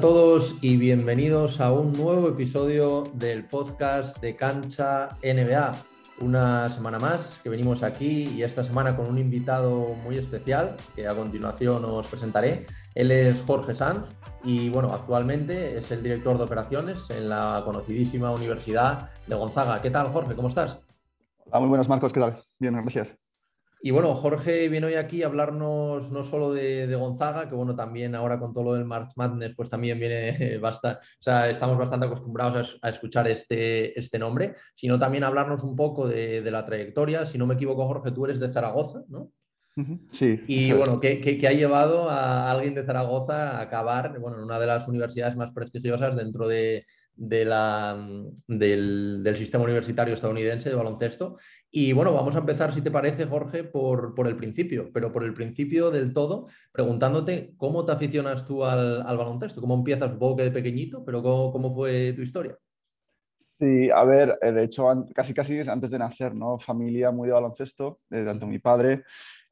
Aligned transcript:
todos 0.00 0.54
y 0.60 0.76
bienvenidos 0.76 1.60
a 1.60 1.72
un 1.72 1.92
nuevo 1.92 2.28
episodio 2.28 3.04
del 3.14 3.44
podcast 3.46 4.20
de 4.20 4.36
Cancha 4.36 5.08
NBA. 5.24 5.72
Una 6.20 6.68
semana 6.68 7.00
más 7.00 7.40
que 7.42 7.48
venimos 7.48 7.82
aquí 7.82 8.28
y 8.28 8.44
esta 8.44 8.62
semana 8.62 8.96
con 8.96 9.06
un 9.06 9.18
invitado 9.18 9.94
muy 10.04 10.16
especial 10.16 10.76
que 10.94 11.08
a 11.08 11.16
continuación 11.16 11.84
os 11.84 12.06
presentaré. 12.06 12.66
Él 12.94 13.10
es 13.10 13.42
Jorge 13.44 13.74
Sanz 13.74 14.06
y 14.44 14.68
bueno, 14.68 14.88
actualmente 14.92 15.76
es 15.78 15.90
el 15.90 16.02
director 16.02 16.38
de 16.38 16.44
operaciones 16.44 17.10
en 17.10 17.28
la 17.28 17.62
conocidísima 17.64 18.30
Universidad 18.30 19.10
de 19.26 19.34
Gonzaga. 19.34 19.82
¿Qué 19.82 19.90
tal, 19.90 20.12
Jorge? 20.12 20.36
¿Cómo 20.36 20.48
estás? 20.48 20.78
Hola, 21.46 21.60
muy 21.60 21.70
buenas, 21.70 21.88
Marcos. 21.88 22.12
¿Qué 22.12 22.20
tal? 22.20 22.36
Bien, 22.60 22.74
gracias. 22.74 23.17
Y 23.80 23.92
bueno, 23.92 24.14
Jorge 24.14 24.68
viene 24.68 24.88
hoy 24.88 24.94
aquí 24.94 25.22
a 25.22 25.26
hablarnos 25.26 26.10
no 26.10 26.24
solo 26.24 26.52
de, 26.52 26.92
Gonzaga, 26.96 27.48
que 27.48 27.54
bueno, 27.54 27.76
también 27.76 28.14
ahora 28.14 28.38
con 28.38 28.52
todo 28.52 28.64
lo 28.64 28.74
del 28.74 28.84
March 28.84 29.12
Madness, 29.14 29.54
pues 29.54 29.70
también 29.70 30.00
viene 30.00 30.58
bastante, 30.58 30.98
o 31.00 31.22
sea, 31.22 31.48
estamos 31.48 31.78
bastante 31.78 32.06
acostumbrados 32.06 32.78
a, 32.82 32.88
escuchar 32.88 33.28
este, 33.28 33.98
este, 33.98 34.18
nombre, 34.18 34.56
sino 34.74 34.98
también 34.98 35.24
hablarnos 35.24 35.62
un 35.62 35.76
poco 35.76 36.08
de, 36.08 36.48
la 36.48 36.64
trayectoria. 36.64 37.26
Si 37.26 37.38
no 37.38 37.46
me 37.46 37.54
equivoco, 37.54 37.86
Jorge, 37.86 38.10
tú 38.10 38.24
eres 38.24 38.40
de 38.40 38.52
Zaragoza, 38.52 39.02
¿no? 39.08 39.30
Sí. 40.10 40.42
Y 40.48 40.72
bueno, 40.72 40.98
¿qué, 40.98 41.46
ha 41.46 41.52
llevado 41.52 42.10
a 42.10 42.50
alguien 42.50 42.74
de 42.74 42.84
Zaragoza 42.84 43.58
a 43.58 43.60
acabar 43.60 44.18
bueno, 44.18 44.38
en 44.38 44.42
una 44.42 44.58
de 44.58 44.66
las 44.66 44.88
universidades 44.88 45.36
más 45.36 45.52
prestigiosas 45.52 46.16
dentro 46.16 46.48
de, 46.48 46.84
la, 47.16 47.96
del, 48.48 49.22
del, 49.22 49.36
sistema 49.36 49.62
universitario 49.62 50.14
estadounidense 50.14 50.68
de 50.68 50.74
baloncesto 50.74 51.36
y 51.70 51.92
bueno, 51.92 52.12
vamos 52.12 52.34
a 52.34 52.38
empezar, 52.38 52.72
si 52.72 52.80
te 52.80 52.90
parece, 52.90 53.26
Jorge, 53.26 53.62
por, 53.62 54.14
el 54.26 54.36
principio, 54.36 54.90
pero 54.92 55.12
por 55.12 55.24
el 55.24 55.34
principio 55.34 55.90
del 55.90 56.14
todo, 56.14 56.48
preguntándote 56.72 57.52
cómo 57.58 57.84
te 57.84 57.92
aficionas 57.92 58.46
tú 58.46 58.64
al, 58.64 59.02
baloncesto, 59.04 59.60
cómo 59.60 59.74
empiezas, 59.74 60.10
supongo 60.10 60.36
que 60.36 60.44
de 60.44 60.50
pequeñito, 60.50 61.04
pero 61.04 61.22
cómo, 61.22 61.74
fue 61.74 62.14
tu 62.14 62.22
historia. 62.22 62.56
Sí, 63.58 63.90
a 63.90 64.04
ver, 64.04 64.38
eh, 64.40 64.52
de 64.52 64.64
hecho, 64.64 64.86
casi 65.14 65.34
casi 65.34 65.58
antes 65.68 65.90
de 65.90 65.98
nacer, 65.98 66.34
¿no? 66.34 66.58
Familia 66.58 67.10
muy 67.10 67.26
de 67.26 67.34
baloncesto, 67.34 67.98
de 68.08 68.24
tanto 68.24 68.46
mi 68.46 68.60
padre, 68.60 69.02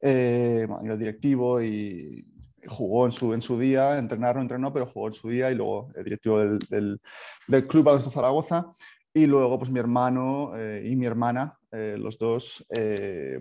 eh, 0.01 0.65
bueno, 0.67 0.97
directivo 0.97 1.61
y 1.61 2.25
jugó 2.65 3.05
en 3.05 3.11
su, 3.11 3.33
en 3.33 3.41
su 3.41 3.59
día, 3.59 3.97
entrenar 3.97 4.35
no 4.35 4.41
entrenó, 4.41 4.73
pero 4.73 4.87
jugó 4.87 5.09
en 5.09 5.13
su 5.13 5.29
día 5.29 5.51
y 5.51 5.55
luego 5.55 5.89
el 5.95 6.03
directivo 6.03 6.39
del, 6.39 6.59
del, 6.69 6.99
del 7.47 7.67
Club 7.67 7.83
Baloncesto 7.83 8.11
Zaragoza. 8.11 8.73
Y 9.17 9.25
luego, 9.25 9.57
pues 9.57 9.71
mi 9.71 9.79
hermano 9.79 10.51
eh, 10.55 10.83
y 10.85 10.95
mi 10.95 11.07
hermana, 11.07 11.57
eh, 11.71 11.95
los 11.97 12.19
dos, 12.19 12.63
eh, 12.69 13.39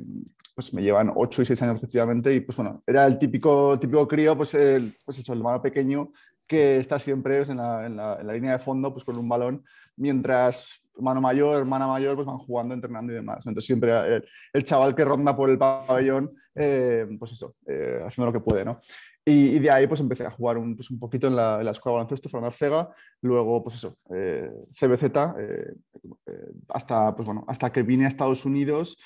pues 0.55 0.73
me 0.73 0.81
llevan 0.81 1.13
8 1.15 1.43
y 1.43 1.45
6 1.45 1.61
años 1.61 1.75
respectivamente. 1.75 2.35
Y 2.35 2.41
pues 2.41 2.57
bueno, 2.57 2.83
era 2.87 3.05
el 3.05 3.19
típico, 3.19 3.79
típico 3.79 4.09
crío, 4.09 4.35
pues, 4.35 4.55
el, 4.55 4.97
pues 5.05 5.19
el 5.19 5.37
hermano 5.37 5.61
pequeño 5.61 6.13
que 6.47 6.79
está 6.79 6.99
siempre 6.99 7.37
pues, 7.37 7.51
en, 7.51 7.59
la, 7.59 7.85
en, 7.85 7.95
la, 7.95 8.17
en, 8.19 8.27
la, 8.27 8.33
línea 8.33 8.53
de 8.53 8.59
fondo 8.59 8.91
pues 8.91 9.05
con 9.05 9.19
un 9.19 9.29
balón, 9.29 9.65
mientras 9.97 10.81
hermano 10.97 11.21
mayor, 11.21 11.59
hermana 11.59 11.87
mayor, 11.87 12.15
pues 12.17 12.27
van 12.27 12.39
jugando, 12.39 12.75
entrenando 12.75 13.13
y 13.13 13.17
demás. 13.17 13.39
Entonces 13.47 13.67
siempre 13.67 14.23
el, 14.53 14.65
chaval 14.65 14.95
que 14.95 15.05
ronda 15.05 15.37
por 15.37 15.51
el 15.51 15.59
pabellón, 15.59 16.33
pues 16.55 17.33
eso, 17.33 17.55
haciendo 18.05 18.27
lo 18.27 18.33
que 18.33 18.41
puede, 18.41 18.65
¿no? 18.65 18.79
Y, 19.29 19.59
de 19.59 19.73
ahí 19.73 19.89
pues 19.89 20.01
empecé 20.01 20.25
a 20.25 20.31
jugar 20.31 20.57
un, 20.57 20.77
pues, 20.77 20.89
un 20.89 21.01
poquito 21.01 21.27
en 21.27 21.35
la, 21.35 21.59
en 21.59 21.65
la 21.65 21.73
escuela 21.73 21.95
de 21.95 21.97
baloncesto, 21.97 22.29
Fernando 22.29 22.47
Arcega, 22.47 22.91
luego 23.23 23.61
pues 23.65 23.75
eso, 23.75 23.99
eh, 24.15 24.49
CBZ, 24.73 25.03
eh, 25.05 25.75
eh, 26.27 26.53
hasta, 26.69 27.17
pues, 27.17 27.27
bueno, 27.27 27.45
hasta 27.49 27.73
que 27.73 27.83
vine 27.83 28.05
a 28.05 28.09
Estados 28.09 28.45
Unidos 28.45 28.97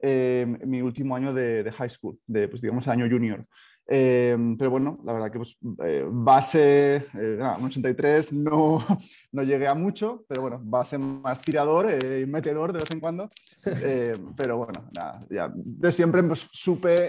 mi 0.00 0.80
último 0.80 1.16
año 1.16 1.34
de, 1.34 1.64
de, 1.64 1.72
high 1.72 1.90
school, 1.90 2.16
de, 2.24 2.46
pues, 2.46 2.62
digamos 2.62 2.86
año 2.86 3.08
junior. 3.10 3.44
Pero 3.86 4.70
bueno, 4.70 4.98
la 5.04 5.12
verdad 5.12 5.30
que 5.30 5.38
pues, 5.38 5.56
base, 5.60 7.06
un 7.14 7.66
83 7.66 8.32
no, 8.32 8.78
no 9.32 9.42
llegué 9.42 9.66
a 9.66 9.74
mucho, 9.74 10.24
pero 10.28 10.42
bueno, 10.42 10.60
base 10.62 10.98
más 10.98 11.40
tirador 11.40 11.90
y 11.90 12.26
metedor 12.26 12.72
de 12.72 12.78
vez 12.78 12.90
en 12.90 13.00
cuando. 13.00 13.28
pero 14.36 14.56
bueno, 14.56 14.84
nada, 14.94 15.18
ya 15.30 15.52
de 15.54 15.92
siempre 15.92 16.22
pues, 16.22 16.48
supe 16.52 17.08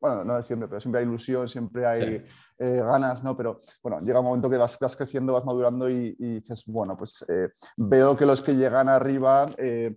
bueno, 0.00 0.24
no 0.24 0.42
siempre, 0.42 0.68
pero 0.68 0.80
siempre 0.80 1.00
hay 1.00 1.06
ilusión, 1.06 1.48
siempre 1.48 1.86
hay 1.86 2.22
eh, 2.58 2.80
ganas, 2.82 3.24
¿no? 3.24 3.36
Pero 3.36 3.60
bueno, 3.82 3.98
llega 4.00 4.20
un 4.20 4.26
momento 4.26 4.50
que 4.50 4.56
vas, 4.56 4.78
vas 4.78 4.96
creciendo, 4.96 5.32
vas 5.32 5.44
madurando 5.44 5.88
y, 5.88 6.14
dices, 6.18 6.64
bueno, 6.66 6.96
pues 6.96 7.24
eh, 7.28 7.48
veo 7.76 8.16
que 8.16 8.26
los 8.26 8.42
que 8.42 8.54
llegan 8.54 8.88
arriba 8.88 9.46
eh, 9.58 9.96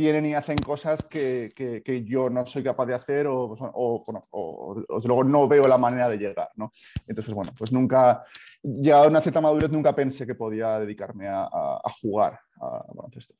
tienen 0.00 0.24
y 0.24 0.34
hacen 0.34 0.56
cosas 0.56 1.04
que, 1.04 1.50
que, 1.54 2.04
yo 2.04 2.30
no 2.30 2.46
soy 2.46 2.62
capaz 2.62 2.86
de 2.86 2.94
hacer 2.94 3.26
o, 3.26 3.56
o, 3.74 4.02
bueno, 4.06 4.22
o, 4.30 4.82
luego 5.04 5.24
no 5.24 5.46
veo 5.46 5.64
la 5.64 5.76
manera 5.76 6.08
de 6.08 6.16
llegar, 6.16 6.48
¿no? 6.56 6.72
Entonces, 7.06 7.34
bueno, 7.34 7.52
pues 7.58 7.70
nunca, 7.70 8.24
ya 8.62 9.02
a 9.02 9.08
una 9.08 9.20
cierta 9.20 9.42
madurez, 9.42 9.70
nunca 9.70 9.94
pensé 9.94 10.26
que 10.26 10.34
podía 10.34 10.78
dedicarme 10.78 11.28
a 11.28 11.80
jugar 12.00 12.40
a 12.60 12.84
baloncesto. 12.94 13.34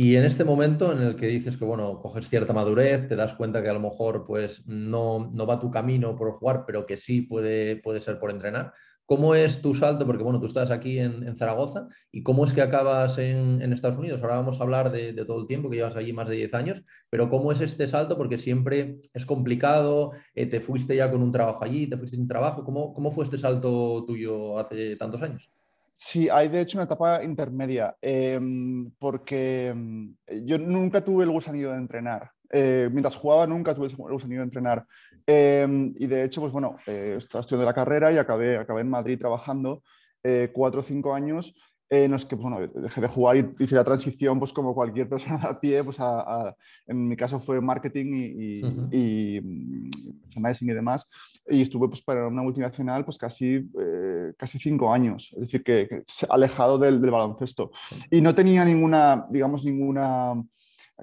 Y 0.00 0.14
en 0.14 0.24
este 0.24 0.44
momento 0.44 0.92
en 0.92 1.02
el 1.02 1.16
que 1.16 1.26
dices 1.26 1.56
que, 1.56 1.64
bueno, 1.64 2.00
coges 2.00 2.28
cierta 2.28 2.52
madurez, 2.52 3.08
te 3.08 3.16
das 3.16 3.34
cuenta 3.34 3.64
que 3.64 3.68
a 3.68 3.72
lo 3.72 3.80
mejor 3.80 4.24
pues 4.24 4.64
no, 4.64 5.28
no 5.32 5.44
va 5.44 5.58
tu 5.58 5.72
camino 5.72 6.14
por 6.14 6.30
jugar, 6.30 6.62
pero 6.64 6.86
que 6.86 6.96
sí 6.96 7.22
puede, 7.22 7.78
puede 7.82 8.00
ser 8.00 8.20
por 8.20 8.30
entrenar. 8.30 8.72
¿Cómo 9.08 9.34
es 9.34 9.62
tu 9.62 9.74
salto? 9.74 10.04
Porque, 10.04 10.22
bueno, 10.22 10.38
tú 10.38 10.44
estás 10.44 10.70
aquí 10.70 10.98
en, 10.98 11.34
Zaragoza 11.34 11.88
y 12.12 12.22
cómo 12.22 12.44
es 12.44 12.52
que 12.52 12.60
acabas 12.60 13.16
en, 13.16 13.72
Estados 13.72 13.96
Unidos. 13.96 14.20
Ahora 14.20 14.36
vamos 14.36 14.60
a 14.60 14.64
hablar 14.64 14.92
de, 14.92 15.14
todo 15.24 15.40
el 15.40 15.46
tiempo 15.46 15.70
que 15.70 15.76
llevas 15.76 15.96
allí, 15.96 16.12
más 16.12 16.28
de 16.28 16.36
10 16.36 16.52
años, 16.52 16.84
pero 17.08 17.30
¿cómo 17.30 17.50
es 17.50 17.62
este 17.62 17.88
salto? 17.88 18.18
Porque 18.18 18.36
siempre 18.36 19.00
es 19.14 19.24
complicado, 19.24 20.12
eh, 20.34 20.44
te 20.44 20.60
fuiste 20.60 20.94
ya 20.94 21.10
con 21.10 21.22
un 21.22 21.32
trabajo 21.32 21.64
allí, 21.64 21.86
te 21.86 21.96
fuiste 21.96 22.18
sin 22.18 22.28
trabajo. 22.28 22.62
¿Cómo, 22.64 22.92
¿Cómo 22.92 23.10
fue 23.10 23.24
este 23.24 23.38
salto 23.38 24.04
tuyo 24.06 24.58
hace 24.58 24.96
tantos 24.96 25.22
años? 25.22 25.50
Sí, 25.96 26.28
hay 26.28 26.48
de 26.48 26.60
hecho 26.60 26.76
una 26.76 26.84
etapa 26.84 27.24
intermedia, 27.24 27.96
em, 28.02 28.90
porque 28.98 29.68
em, 29.68 30.14
yo 30.44 30.58
nunca 30.58 31.02
tuve 31.02 31.24
el 31.24 31.30
gusanillo 31.30 31.72
de 31.72 31.78
entrenar. 31.78 32.32
Eh, 32.50 32.88
mientras 32.92 33.16
jugaba 33.16 33.46
nunca 33.46 33.74
tuve 33.74 33.88
el 33.88 33.96
gusanillo 33.96 34.40
de 34.40 34.44
entrenar. 34.44 34.86
Em, 35.26 35.94
y 35.98 36.06
de 36.06 36.24
hecho, 36.24 36.40
pues 36.40 36.52
bueno, 36.52 36.76
eh, 36.86 37.16
estaba 37.18 37.40
estudiando 37.40 37.66
la 37.66 37.74
carrera 37.74 38.12
y 38.12 38.16
acabé, 38.16 38.56
acabé 38.56 38.80
en 38.80 38.90
Madrid 38.90 39.18
trabajando 39.18 39.82
eh, 40.22 40.50
cuatro 40.52 40.80
o 40.80 40.82
cinco 40.82 41.14
años 41.14 41.54
en 41.90 42.10
los 42.10 42.24
que 42.24 42.36
pues, 42.36 42.50
bueno, 42.50 42.66
dejé 42.74 43.00
de 43.00 43.08
jugar 43.08 43.36
y 43.36 43.54
hice 43.58 43.74
la 43.74 43.84
transición 43.84 44.38
pues 44.38 44.52
como 44.52 44.74
cualquier 44.74 45.08
persona 45.10 45.42
a 45.44 45.60
pie, 45.60 45.82
pues 45.82 45.98
a, 46.00 46.54
en 46.86 47.08
mi 47.08 47.16
caso 47.16 47.40
fue 47.40 47.60
marketing 47.60 48.06
y, 48.12 48.60
y, 48.92 49.38
y, 49.38 50.66
demás, 50.66 51.08
y 51.48 51.62
estuve 51.62 51.88
pues 51.88 52.02
para 52.02 52.26
una 52.28 52.42
multinacional 52.42 53.04
pues 53.04 53.16
casi, 53.16 53.70
eh, 53.80 54.32
casi 54.36 54.58
cinco 54.58 54.92
años, 54.92 55.32
es 55.34 55.40
decir, 55.40 55.62
que, 55.62 56.04
alejado 56.28 56.78
del, 56.78 57.00
del, 57.00 57.10
baloncesto. 57.10 57.70
Y 58.10 58.20
no 58.20 58.34
tenía 58.34 58.64
ninguna, 58.64 59.26
digamos, 59.30 59.64
ninguna, 59.64 60.34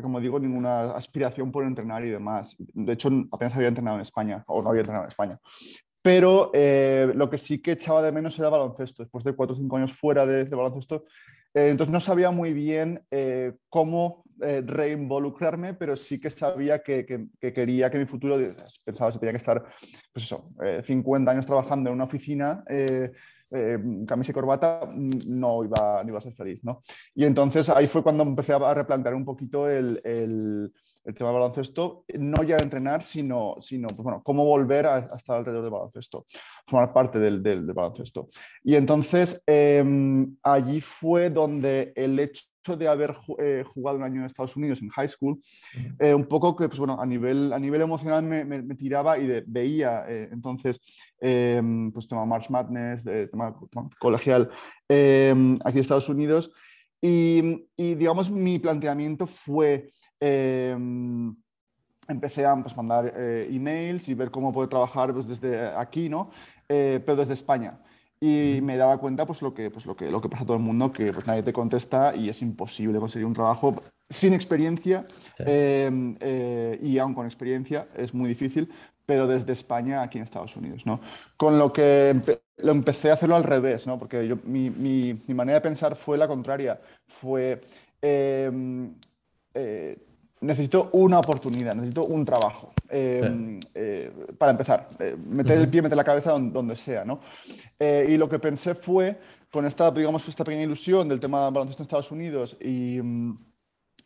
como 0.01 0.19
digo, 0.19 0.39
ninguna 0.39 0.91
aspiración 0.91 1.51
por 1.51 1.65
entrenar 1.65 2.03
y 2.05 2.09
demás. 2.09 2.55
De 2.59 2.93
hecho, 2.93 3.09
apenas 3.31 3.55
había 3.55 3.69
entrenado 3.69 3.97
en 3.97 4.01
España, 4.01 4.43
o 4.47 4.61
no 4.61 4.69
había 4.69 4.81
entrenado 4.81 5.05
en 5.05 5.09
España 5.09 5.39
pero 6.05 6.51
eh, 6.53 7.11
lo 7.15 7.31
que 7.31 7.39
sí 7.39 7.63
que 7.63 7.71
echaba 7.71 8.03
de 8.03 8.11
menos 8.11 8.37
era 8.37 8.49
baloncesto, 8.49 9.01
después 9.01 9.23
de 9.23 9.33
cuatro 9.33 9.55
o 9.55 9.57
cinco 9.57 9.75
años 9.75 9.91
fuera 9.91 10.23
de, 10.23 10.43
baloncesto. 10.43 11.05
Eh, 11.51 11.69
entonces 11.69 11.91
no 11.91 11.99
sabía 11.99 12.29
muy 12.29 12.53
bien 12.53 13.03
eh, 13.09 13.53
cómo 13.69 14.23
reinvolucrarme, 14.37 15.73
pero 15.73 15.95
sí 15.95 16.19
que 16.19 16.29
sabía 16.29 16.83
que, 16.83 17.07
que, 17.07 17.53
quería 17.53 17.89
que 17.89 17.97
mi 17.97 18.05
futuro, 18.05 18.37
pensaba 18.83 19.11
que 19.11 19.17
tenía 19.17 19.31
que 19.31 19.37
estar, 19.37 19.63
pues 20.13 20.25
eso, 20.25 20.43
50 20.83 21.31
años 21.31 21.47
trabajando 21.47 21.89
en 21.89 21.95
una 21.95 22.03
oficina, 22.03 22.63
camisa 24.07 24.31
y 24.31 24.33
corbata, 24.33 24.87
no 25.27 25.63
iba, 25.63 26.03
no 26.03 26.09
iba 26.09 26.17
a 26.17 26.21
ser 26.21 26.33
feliz. 26.33 26.63
¿no? 26.63 26.81
Y 27.13 27.25
entonces 27.25 27.69
ahí 27.69 27.87
fue 27.87 28.03
cuando 28.03 28.23
empecé 28.23 28.53
a 28.53 28.73
replantear 28.73 29.13
un 29.13 29.25
poquito 29.25 29.69
el, 29.69 30.01
el 30.03 30.71
el 31.05 31.13
tema 31.13 31.29
del 31.29 31.39
baloncesto, 31.39 32.03
no 32.15 32.43
ya 32.43 32.57
entrenar, 32.57 33.03
sino, 33.03 33.55
sino 33.61 33.87
pues 33.87 34.01
bueno, 34.01 34.21
cómo 34.23 34.43
volver 34.43 34.87
a, 34.87 34.97
estar 35.15 35.37
alrededor 35.37 35.63
del 35.63 35.71
baloncesto, 35.71 36.25
formar 36.67 36.91
parte 36.91 37.19
del, 37.19 37.43
del, 37.43 37.65
baloncesto. 37.73 38.27
Y 38.63 38.75
entonces 38.75 39.43
em, 39.45 40.35
allí 40.41 40.81
fue 40.81 41.29
donde 41.29 41.93
el 41.95 42.19
hecho 42.19 42.43
de 42.73 42.87
haber 42.87 43.15
eh, 43.39 43.63
jugado 43.65 43.97
un 43.97 44.03
año 44.03 44.21
en 44.21 44.25
Estados 44.25 44.55
Unidos 44.55 44.81
en 44.81 44.89
high 44.89 45.07
school, 45.07 45.39
eh, 45.99 46.13
un 46.13 46.25
poco 46.25 46.55
que 46.55 46.67
pues 46.67 46.79
bueno, 46.79 46.99
a, 46.99 47.05
nivel, 47.05 47.53
a 47.53 47.59
nivel 47.59 47.81
emocional 47.81 48.23
me, 48.23 48.43
me, 48.43 48.75
tiraba 48.75 49.17
y 49.17 49.43
veía 49.45 50.05
eh, 50.07 50.29
entonces 50.31 50.79
em, 51.19 51.91
pues 51.91 52.07
tema 52.07 52.25
March 52.25 52.49
Madness, 52.49 53.03
tema, 53.29 53.55
tema 53.69 53.89
colegial 53.99 54.49
em, 54.89 55.57
aquí 55.63 55.77
en 55.77 55.81
Estados 55.81 56.09
Unidos 56.09 56.51
y, 57.01 57.95
digamos, 57.95 58.31
mi 58.31 58.57
planteamiento 58.57 59.27
fue, 59.27 59.91
em, 60.19 61.35
empecé 62.07 62.45
a 62.45 62.55
pues, 62.55 62.75
mandar 62.75 63.13
eh, 63.15 63.47
emails 63.51 64.09
y 64.09 64.15
ver 64.15 64.31
cómo 64.31 64.51
puedo 64.51 64.67
trabajar 64.67 65.13
pues, 65.13 65.27
desde 65.27 65.67
aquí, 65.67 66.09
¿no? 66.09 66.31
Eh, 66.67 67.01
pero 67.05 67.17
desde 67.17 67.33
España. 67.33 67.79
Y 68.25 68.59
me 68.59 68.75
daba 68.75 68.97
cuenta 68.97 69.23
pues, 69.23 69.43
lo, 69.43 69.53
que, 69.53 69.69
pues, 69.69 69.85
lo, 69.85 69.95
que, 69.95 70.09
lo 70.09 70.19
que 70.19 70.29
pasa 70.29 70.41
a 70.41 70.45
todo 70.47 70.57
el 70.57 70.63
mundo, 70.63 70.91
que 70.91 71.13
pues, 71.13 71.27
nadie 71.27 71.43
te 71.43 71.53
contesta 71.53 72.15
y 72.15 72.27
es 72.27 72.41
imposible 72.41 72.97
conseguir 72.97 73.27
un 73.27 73.35
trabajo 73.35 73.83
sin 74.09 74.33
experiencia 74.33 75.05
em, 75.37 76.17
eh, 76.19 76.79
y 76.81 76.97
aún 76.97 77.13
con 77.13 77.27
experiencia 77.27 77.87
es 77.95 78.15
muy 78.15 78.27
difícil, 78.27 78.67
pero 79.05 79.27
desde 79.27 79.53
España 79.53 80.01
aquí 80.01 80.17
en 80.17 80.23
Estados 80.23 80.55
Unidos. 80.55 80.87
¿no? 80.87 80.99
Con 81.37 81.59
lo 81.59 81.71
que 81.71 82.19
lo 82.57 82.71
empecé 82.71 83.11
a 83.11 83.13
hacerlo 83.13 83.35
al 83.35 83.43
revés, 83.43 83.85
¿no? 83.85 83.99
porque 83.99 84.27
yo, 84.27 84.37
mi, 84.43 84.71
mi, 84.71 85.13
mi, 85.27 85.33
manera 85.35 85.59
de 85.59 85.61
pensar 85.61 85.95
fue 85.95 86.17
la 86.17 86.27
contraria. 86.27 86.81
Fue, 87.05 87.61
eh, 88.01 88.89
eh, 89.53 89.97
necesito 90.45 90.89
una 90.93 91.19
oportunidad, 91.19 91.73
necesito 91.73 92.05
un 92.05 92.25
trabajo. 92.25 92.73
Eh, 92.89 93.59
eh, 93.73 94.11
para 94.37 94.51
empezar, 94.51 94.89
meter 95.27 95.57
el 95.57 95.69
pie, 95.69 95.81
meter 95.81 95.97
la 95.97 96.03
cabeza 96.03 96.31
donde, 96.31 96.75
sea. 96.75 97.03
¿no? 97.03 97.19
y 97.79 98.17
lo 98.17 98.29
que 98.29 98.39
pensé 98.39 98.75
fue, 98.75 99.17
con 99.51 99.65
esta, 99.65 99.91
digamos, 99.91 100.27
esta 100.27 100.43
pequeña 100.43 100.63
ilusión 100.63 101.07
del 101.07 101.19
tema 101.19 101.49
baloncesto 101.49 101.81
en 101.81 101.85
Estados 101.85 102.11
Unidos 102.11 102.57
y, 102.61 102.99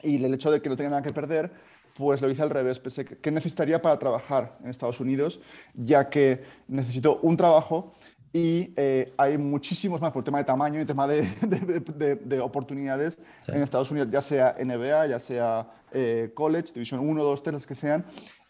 y 0.02 0.24
el 0.24 0.34
hecho 0.34 0.52
de 0.52 0.62
que 0.62 0.70
no 0.70 0.76
tenía 0.76 0.92
nada 0.92 1.02
que 1.02 1.14
perder, 1.14 1.52
pues 2.00 2.22
lo 2.22 2.32
hice 2.32 2.42
al 2.42 2.50
revés. 2.50 2.80
Pensé 2.80 3.06
que 3.06 3.32
necesitaría 3.32 3.82
para 3.82 4.00
trabajar 4.00 4.54
en 4.64 4.70
Estados 4.70 5.00
Unidos, 5.00 5.42
ya 5.74 6.10
que 6.10 6.44
necesito 6.68 7.20
un 7.22 7.36
trabajo 7.36 7.94
y 8.32 8.74
eh, 8.76 9.12
hay 9.18 9.38
muchísimos 9.38 10.00
más 10.00 10.12
por 10.12 10.24
tema 10.24 10.38
de 10.38 10.44
tamaño 10.44 10.80
y 10.80 10.86
tema 10.86 11.08
de, 11.08 11.22
de, 12.26 12.40
oportunidades 12.40 13.18
en 13.48 13.62
Estados 13.62 13.90
Unidos, 13.90 14.10
ya 14.12 14.22
sea 14.22 14.56
NBA, 14.64 15.08
ya 15.08 15.20
sea 15.20 15.68
eh, 15.92 16.32
college, 16.36 16.74
división 16.74 17.00
1, 17.00 17.24
2, 17.24 17.44
3, 17.44 17.54
las 17.54 17.66
que 17.66 17.76
sean, 17.76 18.06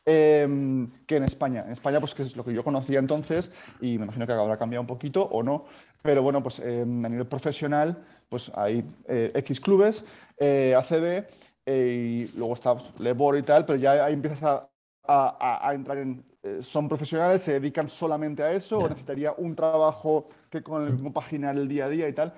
em, 0.06 0.92
que 1.08 1.18
en 1.18 1.24
España. 1.24 1.64
En 1.66 1.72
España, 1.72 2.00
pues 2.00 2.14
que 2.14 2.24
es 2.24 2.36
lo 2.36 2.44
que 2.44 2.54
yo 2.54 2.64
conocía 2.64 3.00
entonces 3.00 3.52
y 3.80 3.98
me 3.98 4.04
imagino 4.04 4.28
que 4.28 4.34
habrá 4.34 4.58
cambiado 4.58 4.82
un 4.82 4.88
poquito 4.88 5.24
o 5.24 5.44
no, 5.44 5.66
pero 6.02 6.22
bueno, 6.22 6.44
pues 6.44 6.60
em, 6.60 7.06
a 7.06 7.10
nivel 7.10 7.28
profesional, 7.28 8.04
pues 8.28 8.52
hay 8.56 8.86
eh, 9.08 9.32
X 9.34 9.62
clubes, 9.62 10.04
ACB, 10.40 11.26
y 11.66 12.28
luego 12.36 12.54
está 12.54 12.76
Lebor 13.00 13.38
y 13.38 13.44
tal, 13.44 13.66
pero 13.66 13.78
ya 13.78 14.04
ahí 14.04 14.14
empiezas 14.14 14.44
a, 14.44 14.70
a, 15.08 15.70
a 15.70 15.74
entrar 15.74 16.00
en 16.00 16.24
eh, 16.29 16.29
son 16.62 16.88
profesionales, 16.88 17.42
se 17.42 17.54
dedican 17.54 17.90
solamente 17.90 18.44
a 18.44 18.52
eso, 18.54 18.80
o 18.80 18.90
necesitaría 18.90 19.34
un 19.38 19.56
trabajo 19.56 20.28
que 20.50 20.64
con 20.64 20.86
el 20.86 20.94
mismo 20.94 21.12
página 21.12 21.52
el 21.52 21.68
día 21.68 21.86
a 21.86 21.90
día 21.90 22.08
y 22.08 22.14
tal. 22.14 22.34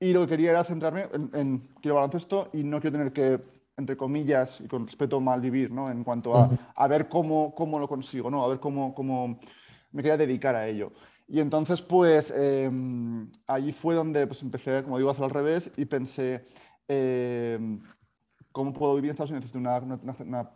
Y 0.00 0.12
lo 0.12 0.22
que 0.22 0.28
quería 0.28 0.50
era 0.50 0.64
centrarme 0.64 1.06
en, 1.12 1.30
en 1.34 1.58
quiero 1.80 1.96
baloncesto 1.96 2.50
y 2.52 2.64
no 2.64 2.80
quiero 2.80 2.98
tener 2.98 3.12
que, 3.12 3.40
entre 3.76 3.96
comillas, 3.96 4.60
y 4.60 4.66
con 4.66 4.86
respeto, 4.86 5.20
mal 5.20 5.40
vivir, 5.40 5.70
¿no? 5.70 5.90
En 5.90 6.02
cuanto 6.02 6.36
a, 6.36 6.50
a 6.74 6.88
ver 6.88 7.08
cómo, 7.08 7.54
cómo 7.54 7.78
lo 7.78 7.86
consigo, 7.86 8.30
¿no? 8.30 8.42
A 8.42 8.48
ver 8.48 8.58
cómo, 8.58 8.94
cómo 8.94 9.38
me 9.92 10.02
quería 10.02 10.16
dedicar 10.16 10.56
a 10.56 10.66
ello. 10.66 10.92
Y 11.28 11.40
entonces, 11.40 11.80
pues, 11.80 12.30
em, 12.36 13.30
allí 13.46 13.72
fue 13.72 13.94
donde 13.94 14.26
pues, 14.26 14.42
empecé, 14.42 14.82
como 14.82 14.98
digo, 14.98 15.08
a 15.08 15.12
hacerlo 15.12 15.26
al 15.26 15.30
revés 15.30 15.70
y 15.76 15.84
pensé, 15.84 16.46
em, 16.88 17.80
¿cómo 18.50 18.72
puedo 18.72 18.94
vivir 18.96 19.10
en 19.10 19.12
Estados 19.12 19.30
Unidos? 19.30 19.44
Necesito 19.44 19.58
una, 19.58 19.78
una, 19.78 20.50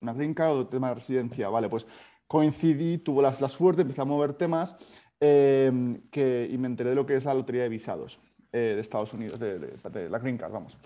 una, 0.00 0.14
una 0.14 0.34
card 0.34 0.52
o 0.52 0.66
tema 0.68 0.88
de 0.90 0.94
residencia. 0.94 1.48
Vale, 1.48 1.68
pues 1.68 1.86
coincidí, 2.30 2.98
tuve 2.98 3.22
la, 3.22 3.32
suerte, 3.48 3.82
empecé 3.82 4.00
a 4.00 4.04
mover 4.04 4.34
temas 4.34 4.76
em, 5.18 6.00
que, 6.12 6.48
y 6.48 6.56
me 6.58 6.68
enteré 6.68 6.90
de 6.90 6.94
lo 6.94 7.04
que 7.04 7.16
es 7.16 7.24
la 7.24 7.34
lotería 7.34 7.64
de 7.64 7.68
visados 7.68 8.20
eh, 8.52 8.74
de 8.76 8.80
Estados 8.80 9.12
Unidos, 9.12 9.40
de, 9.40 10.08
la 10.08 10.18
Green 10.20 10.38
Card, 10.38 10.52
vamos. 10.52 10.78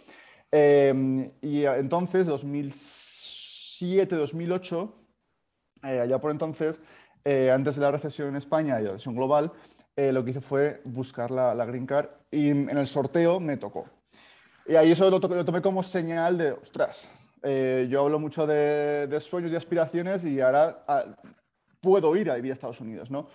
Em, 0.50 1.30
y 1.42 1.66
entonces, 1.66 2.26
2007, 2.26 4.16
2008, 4.16 4.94
eh, 5.82 6.00
allá 6.00 6.18
por 6.18 6.30
entonces, 6.30 6.80
eh, 7.26 7.50
antes 7.50 7.74
de 7.74 7.82
la 7.82 7.90
recesión 7.90 8.28
en 8.28 8.36
España 8.36 8.80
y 8.80 8.84
la 8.84 8.92
recesión 8.92 9.14
global, 9.14 9.52
lo 9.96 10.24
que 10.24 10.30
hice 10.30 10.40
fue 10.40 10.80
buscar 10.86 11.30
la, 11.30 11.54
la, 11.54 11.66
Green 11.66 11.84
Card 11.86 12.08
y 12.30 12.48
en 12.48 12.70
el 12.70 12.86
sorteo 12.86 13.38
me 13.38 13.58
tocó. 13.58 13.84
Y 14.66 14.76
ahí 14.76 14.92
eso 14.92 15.10
lo, 15.10 15.18
lo 15.18 15.44
tomé 15.44 15.60
como 15.60 15.82
señal 15.82 16.38
de, 16.38 16.52
ostras, 16.52 17.10
eh, 17.46 17.86
yo 17.90 18.00
hablo 18.00 18.18
mucho 18.18 18.46
de, 18.46 19.18
sueños 19.20 19.52
y 19.52 19.56
aspiraciones 19.56 20.24
y 20.24 20.40
ahora 20.40 20.82
ah, 20.88 21.04
puedo 21.80 22.16
ir 22.16 22.30
a 22.30 22.36
vivir 22.36 22.52
a 22.52 22.54
Estados 22.54 22.80
Unidos, 22.80 23.10
¿no? 23.10 23.28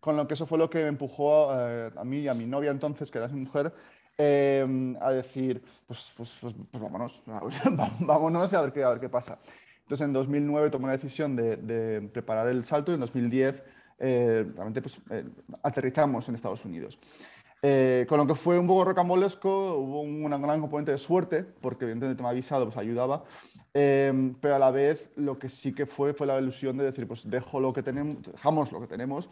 Con 0.00 0.16
lo 0.16 0.26
que 0.26 0.34
eso 0.34 0.46
fue 0.46 0.58
lo 0.58 0.68
que 0.68 0.82
me 0.82 0.88
empujó 0.88 1.50
eh, 1.56 1.90
a 1.96 2.04
mí 2.04 2.18
y 2.18 2.28
a 2.28 2.34
mi 2.34 2.44
novia 2.44 2.72
entonces, 2.72 3.08
que 3.08 3.18
era 3.18 3.28
mi 3.28 3.40
mujer, 3.40 3.72
eh, 4.18 4.96
a 5.00 5.12
decir, 5.12 5.62
pues, 5.86 6.10
pues, 6.16 6.36
pues, 6.40 6.54
pues 6.72 6.82
vámonos, 6.82 7.22
vámonos 8.00 8.52
a 8.52 8.62
ver, 8.62 8.72
qué, 8.72 8.82
a 8.82 8.90
ver 8.90 9.00
qué 9.00 9.08
pasa. 9.08 9.38
Entonces 9.82 10.04
en 10.04 10.12
2009 10.12 10.70
tomé 10.70 10.86
la 10.88 10.94
decisión 10.94 11.36
de, 11.36 12.10
preparar 12.12 12.48
el 12.48 12.64
salto 12.64 12.90
y 12.90 12.94
en 12.94 13.00
2010 13.00 13.62
realmente 13.98 14.82
pues, 14.82 15.00
aterrizamos 15.62 16.28
en 16.28 16.34
Estados 16.34 16.64
Unidos. 16.64 16.98
Con 17.62 18.18
lo 18.18 18.26
que 18.26 18.34
fue 18.34 18.58
un 18.58 18.66
poco 18.66 18.84
rocambolesco, 18.84 19.76
hubo 19.76 20.00
una 20.00 20.36
gran 20.36 20.60
componente 20.60 20.92
de 20.92 20.98
suerte, 20.98 21.44
porque 21.44 21.84
evidentemente 21.84 22.12
el 22.12 22.16
tema 22.16 22.30
avisado 22.30 22.64
pues, 22.64 22.76
ayudaba, 22.76 23.24
Em, 23.74 24.34
pero 24.34 24.56
a 24.56 24.58
la 24.58 24.70
vez 24.70 25.10
lo 25.16 25.38
que 25.38 25.48
sí 25.48 25.74
que 25.74 25.86
fue 25.86 26.12
fue 26.12 26.26
la 26.26 26.38
ilusión 26.38 26.76
de 26.76 26.84
decir, 26.84 27.08
pues 27.08 27.28
dejo 27.28 27.58
lo 27.58 27.72
que 27.72 27.82
tenemos, 27.82 28.20
dejamos 28.22 28.70
lo 28.70 28.80
que 28.82 28.86
tenemos 28.86 29.30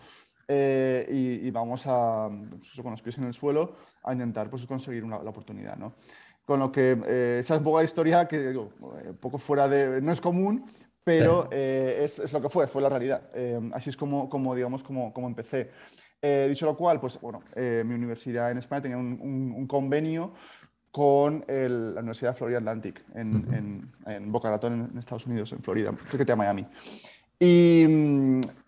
eh, 0.49 1.07
y, 1.11 1.51
vamos 1.51 1.83
a, 1.87 2.31
pues 2.59 2.81
con 2.83 2.93
los 2.93 3.03
pies 3.03 3.19
en 3.19 3.25
el 3.25 3.35
suelo, 3.35 3.77
a 4.03 4.13
intentar 4.13 4.49
pues, 4.49 4.67
conseguir 4.67 5.05
una, 5.05 5.23
la 5.23 5.31
oportunidad. 5.31 5.77
¿no? 5.77 5.93
Con 6.47 6.59
lo 6.59 6.73
que 6.73 6.99
eh, 7.07 7.39
esa 7.41 7.55
es 7.55 7.59
un 7.59 7.65
poco 7.65 7.79
la 7.79 7.85
historia 7.85 8.27
que 8.27 8.39
digo, 8.49 8.71
eh, 9.05 9.13
poco 9.13 9.37
fuera 9.37 9.69
de, 9.69 10.01
no 10.01 10.11
es 10.11 10.21
común, 10.23 10.65
pero 11.05 11.51
es, 11.51 12.19
es, 12.19 12.33
lo 12.33 12.41
que 12.41 12.49
fue, 12.49 12.67
fue 12.67 12.81
la 12.81 12.89
realidad. 12.89 13.23
Em, 13.35 13.73
así 13.75 13.91
es 13.91 13.97
como, 13.97 14.31
como 14.31 14.55
digamos, 14.55 14.83
como, 14.83 15.13
como 15.13 15.27
empecé. 15.27 15.71
Dicho 16.23 16.67
lo 16.67 16.77
cual, 16.77 17.01
pues 17.01 17.21
bueno, 17.21 17.43
mi 17.57 17.95
universidad 17.95 18.51
en 18.51 18.59
España 18.59 18.83
tenía 18.83 18.99
un, 18.99 19.19
un, 19.21 19.53
un 19.57 19.67
convenio 19.67 20.33
con 20.91 21.45
la 21.47 22.01
Universidad 22.01 22.33
de 22.33 22.37
Florida 22.37 22.59
Atlantic 22.59 23.03
en, 23.15 23.93
en, 24.07 24.33
Boca 24.33 24.51
Raton, 24.51 24.91
en 24.93 24.99
Estados 24.99 25.27
Unidos, 25.27 25.53
en 25.53 25.63
Florida, 25.63 25.93
cerca 26.05 26.25
de 26.25 26.37
Miami. 26.37 26.67
Y 27.39 27.85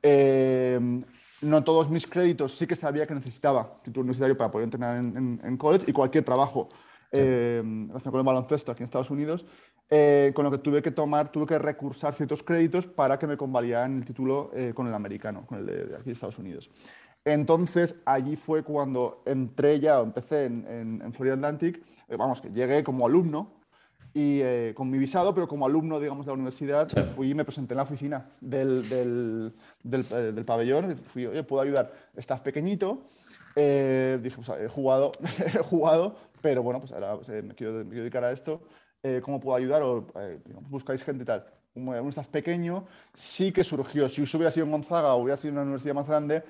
em, 0.03 1.05
no 1.43 1.65
todos 1.65 1.91
mis 1.91 2.07
créditos 2.07 2.57
sí 2.57 2.67
que 2.67 2.77
sabía 2.77 3.07
que 3.07 3.15
necesitaba 3.15 3.81
título 3.83 4.03
universitario 4.03 4.37
para 4.37 4.51
poder 4.51 4.65
entrenar 4.65 4.97
en, 4.97 5.57
college 5.59 5.85
y 5.89 5.93
cualquier 5.93 6.25
trabajo 6.25 6.69
em, 7.11 7.89
relacionado 7.89 8.13
con 8.13 8.21
el 8.21 8.27
baloncesto 8.27 8.73
aquí 8.73 8.83
en 8.83 8.85
Estados 8.85 9.11
Unidos, 9.11 9.45
eh, 9.91 10.33
con 10.35 10.45
lo 10.45 10.51
que 10.51 10.59
tuve 10.59 10.81
que 10.81 10.93
tomar, 10.93 11.31
tuve 11.31 11.47
que 11.47 11.59
recursar 11.59 12.15
ciertos 12.15 12.43
créditos 12.43 12.87
para 12.87 13.19
que 13.19 13.27
me 13.27 13.37
convalidaran 13.37 13.99
el 13.99 14.05
título 14.05 14.51
eh, 14.55 14.73
con 14.75 14.87
el 14.87 14.95
americano, 14.95 15.45
con 15.45 15.59
el 15.59 15.67
de, 15.67 15.97
aquí 15.97 16.07
de 16.07 16.13
Estados 16.13 16.39
Unidos. 16.39 16.71
Entonces, 17.25 17.95
allí 18.05 18.35
fue 18.35 18.65
cuando 18.65 19.23
entré 19.27 19.79
ya, 19.79 20.01
empecé 20.01 20.47
en, 20.47 21.01
en, 21.03 21.13
Florida 21.13 21.35
Atlantic, 21.35 21.81
eh, 22.09 22.17
vamos, 22.17 22.41
que 22.41 22.51
llegué 22.51 22.83
como 22.83 23.07
alumno 23.07 23.53
y 24.13 24.41
eh, 24.43 24.73
con 24.77 24.91
mi 24.91 24.99
visado, 24.99 25.33
pero 25.33 25.47
como 25.47 25.65
alumno, 25.65 26.01
digamos, 26.01 26.27
de 26.27 26.31
la 26.31 26.35
universidad, 26.35 26.89
fui 27.15 27.31
y 27.31 27.35
me 27.35 27.45
presenté 27.45 27.75
en 27.75 27.77
la 27.77 27.85
oficina 27.85 28.29
del, 28.41 28.89
del, 28.89 29.55
del, 29.85 30.07
eh, 30.11 30.33
del 30.33 30.45
pabellón, 30.45 30.97
fui, 31.05 31.27
oye, 31.27 31.45
¿puedo 31.45 31.63
ayudar? 31.63 31.93
Estás 32.17 32.41
pequeñito, 32.41 33.05
dije, 33.55 34.37
pues, 34.37 34.49
he 34.61 34.69
jugado, 34.69 35.13
he 35.47 35.63
jugado, 35.63 36.17
pero 36.41 36.65
bueno, 36.65 36.81
pues 36.81 36.91
ahora 36.91 37.17
pues, 37.17 37.29
me, 37.29 37.55
quiero, 37.55 37.73
me, 37.75 37.85
quiero, 37.85 38.03
dedicar 38.03 38.25
a 38.25 38.33
esto, 38.33 38.63
¿cómo 39.23 39.39
puedo 39.39 39.57
ayudar? 39.57 39.83
O 39.83 40.09
digamos, 40.45 40.69
buscáis 40.69 41.05
gente 41.05 41.23
y 41.23 41.27
tal 41.27 41.47
como 41.75 41.95
aún 41.95 42.09
estás 42.09 42.27
pequeño, 42.27 42.85
sí 43.15 43.53
que 43.53 43.65
surgió. 43.65 44.09
Si 44.09 44.23
hubiera 44.23 44.51
sido 44.51 44.67
en 44.67 44.73
Gonzaga 44.73 45.15
o 45.15 45.23
hubiera 45.23 45.37
sido 45.37 45.51
en 45.51 45.55
una 45.55 45.63
universidad 45.63 45.95
más 45.95 46.09
grande, 46.09 46.43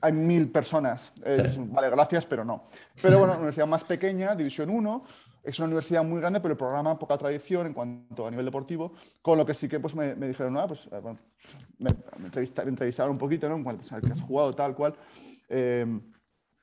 hay 0.00 0.12
mil 0.12 0.50
personas. 0.50 1.12
Vale, 1.22 1.90
gracias, 1.90 2.26
pero 2.26 2.44
no. 2.44 2.64
Pero 3.00 3.18
bueno, 3.18 3.32
una 3.32 3.40
universidad 3.40 3.66
más 3.66 3.84
pequeña, 3.84 4.34
División 4.34 4.70
1, 4.70 5.00
es 5.42 5.58
una 5.58 5.66
universidad 5.66 6.04
muy 6.04 6.20
grande, 6.20 6.40
pero 6.40 6.52
el 6.52 6.58
programa 6.58 6.98
poca 6.98 7.16
tradición 7.16 7.66
en 7.66 7.72
cuanto 7.72 8.26
a 8.26 8.30
nivel 8.30 8.44
deportivo, 8.44 8.92
con 9.22 9.38
lo 9.38 9.46
que 9.46 9.54
sí 9.54 9.68
que 9.68 9.80
pues, 9.80 9.94
me, 9.94 10.14
dijeron, 10.14 10.56
ah, 10.58 10.66
pues, 10.66 10.88
eh, 10.92 11.00
me, 11.78 12.68
entrevistaron, 12.68 13.12
un 13.12 13.18
poquito, 13.18 13.48
¿no? 13.48 13.56
En 13.56 13.64
cuanto 13.64 13.84
a 13.94 14.00
que 14.00 14.12
has 14.12 14.20
jugado 14.20 14.52
tal 14.52 14.74
cual. 14.74 14.94
Eh, 15.48 15.86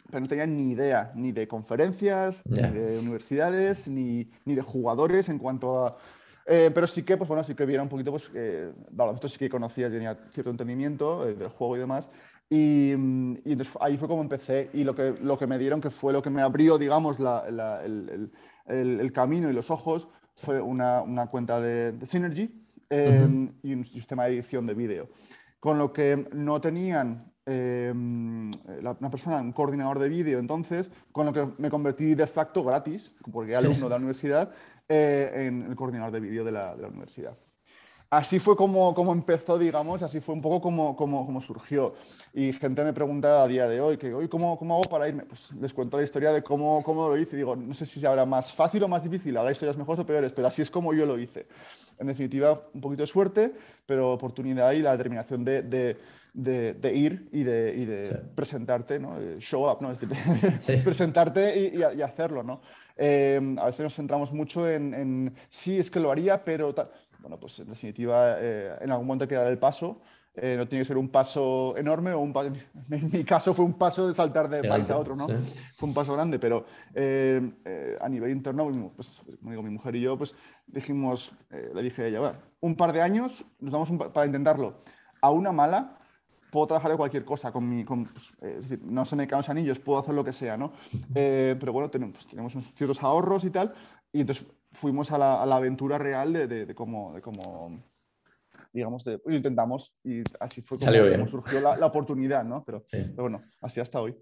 pero 0.09 0.21
no 0.21 0.27
tenían 0.27 0.55
ni 0.55 0.71
idea 0.71 1.11
ni 1.15 1.31
de 1.31 1.47
conferencias, 1.47 2.43
ni 2.45 2.61
de 2.61 2.99
universidades, 2.99 3.87
ni, 3.87 4.29
ni, 4.45 4.55
de 4.55 4.61
jugadores 4.61 5.29
en 5.29 5.37
cuanto 5.37 5.85
a... 5.85 5.97
Eh, 6.45 6.71
pero 6.73 6.87
sí 6.87 7.03
que, 7.03 7.17
pues 7.17 7.27
bueno, 7.27 7.43
sí 7.43 7.55
que 7.55 7.65
vieron 7.65 7.85
un 7.85 7.89
poquito, 7.89 8.11
pues, 8.11 8.31
eh, 8.33 8.71
baloncesto 8.91 9.27
sí 9.27 9.37
que 9.37 9.49
conocía, 9.49 9.89
tenía 9.89 10.17
cierto 10.31 10.49
entendimiento 10.49 11.25
del 11.25 11.49
juego 11.49 11.75
y 11.75 11.79
demás, 11.79 12.09
y, 12.49 12.91
y, 12.91 13.51
entonces 13.51 13.77
ahí 13.81 13.97
fue 13.97 14.07
como 14.07 14.21
empecé 14.21 14.69
y 14.73 14.83
lo 14.83 14.95
que, 14.95 15.15
lo 15.21 15.37
que 15.37 15.47
me 15.47 15.57
dieron, 15.57 15.81
que 15.81 15.89
fue 15.89 16.13
lo 16.13 16.21
que 16.21 16.29
me 16.29 16.41
abrió, 16.41 16.77
digamos, 16.77 17.19
la, 17.19 17.43
el, 17.47 18.31
el, 18.65 18.99
el, 18.99 19.11
camino 19.11 19.49
y 19.49 19.53
los 19.53 19.69
ojos, 19.69 20.07
fue 20.35 20.61
una, 20.61 21.01
una 21.01 21.27
cuenta 21.27 21.59
de, 21.59 21.93
Synergy 22.05 22.49
em, 22.89 23.51
y 23.63 23.73
un 23.73 23.83
sistema 23.85 24.25
de 24.25 24.35
edición 24.35 24.65
de 24.65 24.73
vídeo. 24.75 25.09
Con 25.59 25.77
lo 25.77 25.91
que 25.91 26.27
no 26.31 26.61
tenían 26.61 27.33
eh, 27.45 27.91
una 27.93 29.09
persona, 29.11 29.37
un 29.37 29.51
coordinador 29.51 29.99
de 29.99 30.07
vídeo, 30.07 30.39
entonces, 30.39 30.89
con 31.11 31.25
lo 31.25 31.33
que 31.33 31.47
me 31.57 31.69
convertí 31.69 32.15
de 32.15 32.27
facto 32.27 32.63
gratis, 32.63 33.13
porque 33.31 33.51
era 33.51 33.59
alumno 33.59 33.85
de 33.85 33.89
la 33.89 33.97
universidad, 33.97 34.51
eh, 34.87 35.47
en 35.47 35.63
el 35.63 35.75
coordinador 35.75 36.13
de 36.13 36.19
vídeo 36.21 36.45
de 36.45 36.51
la, 36.53 36.75
de 36.75 36.83
la 36.83 36.87
universidad 36.87 37.37
así 38.09 38.39
fue 38.39 38.55
como, 38.55 38.93
como 38.93 39.13
empezó, 39.13 39.57
digamos, 39.57 40.01
así 40.01 40.19
fue 40.19 40.35
un 40.35 40.41
poco 40.41 40.61
como, 40.61 40.95
como, 40.95 41.25
como, 41.25 41.41
surgió. 41.41 41.93
Y 42.33 42.53
gente 42.53 42.83
me 42.83 42.93
pregunta 42.93 43.43
a 43.43 43.47
día 43.47 43.67
de 43.67 43.81
hoy, 43.81 43.97
que 43.97 44.13
hoy 44.13 44.27
¿cómo, 44.27 44.57
¿cómo, 44.57 44.75
hago 44.75 44.83
para 44.89 45.07
irme? 45.07 45.23
Pues 45.23 45.51
les 45.53 45.73
cuento 45.73 45.97
la 45.97 46.03
historia 46.03 46.31
de 46.31 46.41
cómo, 46.41 46.83
cómo 46.83 47.09
lo 47.09 47.17
hice. 47.17 47.35
Digo, 47.35 47.55
no 47.55 47.73
sé 47.73 47.85
si 47.85 48.05
habrá 48.05 48.25
más 48.25 48.51
fácil 48.53 48.83
o 48.83 48.87
más 48.87 49.03
difícil, 49.03 49.35
habrá 49.37 49.51
historias 49.51 49.77
mejores 49.77 49.99
o 49.99 50.05
peores, 50.05 50.31
pero 50.33 50.47
así 50.47 50.61
es 50.61 50.69
como 50.69 50.93
yo 50.93 51.05
lo 51.05 51.19
hice. 51.19 51.47
En 51.99 52.07
definitiva, 52.07 52.61
un 52.73 52.81
poquito 52.81 53.03
de 53.03 53.07
suerte, 53.07 53.53
pero 53.85 54.13
oportunidad 54.13 54.71
y 54.71 54.79
la 54.81 54.91
determinación 54.91 55.43
de, 55.43 55.63
de, 55.63 55.97
de, 56.33 56.95
ir 56.95 57.27
y 57.31 57.43
de, 57.43 57.85
de 57.85 58.15
presentarte, 58.35 58.99
¿no? 58.99 59.17
Show 59.39 59.69
up, 59.69 59.81
¿no? 59.81 59.97
presentarte 60.83 61.57
y, 61.57 61.79
y, 61.79 62.01
hacerlo, 62.01 62.43
¿no? 62.43 62.61
a 62.99 63.65
veces 63.65 63.79
nos 63.79 63.93
centramos 63.93 64.31
mucho 64.31 64.67
en, 64.67 64.93
en, 64.93 65.33
sí, 65.49 65.77
es 65.79 65.91
que 65.91 65.99
lo 65.99 66.11
haría, 66.11 66.39
pero... 66.39 66.73
Bueno, 67.19 67.37
pues 67.37 67.59
en 67.59 67.69
definitiva, 67.69 68.39
en 68.39 68.91
algún 68.91 69.07
momento 69.07 69.23
hay 69.23 69.29
que 69.29 69.35
dar 69.35 69.47
el 69.47 69.57
paso 69.57 70.01
eh, 70.39 70.55
no 70.55 70.67
tiene 70.67 70.83
que 70.83 70.87
ser 70.87 70.97
un 70.97 71.09
paso 71.09 71.75
enorme 71.77 72.13
o 72.13 72.19
un 72.19 72.31
paso, 72.31 72.53
en 72.91 73.09
mi 73.11 73.23
caso 73.23 73.55
fue 73.55 73.65
un 73.65 73.73
paso 73.73 74.07
de 74.07 74.13
saltar 74.13 74.47
de 74.47 74.67
país 74.67 74.87
a 74.91 74.97
otro, 74.99 75.15
¿no? 75.15 75.27
Fue 75.75 75.89
un 75.89 75.95
paso 75.95 76.13
grande, 76.13 76.37
pero 76.37 76.65
eh, 76.93 77.41
eh, 77.65 77.97
a 77.99 78.07
nivel 78.07 78.29
interno, 78.29 78.91
pues, 78.95 79.19
como 79.39 79.49
digo, 79.49 79.63
mi 79.63 79.71
mujer 79.71 79.95
y 79.95 80.01
yo, 80.01 80.15
pues 80.15 80.35
dijimos, 80.67 81.31
le 81.49 81.81
dije 81.81 82.03
a 82.03 82.07
ella, 82.07 82.39
un 82.59 82.75
par 82.75 82.93
de 82.93 83.01
años, 83.01 83.45
nos 83.59 83.71
damos 83.71 83.91
para 84.13 84.27
intentarlo. 84.27 84.75
A 85.21 85.31
una 85.31 85.51
mala, 85.51 85.97
puedo 86.51 86.67
trabajar 86.67 86.91
de 86.91 86.97
cualquier 86.97 87.25
cosa, 87.25 87.51
con 87.51 87.67
mi, 87.67 87.83
con, 87.83 88.05
pues, 88.05 88.35
es 88.41 88.69
decir, 88.69 88.81
no 88.83 89.05
se 89.05 89.15
me 89.15 89.25
caen 89.25 89.39
los 89.39 89.49
anillos, 89.49 89.79
puedo 89.79 89.99
hacer 89.99 90.13
lo 90.13 90.23
que 90.23 90.33
sea, 90.33 90.55
¿no? 90.55 90.71
pero 91.13 91.73
bueno, 91.73 91.89
tenemos, 91.89 92.13
pues, 92.13 92.27
tenemos 92.27 92.53
unos 92.53 92.75
ciertos 92.75 93.01
ahorros 93.01 93.43
y 93.43 93.49
tal, 93.49 93.73
y 94.13 94.21
entonces 94.21 94.45
fuimos 94.77 95.11
a 95.11 95.17
la, 95.17 95.41
a 95.41 95.45
la 95.45 95.55
aventura 95.57 95.97
real 95.97 96.31
de, 96.33 96.47
de, 96.47 96.65
de 96.65 96.75
cómo... 96.75 97.13
De 97.13 97.21
cómo 97.21 97.83
digamos, 98.73 99.03
de, 99.03 99.19
intentamos 99.29 99.93
y 100.03 100.23
así 100.39 100.61
fue 100.61 100.77
como, 100.77 101.27
surgió 101.27 101.61
la, 101.61 101.85
oportunidad, 101.85 102.43
¿no? 102.43 102.63
Pero, 102.65 102.85
bueno, 103.15 103.41
así 103.61 103.79
hasta 103.79 104.01
hoy. 104.01 104.15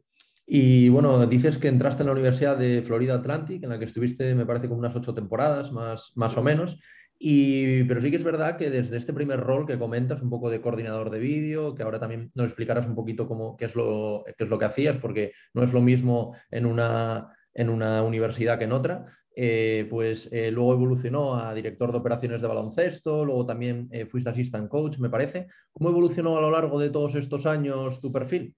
Y 0.48 0.90
bueno, 0.90 1.26
dices 1.26 1.58
que 1.58 1.68
entraste 1.68 2.04
en 2.04 2.08
la 2.08 2.14
Universidad 2.14 2.58
de 2.58 2.82
Florida 2.84 3.16
Atlantic, 3.16 3.64
en 3.64 3.70
la 3.70 3.80
que 3.80 3.86
estuviste, 3.86 4.36
me 4.36 4.46
parece, 4.46 4.68
como 4.68 4.80
unas 4.80 4.96
ocho 4.96 5.14
temporadas, 5.14 5.72
más, 5.72 6.12
más 6.16 6.38
o 6.38 6.44
menos. 6.44 6.80
Y, 7.18 7.84
pero 7.86 8.02
sí 8.02 8.12
que 8.12 8.18
es 8.18 8.24
verdad 8.24 8.58
que 8.58 8.70
desde 8.70 8.98
este 8.98 9.14
primer 9.14 9.40
rol 9.40 9.66
que 9.66 9.80
comentas, 9.80 10.22
un 10.22 10.30
poco 10.30 10.50
de 10.50 10.62
coordinador 10.62 11.10
de 11.10 11.20
vídeo, 11.20 11.74
que 11.74 11.84
ahora 11.84 12.00
también 12.00 12.32
nos 12.36 12.48
explicarás 12.48 12.86
un 12.86 12.96
poquito 12.96 13.28
cómo, 13.28 13.58
qué, 13.58 13.66
es 13.66 13.76
lo, 13.76 14.24
qué 14.38 14.44
es 14.44 14.50
lo 14.50 14.60
que 14.60 14.66
hacías, 14.66 14.98
porque 14.98 15.32
no 15.54 15.64
es 15.64 15.74
lo 15.74 15.82
mismo 15.82 16.36
en 16.52 16.66
una, 16.66 17.36
en 17.54 17.70
una 17.70 18.04
universidad 18.04 18.60
que 18.60 18.66
en 18.66 18.74
otra, 18.74 19.06
eh, 19.38 19.86
pues 19.90 20.30
eh, 20.32 20.50
luego 20.50 20.74
evolucionó 20.74 21.36
a 21.36 21.54
director 21.54 21.92
de 21.92 21.98
operaciones 21.98 22.42
de 22.42 22.48
baloncesto, 22.48 23.26
luego 23.26 23.46
también 23.46 23.90
eh, 23.92 24.06
fuiste 24.06 24.30
assistant 24.30 24.70
coach, 24.70 24.98
me 25.00 25.10
parece. 25.10 25.48
¿Cómo 25.74 25.90
evolucionó 25.90 26.38
a 26.38 26.42
lo 26.42 26.52
largo 26.52 26.80
de 26.80 26.90
todos 26.90 27.16
estos 27.16 27.46
años 27.46 28.00
tu 28.00 28.12
perfil? 28.12 28.56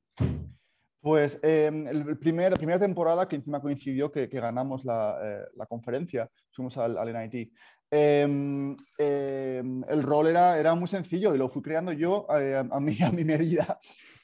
Pues 1.01 1.39
em, 1.41 1.85
la 1.85 2.15
primera 2.15 2.79
temporada 2.79 3.27
que 3.27 3.37
encima 3.37 3.61
coincidió 3.61 4.11
que, 4.11 4.27
ganamos 4.27 4.85
la, 4.85 5.47
conferencia, 5.67 6.29
fuimos 6.51 6.77
al, 6.77 6.97
al 6.97 7.13
NIT. 7.13 7.51
Em, 7.89 8.75
em, 8.99 9.83
el 9.87 10.03
rol 10.03 10.27
era, 10.27 10.59
era 10.59 10.75
muy 10.75 10.87
sencillo 10.87 11.33
y 11.33 11.37
lo 11.37 11.47
fui 11.49 11.61
creando 11.61 11.93
yo 11.93 12.27
a 12.29 12.79
mi 12.79 13.23
medida. 13.23 13.79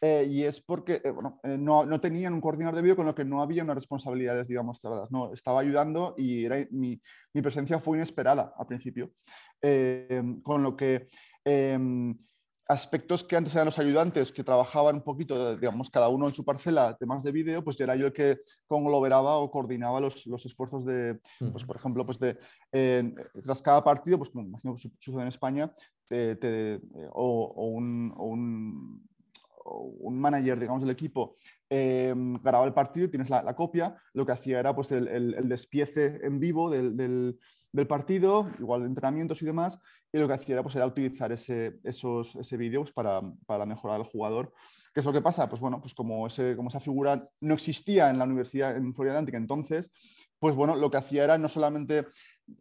Eh, 0.05 0.27
y 0.29 0.43
es 0.43 0.59
porque 0.59 0.99
eh, 1.01 1.11
bueno, 1.11 1.39
eh, 1.43 1.57
no, 1.57 1.85
no, 1.85 2.01
tenían 2.01 2.33
un 2.33 2.41
coordinador 2.41 2.75
de 2.75 2.81
vídeo 2.81 2.97
con 2.97 3.05
lo 3.05 3.15
que 3.15 3.23
no 3.23 3.41
había 3.41 3.63
unas 3.63 3.77
responsabilidades, 3.77 4.49
digamos, 4.49 4.81
trabadas. 4.81 5.09
No, 5.11 5.31
estaba 5.31 5.61
ayudando 5.61 6.13
y 6.17 6.43
era, 6.43 6.57
mi, 6.71 7.01
mi, 7.33 7.41
presencia 7.41 7.79
fue 7.79 7.95
inesperada 7.99 8.53
al 8.57 8.67
principio. 8.67 9.11
con 10.43 10.61
lo 10.61 10.75
que 10.75 11.07
em, 11.45 12.17
aspectos 12.67 13.23
que 13.23 13.37
antes 13.37 13.55
eran 13.55 13.67
los 13.67 13.79
ayudantes 13.79 14.33
que 14.33 14.43
trabajaban 14.43 14.95
un 14.95 15.03
poquito, 15.03 15.55
digamos, 15.55 15.89
cada 15.89 16.09
uno 16.09 16.27
en 16.27 16.33
su 16.33 16.43
parcela, 16.43 16.97
temas 16.97 17.23
de 17.23 17.31
vídeo, 17.31 17.63
pues 17.63 17.79
era 17.79 17.95
yo 17.95 18.07
el 18.07 18.13
que 18.13 18.39
conglomeraba 18.67 19.37
o 19.37 19.49
coordinaba 19.49 20.01
los, 20.01 20.27
los 20.27 20.45
esfuerzos 20.45 20.83
de, 20.83 21.17
pues, 21.39 21.63
por 21.63 21.77
ejemplo, 21.77 22.05
pues 22.05 22.19
de, 22.19 22.37
tras 23.41 23.61
cada 23.61 23.81
partido, 23.81 24.17
pues 24.17 24.31
como 24.31 24.47
imagino 24.47 24.75
que 24.75 24.91
sucede 24.99 25.21
en 25.21 25.27
España, 25.29 25.73
o, 27.13 27.67
un, 27.69 28.13
o, 28.17 28.25
un, 28.25 29.07
un 29.65 30.19
manager, 30.19 30.59
digamos, 30.59 30.81
del 30.81 30.91
equipo 30.91 31.35
em, 31.69 32.33
grababa 32.35 32.65
el 32.65 32.73
partido 32.73 33.09
tienes 33.09 33.29
la, 33.29 33.55
copia, 33.55 33.95
lo 34.13 34.25
que 34.25 34.31
hacía 34.31 34.59
era 34.59 34.75
pues, 34.75 34.91
el, 34.91 35.07
el, 35.07 35.49
despiece 35.49 36.19
en 36.23 36.39
vivo 36.39 36.69
del, 36.69 37.37
partido, 37.87 38.51
igual 38.59 38.83
entrenamientos 38.83 39.41
y 39.41 39.45
demás, 39.45 39.79
y 40.11 40.19
lo 40.19 40.27
que 40.27 40.33
hacía 40.33 40.55
era, 40.55 40.63
pues, 40.63 40.75
utilizar 40.75 41.31
ese, 41.31 41.79
esos, 41.83 42.35
ese 42.35 42.55
vídeo 42.55 42.81
pues, 42.81 42.93
para, 42.93 43.21
para, 43.47 43.65
mejorar 43.65 43.99
al 43.99 44.05
jugador. 44.05 44.53
¿Qué 44.93 44.99
es 44.99 45.05
lo 45.05 45.13
que 45.13 45.21
pasa? 45.21 45.49
Pues 45.49 45.59
bueno, 45.59 45.81
pues 45.81 45.95
como, 45.95 46.27
ese, 46.27 46.55
como 46.55 46.69
esa 46.69 46.79
figura 46.79 47.21
no 47.41 47.53
existía 47.55 48.11
en 48.11 48.19
la 48.19 48.25
universidad 48.25 48.75
en 48.77 48.93
Florida 48.93 49.13
Atlantic 49.13 49.35
entonces, 49.35 49.91
pues 50.37 50.55
bueno, 50.55 50.75
lo 50.75 50.91
que 50.91 50.97
hacía 50.97 51.23
era 51.23 51.37
no 51.37 51.47
solamente 51.47 52.05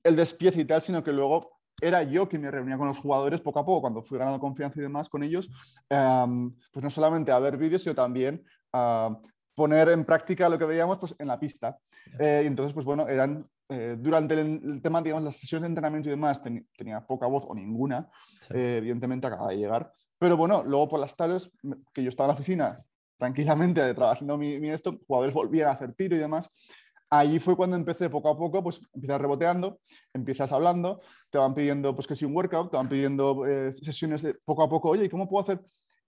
el 0.04 0.16
despiece 0.16 0.60
y 0.60 0.64
tal, 0.64 0.80
sino 0.80 1.02
que 1.02 1.12
luego 1.12 1.61
era 1.82 2.04
yo 2.04 2.28
quien 2.28 2.42
me 2.42 2.50
reunía 2.50 2.78
con 2.78 2.86
los 2.86 2.98
jugadores 2.98 3.40
poco 3.40 3.58
a 3.58 3.66
poco, 3.66 3.82
cuando 3.82 4.02
fui 4.02 4.16
ganando 4.16 4.38
confianza 4.38 4.78
y 4.78 4.82
demás 4.82 5.08
con 5.08 5.22
ellos, 5.24 5.50
em, 5.90 6.54
pues 6.72 6.82
no 6.82 6.90
solamente 6.90 7.32
a 7.32 7.38
ver 7.40 7.56
vídeos, 7.56 7.82
sino 7.82 7.94
también 7.94 8.44
a 8.72 9.18
poner 9.54 9.88
en 9.88 10.04
práctica 10.04 10.48
lo 10.48 10.58
que 10.58 10.64
veíamos 10.64 10.98
pues, 10.98 11.14
en 11.18 11.26
la 11.26 11.38
pista. 11.38 11.76
Eh, 12.18 12.42
y 12.44 12.46
entonces, 12.46 12.72
pues 12.72 12.86
bueno, 12.86 13.08
eran 13.08 13.44
eh, 13.68 13.96
durante 13.98 14.40
el, 14.40 14.80
tema, 14.80 15.02
digamos, 15.02 15.24
las 15.24 15.36
sesiones 15.36 15.62
de 15.62 15.68
entrenamiento 15.68 16.08
y 16.08 16.12
demás, 16.12 16.40
tenía 16.76 17.04
poca 17.04 17.26
voz 17.26 17.44
o 17.48 17.54
ninguna, 17.54 18.08
eh, 18.50 18.76
evidentemente 18.78 19.26
acaba 19.26 19.48
de 19.48 19.56
llegar. 19.56 19.92
Pero 20.18 20.36
bueno, 20.36 20.62
luego 20.62 20.88
por 20.88 21.00
las 21.00 21.16
tardes, 21.16 21.50
que 21.92 22.02
yo 22.02 22.08
estaba 22.08 22.26
en 22.26 22.28
la 22.28 22.40
oficina 22.40 22.76
tranquilamente 23.18 23.94
trabajando 23.94 24.38
mi, 24.38 24.60
mi 24.60 24.70
esto, 24.70 24.98
jugadores 25.06 25.34
volvían 25.34 25.68
a 25.68 25.72
hacer 25.72 25.94
tiro 25.94 26.14
y 26.14 26.20
demás. 26.20 26.48
Allí 27.14 27.38
fue 27.40 27.56
cuando 27.56 27.76
empecé 27.76 28.08
poco 28.08 28.30
a 28.30 28.38
poco, 28.38 28.62
pues 28.62 28.80
empiezas 28.94 29.20
reboteando, 29.20 29.80
empiezas 30.14 30.50
hablando, 30.50 31.02
te 31.28 31.36
van 31.36 31.52
pidiendo 31.52 31.94
pues 31.94 32.06
que 32.06 32.16
si 32.16 32.24
un 32.24 32.34
workout, 32.34 32.70
te 32.70 32.78
van 32.78 32.88
pidiendo 32.88 33.46
eh, 33.46 33.74
sesiones 33.74 34.22
de 34.22 34.32
poco 34.46 34.62
a 34.62 34.68
poco, 34.70 34.88
oye, 34.88 35.04
¿y 35.04 35.08
cómo 35.10 35.28
puedo 35.28 35.42
hacer? 35.42 35.60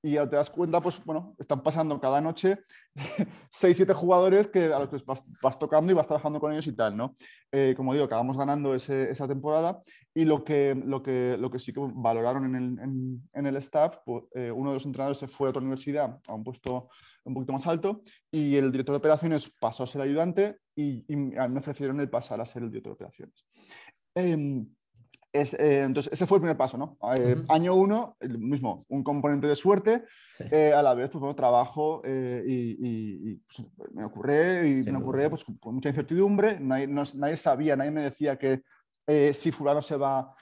Y 0.06 0.16
te 0.16 0.36
das 0.36 0.50
cuenta, 0.50 0.82
pues 0.82 1.02
bueno, 1.06 1.34
están 1.38 1.62
pasando 1.62 1.98
cada 1.98 2.20
noche 2.20 2.58
6, 3.50 3.74
7 3.74 3.94
jugadores 3.94 4.48
que, 4.48 4.66
a 4.66 4.78
los 4.78 4.90
que 4.90 4.98
vas, 5.40 5.58
tocando 5.58 5.90
y 5.90 5.94
vas 5.94 6.06
trabajando 6.06 6.38
con 6.38 6.52
ellos 6.52 6.66
y 6.66 6.76
tal, 6.76 6.94
¿no? 6.94 7.16
Eh, 7.50 7.72
como 7.74 7.94
digo, 7.94 8.04
acabamos 8.04 8.36
ganando 8.36 8.74
esa 8.74 9.26
temporada 9.26 9.82
y 10.12 10.26
lo 10.26 10.44
que, 10.44 10.74
lo, 10.74 11.02
que, 11.02 11.38
lo 11.38 11.50
que 11.50 11.58
sí 11.58 11.72
que 11.72 11.80
valoraron 11.80 12.44
en 12.44 12.54
el, 12.54 13.18
en, 13.32 13.46
el 13.46 13.56
staff, 13.56 13.96
pues, 14.04 14.24
eh, 14.34 14.50
uno 14.50 14.70
de 14.70 14.74
los 14.74 14.84
entrenadores 14.84 15.16
se 15.16 15.26
fue 15.26 15.46
a 15.46 15.50
otra 15.50 15.62
universidad 15.62 16.20
a 16.28 16.34
un 16.34 16.44
puesto 16.44 16.90
un 17.24 17.32
poquito 17.32 17.54
más 17.54 17.66
alto 17.66 18.02
y 18.30 18.56
el 18.56 18.70
director 18.72 18.92
de 18.92 18.98
operaciones 18.98 19.50
pasó 19.58 19.84
a 19.84 19.86
ser 19.86 20.02
ayudante 20.02 20.58
y, 20.76 21.02
me 21.16 21.58
ofrecieron 21.58 21.98
el 22.00 22.10
pasar 22.10 22.42
a 22.42 22.46
ser 22.46 22.62
el 22.62 22.68
director 22.68 22.90
de 22.90 22.94
operaciones. 22.94 23.46
Em, 25.34 25.46
eh, 25.58 25.82
entonces, 25.82 26.12
ese 26.12 26.26
fue 26.26 26.36
el 26.36 26.42
primer 26.42 26.56
paso, 26.56 26.78
¿no? 26.78 26.96
Eh, 27.18 27.42
año 27.48 27.74
uno, 27.74 28.16
el 28.20 28.38
mismo, 28.38 28.78
un 28.88 29.02
componente 29.02 29.48
de 29.48 29.56
suerte, 29.56 30.04
eh, 30.38 30.72
a 30.72 30.80
la 30.80 30.94
vez, 30.94 31.10
pues, 31.10 31.20
bueno, 31.20 31.34
trabajo 31.34 32.02
y, 32.06 33.34
pues, 33.38 33.68
me 33.92 34.04
ocurre, 34.04 34.68
y 34.68 34.90
me 34.90 34.98
ocurre 34.98 35.28
pues, 35.28 35.44
con 35.44 35.74
mucha 35.74 35.88
incertidumbre, 35.88 36.60
nadie, 36.60 36.86
nadie, 36.86 37.36
sabía, 37.36 37.74
nadie 37.74 37.90
me 37.90 38.02
decía 38.02 38.38
que 38.38 38.62
si 39.34 39.50
fulano 39.50 39.82
se 39.82 39.96
va, 39.96 40.32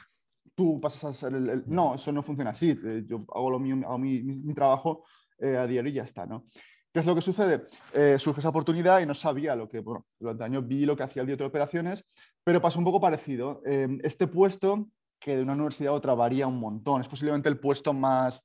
tú 0.55 0.79
pasas 0.79 1.05
a 1.05 1.13
ser 1.15 1.35
el, 1.35 1.65
No, 1.67 1.95
eso 1.95 2.13
no 2.13 2.23
funciona 2.23 2.51
así, 2.51 2.79
yo 3.07 3.25
hago, 3.35 3.51
lo 3.51 3.59
mío, 3.59 3.77
hago 3.87 3.99
mi, 3.99 4.23
mi, 4.23 4.37
mi 4.37 4.55
trabajo 4.55 5.05
a 5.41 5.67
diario 5.67 5.91
y 5.91 5.95
ya 5.95 6.03
está, 6.03 6.27
¿no? 6.27 6.45
¿Qué 6.93 7.01
es 7.01 7.07
lo 7.07 7.15
que 7.15 7.23
sucede? 7.23 7.65
Eh, 7.95 8.19
surge 8.19 8.41
esa 8.41 8.51
oportunidad 8.51 9.01
y 9.01 9.07
no 9.07 9.15
sabía 9.15 9.57
lo 9.57 9.67
que, 9.67 9.81
bueno, 9.81 10.05
durante 10.21 10.45
años 10.45 10.67
vi 10.67 10.85
lo 10.85 10.95
que 10.95 11.03
hacía 11.03 11.23
el 11.23 11.27
director 11.27 11.47
de 11.47 11.49
operaciones, 11.49 12.05
pero 12.45 12.61
pasó 12.61 12.79
un 12.79 12.85
poco 12.85 13.01
parecido. 13.01 13.63
Eh, 13.65 13.89
este 14.03 14.27
puesto, 14.27 14.89
que 15.19 15.37
de 15.37 15.43
una 15.43 15.55
universidad 15.55 15.95
a 15.95 15.97
otra 15.97 16.15
varía 16.15 16.47
un 16.47 16.61
montón, 16.61 17.01
es 17.01 17.09
posiblemente 17.09 17.49
el 17.49 17.59
puesto 17.59 17.95
más, 17.95 18.43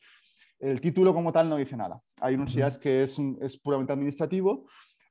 el 0.60 0.80
título 0.80 1.14
como 1.14 1.34
tal 1.34 1.50
no 1.50 1.58
dice 1.58 1.76
nada. 1.76 2.02
Hay 2.22 2.36
universidades 2.36 2.78
que 2.78 3.04
es, 3.04 3.20
es 3.42 3.58
puramente 3.60 3.92
administrativo, 3.92 4.66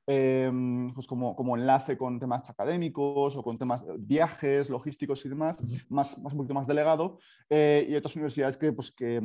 eh, 0.07 0.51
pues 0.95 1.05
como, 1.05 1.35
como, 1.35 1.55
enlace 1.55 1.97
con 1.97 2.19
temas 2.19 2.49
académicos 2.49 3.37
o 3.37 3.43
con 3.43 3.57
temas 3.57 3.85
de 3.85 3.93
viajes, 3.97 4.69
logísticos 4.69 5.25
y 5.25 5.29
demás, 5.29 5.57
más, 5.89 6.17
más 6.17 6.33
un 6.33 6.37
poquito 6.37 6.53
más 6.53 6.67
delegado, 6.67 7.19
y 7.49 7.93
otras 7.95 8.15
universidades 8.15 8.57
que, 8.57 8.71
pues, 8.73 8.91
que 8.91 9.21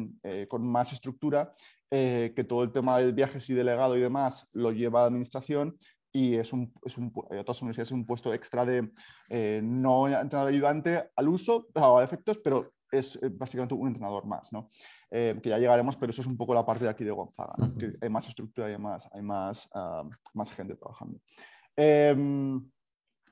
con 0.48 0.66
más 0.66 0.92
estructura 0.92 1.54
eh, 1.94 2.32
que 2.34 2.42
todo 2.42 2.62
el 2.62 2.72
tema 2.72 2.96
de 2.96 3.12
viajes 3.12 3.50
y 3.50 3.52
delegado 3.52 3.98
y 3.98 4.00
demás 4.00 4.48
lo 4.54 4.72
lleva 4.72 5.00
a 5.00 5.02
la 5.02 5.08
administración 5.08 5.78
y 6.10 6.36
es 6.36 6.50
un, 6.54 6.72
es 6.86 6.96
un, 6.96 7.12
otras 7.38 7.60
universidades 7.60 7.88
es 7.88 7.92
un 7.92 8.06
puesto 8.06 8.32
extra 8.32 8.64
de 8.64 8.90
eh, 9.28 9.60
no 9.62 10.08
entrenador 10.08 10.50
ayudante 10.50 11.10
al 11.14 11.28
uso, 11.28 11.66
a 11.74 12.02
efectos, 12.02 12.38
pero 12.42 12.72
es 12.90 13.16
eh, 13.16 13.28
básicamente 13.30 13.74
un 13.74 13.88
entrenador 13.88 14.24
más, 14.24 14.50
¿no? 14.54 14.70
Que 15.12 15.48
ya 15.50 15.58
llegaremos, 15.58 15.96
pero 15.96 16.10
eso 16.10 16.22
es 16.22 16.26
un 16.26 16.38
poco 16.38 16.54
la 16.54 16.64
parte 16.64 16.84
de 16.84 16.90
aquí 16.90 17.04
de 17.04 17.10
Gonzaga, 17.10 17.54
que 17.78 17.92
hay 18.00 18.08
más 18.08 18.26
estructura 18.26 18.70
y 18.70 18.72
hay 18.72 18.78
más, 18.78 19.06
hay 19.12 19.20
más, 19.20 19.68
ah, 19.74 20.04
más 20.32 20.50
gente 20.50 20.74
trabajando. 20.74 21.20
Em, 21.76 22.62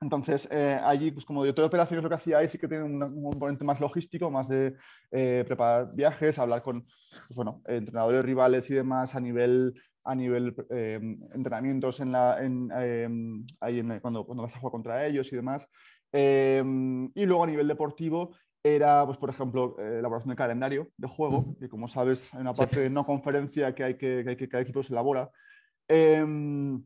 entonces, 0.03 0.49
eh, 0.51 0.79
allí, 0.83 1.11
pues 1.11 1.27
como 1.27 1.43
director 1.43 1.63
de 1.63 1.67
operaciones, 1.67 2.03
lo 2.03 2.09
que 2.09 2.15
hacía 2.15 2.39
ahí 2.39 2.49
sí 2.49 2.57
que 2.59 2.69
tiene 2.69 2.85
un, 2.85 2.99
componente 3.23 3.65
más 3.65 3.81
logístico, 3.81 4.31
más 4.31 4.49
de 4.49 4.75
eh, 5.11 5.45
preparar 5.47 5.95
viajes, 5.95 6.39
hablar 6.39 6.63
con 6.63 6.81
pues, 6.81 7.37
bueno, 7.37 7.61
entrenadores 7.67 8.25
rivales 8.25 8.71
y 8.71 8.75
demás 8.75 9.15
a 9.15 9.21
nivel, 9.21 9.75
a 10.05 10.15
nivel 10.15 10.55
eh, 10.71 10.99
entrenamientos 11.35 12.01
en 12.01 12.13
la, 12.13 12.43
en, 12.43 13.47
ahí 13.61 13.83
cuando, 14.01 14.25
cuando 14.25 14.43
vas 14.43 14.57
a 14.57 14.59
jugar 14.59 14.73
contra 14.73 15.07
ellos 15.07 15.31
y 15.33 15.37
demás. 15.37 15.69
y 16.13 17.27
luego 17.27 17.45
a 17.45 17.47
nivel 17.47 17.69
deportivo, 17.69 18.35
era, 18.63 19.07
pues, 19.07 19.19
por 19.19 19.31
ejemplo, 19.31 19.77
eh, 19.79 19.99
elaboración 19.99 20.29
del 20.29 20.37
calendario 20.37 20.89
de 20.97 21.09
juego, 21.09 21.57
que 21.59 21.69
como 21.69 21.89
sabes, 21.89 22.33
hay 22.35 22.41
una 22.41 22.55
parte 22.55 22.81
de 22.81 22.91
no 22.91 23.07
conferencia 23.07 23.75
que 23.75 23.85
hay 23.85 23.95
que, 23.95 24.23
que, 24.23 24.31
hay 24.31 24.37
que 24.37 24.49
cada 24.49 24.63
equipo 24.63 24.83
se 24.83 24.93
elabora. 24.93 25.31
Em, 25.89 26.83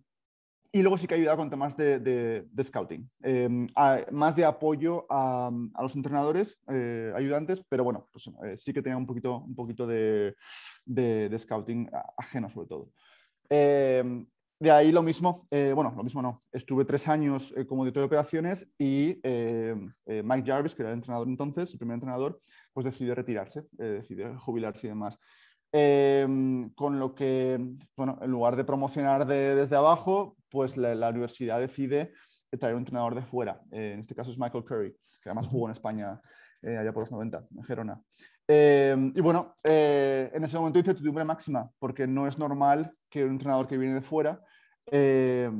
y 0.73 0.83
luego 0.83 0.99
sí 0.99 1.07
que 1.07 1.15
ayudaba 1.15 1.37
con 1.37 1.51
temas 1.51 1.77
de, 1.77 2.01
de, 2.01 2.65
scouting, 2.65 3.09
em, 3.23 3.67
más 4.11 4.35
de 4.35 4.45
apoyo 4.45 5.07
a, 5.09 5.51
a 5.75 5.83
los 5.83 5.95
entrenadores, 5.95 6.59
eh, 6.69 7.13
ayudantes, 7.15 7.63
pero 7.69 7.85
bueno, 7.85 8.09
pues, 8.11 8.29
eh, 8.45 8.57
sí 8.57 8.73
que 8.73 8.83
tenía 8.83 8.97
un 8.97 9.07
poquito, 9.07 9.39
un 9.39 9.55
poquito 9.55 9.87
de, 9.87 10.35
de 10.85 11.39
scouting 11.39 11.89
ajeno 12.17 12.51
sobre 12.51 12.69
todo. 12.69 12.91
De 14.61 14.71
ahí 14.71 14.93
lo 14.93 15.03
mismo, 15.03 15.47
eh, 15.51 15.73
bueno, 15.75 15.93
lo 15.97 16.05
mismo 16.05 16.23
no. 16.23 16.41
Estuve 16.53 16.85
tres 16.85 17.09
años 17.09 17.53
eh, 17.57 17.67
como 17.67 17.85
director 17.85 18.03
de 18.03 18.07
operaciones 18.07 18.69
y 18.79 19.21
eh, 19.23 19.75
Mike 20.07 20.45
Jarvis, 20.47 20.75
que 20.75 20.83
era 20.83 20.91
el 20.91 20.99
entrenador 20.99 21.29
entonces, 21.29 21.73
el 21.73 21.79
primer 21.79 21.95
entrenador, 21.95 22.41
pues 22.73 22.85
decidió 22.85 23.15
retirarse, 23.15 23.65
decidió 23.73 24.39
jubilarse 24.39 24.87
y 24.87 24.91
demás. 24.91 25.19
Em, 25.73 26.71
con 26.71 27.01
lo 27.01 27.17
que, 27.17 27.59
bueno, 27.97 28.17
en 28.23 28.31
lugar 28.31 28.55
de 28.55 28.65
promocionar 28.65 29.27
desde 29.27 29.75
abajo, 29.75 30.37
pues 30.49 30.77
la, 30.77 31.09
universidad 31.09 31.59
decide 31.59 32.13
traer 32.61 32.77
un 32.77 32.83
entrenador 32.83 33.17
de 33.17 33.23
fuera. 33.23 33.61
en 33.73 33.99
este 33.99 34.15
caso 34.15 34.31
es 34.31 34.39
Michael 34.39 34.65
Curry, 34.65 34.93
que 35.21 35.29
además 35.29 35.49
jugó 35.49 35.67
en 35.67 35.73
España 35.73 36.21
allá 36.63 36.93
por 36.93 37.03
los 37.03 37.11
90, 37.11 37.45
en 37.57 37.65
Gerona. 37.65 38.01
Em, 38.47 39.13
y 39.17 39.21
bueno, 39.21 39.57
en 39.65 40.45
ese 40.45 40.59
momento 40.59 40.79
incertidumbre 40.79 41.25
máxima, 41.25 41.71
porque 41.79 42.07
no 42.07 42.27
es 42.27 42.39
normal 42.39 42.93
que 43.09 43.25
un 43.25 43.33
entrenador 43.33 43.67
que 43.67 43.79
viene 43.79 43.95
de 43.95 44.03
fuera 44.03 44.41
eh, 44.87 45.51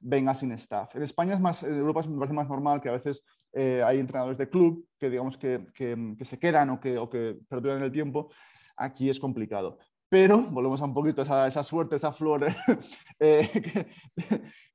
venga 0.00 0.34
sin 0.34 0.52
staff. 0.52 0.94
En 0.96 1.02
España 1.02 1.34
es 1.34 1.40
más, 1.40 1.62
en 1.62 1.74
Europa 1.74 2.02
me 2.08 2.18
parece 2.18 2.34
más 2.34 2.48
normal 2.48 2.80
que 2.80 2.88
a 2.88 2.92
veces 2.92 3.24
eh, 3.52 3.82
hay 3.84 3.98
entrenadores 3.98 4.38
de 4.38 4.48
club 4.48 4.86
que 4.98 5.08
digamos 5.08 5.38
que, 5.38 5.62
que, 5.74 6.24
se 6.24 6.38
quedan 6.38 6.70
o 6.70 6.80
que, 6.80 6.98
o 6.98 7.08
que 7.08 7.38
perduran 7.48 7.82
el 7.82 7.92
tiempo. 7.92 8.30
Aquí 8.76 9.08
es 9.08 9.20
complicado. 9.20 9.78
Pero 10.08 10.42
volvemos 10.42 10.80
a 10.82 10.84
un 10.84 10.94
poquito 10.94 11.22
esa, 11.22 11.46
esa 11.46 11.62
suerte, 11.64 11.96
esa 11.96 12.12
flor 12.12 12.46
eh, 13.20 13.48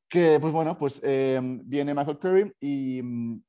que, 0.08 0.40
pues 0.40 0.54
bueno, 0.54 0.78
pues 0.78 1.02
viene 1.02 1.94
Michael 1.94 2.18
Curry 2.18 2.54
y, 2.62 3.02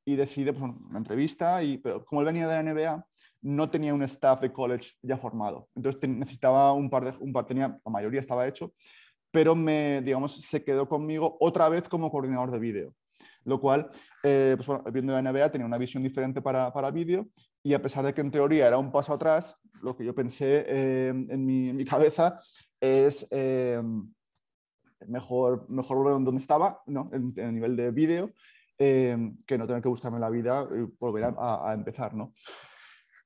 y 0.05 0.17
decide 0.17 0.53
pues, 0.53 0.77
una 0.91 0.99
entrevista, 0.99 1.63
y, 1.63 1.79
pero 1.79 2.05
como 2.05 2.21
él 2.21 2.27
venía 2.27 2.49
de 2.49 2.63
la 2.63 2.73
NBA, 2.73 3.07
no 3.42 3.71
tenía 3.71 3.95
un 3.95 4.02
staff 4.02 4.40
de 4.40 4.52
college 4.52 4.92
ya 5.02 5.16
formado. 5.16 5.68
Entonces 5.75 6.09
necesitaba 6.09 6.73
un 6.73 6.90
par 6.90 7.04
de, 7.04 7.25
un 7.25 7.33
par, 7.33 7.47
tenía, 7.47 7.78
la 7.85 7.90
mayoría 7.90 8.21
estaba 8.21 8.47
hecho, 8.47 8.73
pero 9.30 9.54
me, 9.54 10.02
digamos, 10.02 10.37
se 10.40 10.64
quedó 10.64 10.88
conmigo 10.88 11.37
otra 11.40 11.68
vez 11.68 11.88
como 11.88 12.11
coordinador 12.11 12.50
de 12.50 12.59
vídeo. 12.59 12.95
Lo 13.45 13.61
cual, 13.61 13.90
eh, 14.25 14.54
pues 14.57 14.66
bueno, 14.66 14.85
viendo 14.92 15.12
la 15.12 15.23
NBA 15.23 15.50
tenía 15.50 15.66
una 15.66 15.78
visión 15.78 16.02
diferente 16.02 16.42
para, 16.42 16.73
para 16.73 16.90
vídeo 16.90 17.28
y 17.62 17.75
a 17.75 17.83
pesar 17.83 18.04
de 18.04 18.12
que 18.12 18.21
en 18.21 18.30
teoría 18.30 18.66
era 18.66 18.78
un 18.78 18.90
paso 18.90 19.12
atrás, 19.12 19.57
lo 19.83 19.97
que 19.97 20.04
yo 20.04 20.14
pensé 20.14 20.64
eh, 20.66 21.09
en, 21.09 21.47
mi, 21.47 21.85
cabeza 21.85 22.38
es 22.80 23.26
eh, 23.30 23.80
mejor, 25.07 25.68
mejor 25.68 26.25
donde 26.25 26.40
estaba, 26.40 26.83
¿no? 26.87 27.09
en, 27.12 27.33
el 27.37 27.54
nivel 27.54 27.76
de 27.76 27.90
vídeo, 27.90 28.33
que 28.76 29.59
no 29.59 29.66
tener 29.66 29.83
que 29.83 29.88
buscarme 29.88 30.21
la 30.21 30.30
vida 30.30 30.68
y 30.71 30.88
volver 31.00 31.25
a, 31.25 31.71
a 31.71 31.75
empezar. 31.75 32.14
¿no? 32.14 32.33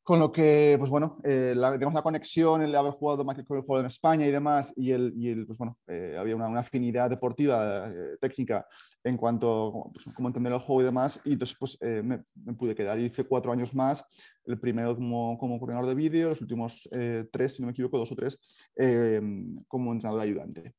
Con 0.04 0.18
lo 0.18 0.32
que, 0.32 0.74
pues 0.80 0.90
bueno, 0.90 1.18
eh, 1.22 1.54
la, 1.56 1.70
digamos, 1.72 1.94
la 1.94 2.02
conexión, 2.02 2.60
el 2.60 2.74
haber 2.74 2.92
jugado 2.92 3.24
más 3.24 3.36
que 3.36 3.42
el 3.42 3.46
juego 3.46 3.78
en 3.78 3.86
España 3.86 4.26
y 4.26 4.32
demás, 4.32 4.72
y 4.76 4.90
el, 4.90 5.12
y 5.16 5.28
el 5.28 5.46
pues 5.46 5.56
bueno, 5.56 5.78
eh, 5.86 6.16
había 6.18 6.34
una, 6.34 6.58
afinidad 6.58 7.08
deportiva, 7.08 7.88
eh, 7.88 8.16
técnica, 8.20 8.66
en 9.04 9.16
cuanto 9.16 9.68
a 9.68 9.92
pues, 9.92 10.06
cómo 10.16 10.28
entender 10.28 10.52
el 10.52 10.58
juego 10.58 10.82
y 10.82 10.84
demás, 10.86 11.20
y 11.24 11.34
entonces 11.34 11.56
pues 11.56 11.78
me, 11.80 12.24
pude 12.54 12.74
quedar. 12.74 12.98
Hice 12.98 13.22
cuatro 13.24 13.52
años 13.52 13.74
más, 13.74 14.04
el 14.44 14.58
primero 14.58 14.96
como, 14.96 15.38
como 15.38 15.60
coordinador 15.60 15.88
de 15.88 15.94
vídeo, 15.94 16.30
los 16.30 16.40
últimos 16.40 16.88
tres, 17.30 17.54
si 17.54 17.62
no 17.62 17.66
me 17.66 17.72
equivoco, 17.72 17.98
dos 17.98 18.10
o 18.10 18.16
tres, 18.16 18.40
como 19.68 19.92
entrenador 19.92 20.20
ayudante. 20.20 20.74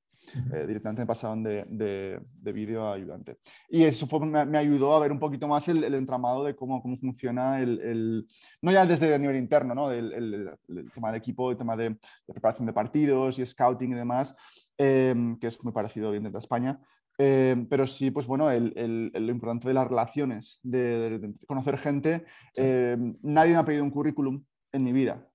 Eh, 0.53 0.65
directamente 0.67 1.01
me 1.01 1.05
pasaron 1.05 1.43
de, 1.43 1.65
de, 1.69 2.51
vídeo 2.51 2.87
a 2.87 2.95
ayudante. 2.95 3.37
Y 3.69 3.83
eso 3.83 4.07
me, 4.19 4.57
ayudó 4.57 4.95
a 4.95 4.99
ver 4.99 5.11
un 5.11 5.19
poquito 5.19 5.47
más 5.47 5.67
el, 5.67 5.83
entramado 5.93 6.43
de 6.43 6.55
cómo, 6.55 6.81
cómo 6.81 6.97
funciona 6.97 7.59
el, 7.59 8.27
no 8.61 8.71
ya 8.71 8.85
desde 8.85 9.13
el 9.13 9.21
nivel 9.21 9.37
interno, 9.37 9.75
¿no? 9.75 9.91
el, 9.91 10.11
el, 10.13 10.91
tema 10.91 11.11
del 11.11 11.17
equipo, 11.17 11.51
el 11.51 11.57
tema 11.57 11.75
de, 11.75 11.95
preparación 12.25 12.65
de 12.65 12.73
partidos 12.73 13.37
y 13.39 13.45
scouting 13.45 13.91
y 13.91 13.95
demás, 13.95 14.35
em, 14.77 15.37
que 15.37 15.47
es 15.47 15.63
muy 15.63 15.73
parecido 15.73 16.11
bien 16.11 16.23
desde 16.23 16.39
España. 16.39 16.79
Em, 17.17 17.67
pero 17.67 17.85
sí, 17.85 18.09
pues 18.09 18.25
bueno, 18.25 18.49
lo 18.49 19.31
importante 19.31 19.67
de 19.67 19.73
las 19.73 19.87
relaciones, 19.87 20.59
de, 20.63 21.33
conocer 21.45 21.77
gente. 21.77 22.25
Em, 22.55 23.15
nadie 23.21 23.53
me 23.53 23.59
ha 23.59 23.65
pedido 23.65 23.83
un 23.83 23.91
currículum 23.91 24.43
en 24.71 24.83
mi 24.83 24.91
vida. 24.91 25.27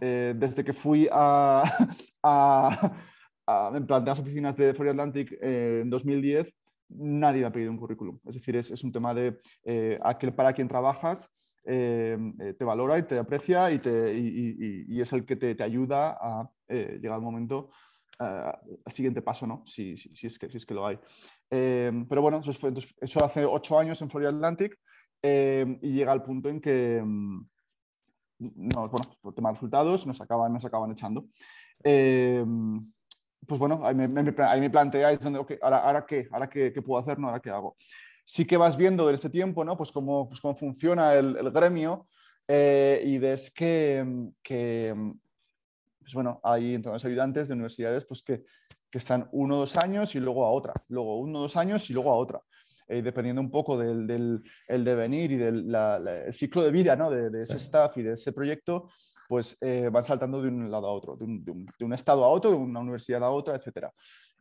Eh, 0.00 0.34
desde 0.36 0.64
que 0.64 0.72
fui 0.72 1.08
a, 1.10 1.62
a 2.22 2.92
en 3.46 3.86
plan, 3.86 4.04
las 4.04 4.20
oficinas 4.20 4.56
de 4.56 4.74
Free 4.74 4.90
Atlantic 4.90 5.32
eh, 5.40 5.80
en 5.82 5.90
2010, 5.90 6.52
nadie 6.88 7.40
me 7.40 7.46
ha 7.46 7.52
pedido 7.52 7.70
un 7.70 7.78
currículum. 7.78 8.18
Es 8.26 8.34
decir, 8.34 8.56
es, 8.56 8.70
es 8.70 8.84
un 8.84 8.92
tema 8.92 9.14
de 9.14 9.38
eh, 9.64 9.98
aquel 10.02 10.34
para 10.34 10.52
quien 10.52 10.68
trabajas 10.68 11.30
eh, 11.64 12.18
te 12.58 12.64
valora 12.64 12.98
y 12.98 13.04
te 13.04 13.18
aprecia 13.18 13.70
y, 13.70 13.78
te, 13.78 14.14
y, 14.16 14.84
y, 14.88 15.00
es 15.00 15.12
el 15.12 15.24
que 15.24 15.36
te, 15.36 15.54
te 15.54 15.62
ayuda 15.62 16.18
a 16.20 16.50
llegar 16.68 17.14
al 17.14 17.22
momento, 17.22 17.70
al 18.18 18.92
siguiente 18.92 19.22
paso, 19.22 19.46
¿no? 19.46 19.62
Si, 19.66 19.96
si, 19.96 20.14
si, 20.14 20.26
es 20.26 20.38
que, 20.38 20.50
si 20.50 20.56
es 20.56 20.66
que 20.66 20.74
lo 20.74 20.86
hay. 20.86 20.98
pero 21.48 22.20
bueno, 22.20 22.40
eso, 22.40 22.52
fue, 22.52 22.72
eso 23.00 23.24
hace 23.24 23.44
ocho 23.44 23.78
años 23.78 24.00
en 24.02 24.10
Florida 24.10 24.30
Atlantic 24.30 24.76
y 25.22 25.92
llega 25.92 26.10
al 26.10 26.22
punto 26.22 26.48
en 26.48 26.60
que, 26.60 27.00
mm, 27.04 27.46
no, 28.38 28.82
bueno, 28.90 29.06
por 29.20 29.34
tema 29.34 29.50
de 29.50 29.54
resultados, 29.54 30.06
nos 30.06 30.20
acaban, 30.20 30.52
nos 30.52 30.64
acaban 30.64 30.90
echando 30.90 31.26
pues 33.46 33.58
bueno, 33.58 33.80
ahí 33.84 33.94
me, 33.94 34.08
me, 34.08 34.34
ahí 34.44 34.60
me 34.60 34.70
planteáis, 34.70 35.20
ahora, 35.60 35.78
ahora, 35.78 36.06
qué, 36.06 36.28
ahora 36.30 36.48
qué, 36.48 36.70
puedo 36.82 37.00
hacer, 37.00 37.18
no, 37.18 37.28
ahora 37.28 37.40
qué 37.40 37.50
hago. 37.50 37.76
Sí 38.24 38.44
que 38.44 38.56
vas 38.56 38.76
viendo 38.76 39.08
en 39.08 39.14
este 39.16 39.30
tiempo, 39.30 39.64
¿no? 39.64 39.76
Pues 39.76 39.90
cómo, 39.90 40.28
pues 40.28 40.40
cómo 40.40 40.54
funciona 40.54 41.14
el, 41.14 41.36
el 41.36 41.50
gremio 41.50 42.06
eh, 42.48 43.02
y 43.04 43.18
ves 43.18 43.50
que, 43.50 44.04
que 44.42 44.94
pues 45.98 46.14
bueno, 46.14 46.40
hay 46.42 46.74
entrenadores 46.74 47.04
ayudantes 47.04 47.48
de 47.48 47.54
universidades 47.54 48.04
pues 48.04 48.22
que, 48.22 48.44
que 48.90 48.98
están 48.98 49.28
uno 49.32 49.56
o 49.56 49.58
dos 49.60 49.76
años 49.76 50.14
y 50.14 50.20
luego 50.20 50.44
a 50.44 50.50
otra, 50.50 50.72
luego 50.88 51.18
uno 51.18 51.38
o 51.38 51.42
dos 51.42 51.56
años 51.56 51.88
y 51.90 51.92
luego 51.92 52.12
a 52.12 52.16
otra. 52.16 52.40
Eh, 52.88 53.00
dependiendo 53.00 53.40
un 53.40 53.50
poco 53.50 53.78
del, 53.78 54.06
del 54.06 54.42
el 54.66 54.84
devenir 54.84 55.30
y 55.30 55.36
del 55.36 55.74
el 55.74 56.34
ciclo 56.34 56.62
de 56.62 56.72
vida 56.72 56.96
¿no? 56.96 57.10
de, 57.10 57.30
de, 57.30 57.44
ese 57.44 57.56
staff 57.56 57.96
y 57.96 58.02
de 58.02 58.14
ese 58.14 58.32
proyecto, 58.32 58.90
pues 59.32 59.56
eh, 59.62 59.88
van 59.90 60.04
saltando 60.04 60.42
de 60.42 60.48
un 60.48 60.70
lado 60.70 60.86
a 60.88 60.92
otro, 60.92 61.16
de 61.16 61.24
un, 61.24 61.92
estado 61.94 62.22
a 62.22 62.28
otro, 62.28 62.50
de 62.50 62.56
una 62.58 62.80
universidad 62.80 63.24
a 63.24 63.30
otra, 63.30 63.56
etc. 63.56 63.86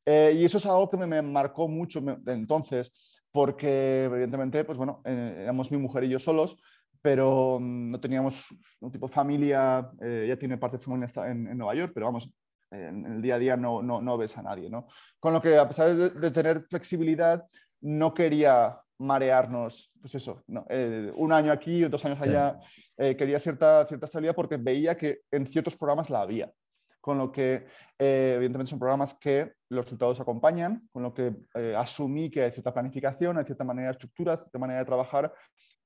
Eh, 0.06 0.34
y 0.36 0.43
eso 0.43 0.58
es 0.58 0.65
algo 0.65 0.89
que 0.89 0.97
me, 0.97 1.21
marcó 1.21 1.69
mucho 1.69 2.01
entonces, 2.27 3.23
porque 3.32 4.04
evidentemente, 4.04 4.65
pues 4.65 4.77
bueno, 4.77 5.01
eh, 5.06 5.43
éramos 5.43 5.71
mi 5.71 5.77
mujer 5.77 6.04
y 6.04 6.10
yo 6.10 6.19
solos, 6.19 6.58
pero 7.01 7.58
mm, 7.58 7.91
no 7.91 8.01
teníamos 8.01 8.47
un 8.82 8.91
tipo 8.91 9.08
de 9.08 9.13
familia, 9.13 9.89
ya 10.27 10.36
tiene 10.36 10.58
parte 10.58 10.75
de 10.75 10.84
familia 10.84 11.08
en, 11.25 11.47
en, 11.47 11.58
Nueva 11.58 11.73
York, 11.73 11.93
pero 11.93 12.08
vamos, 12.08 12.30
en, 12.69 13.06
el 13.06 13.21
día 13.21 13.36
a 13.36 13.39
día 13.39 13.56
no, 13.56 13.82
no, 13.82 14.01
no, 14.01 14.17
ves 14.17 14.38
a 14.38 14.41
nadie, 14.41 14.69
¿no? 14.69 14.88
Con 15.21 15.32
lo 15.32 15.41
que 15.41 15.58
a 15.58 15.69
pesar 15.69 15.95
de, 15.95 16.32
tener 16.32 16.65
flexibilidad, 16.69 17.45
no 17.80 18.13
quería 18.13 18.77
marearnos, 19.02 19.92
pues 20.00 20.16
eso, 20.16 20.44
un 20.48 21.34
año 21.34 21.52
aquí, 21.52 21.82
dos 21.84 22.06
años 22.06 22.22
allá. 22.22 22.60
Eh, 22.98 23.16
quería 23.16 23.40
cierta, 23.40 23.84
cierta 23.88 24.06
estabilidad 24.06 24.36
porque 24.36 24.58
veía 24.58 24.96
que 24.96 25.22
en 25.32 25.48
ciertos 25.48 25.76
programas 25.76 26.12
la 26.12 26.22
había. 26.22 26.52
Con 27.00 27.18
lo 27.18 27.32
que, 27.32 27.66
eh, 27.98 28.34
evidentemente, 28.36 28.70
son 28.70 28.78
programas 28.78 29.16
que 29.16 29.54
los 29.70 29.86
resultados 29.86 30.20
acompañan, 30.20 30.88
con 30.92 31.02
lo 31.02 31.12
que 31.12 31.34
eh, 31.56 31.74
asumí 31.76 32.30
que 32.30 32.44
hay 32.44 32.52
cierta 32.52 32.72
planificación, 32.72 33.40
hay 33.40 33.46
cierta 33.46 33.64
manera 33.64 33.88
de 33.88 33.94
estructura, 33.94 34.38
cierta 34.38 34.60
manera 34.60 34.82
de 34.82 34.86
trabajar 34.86 35.34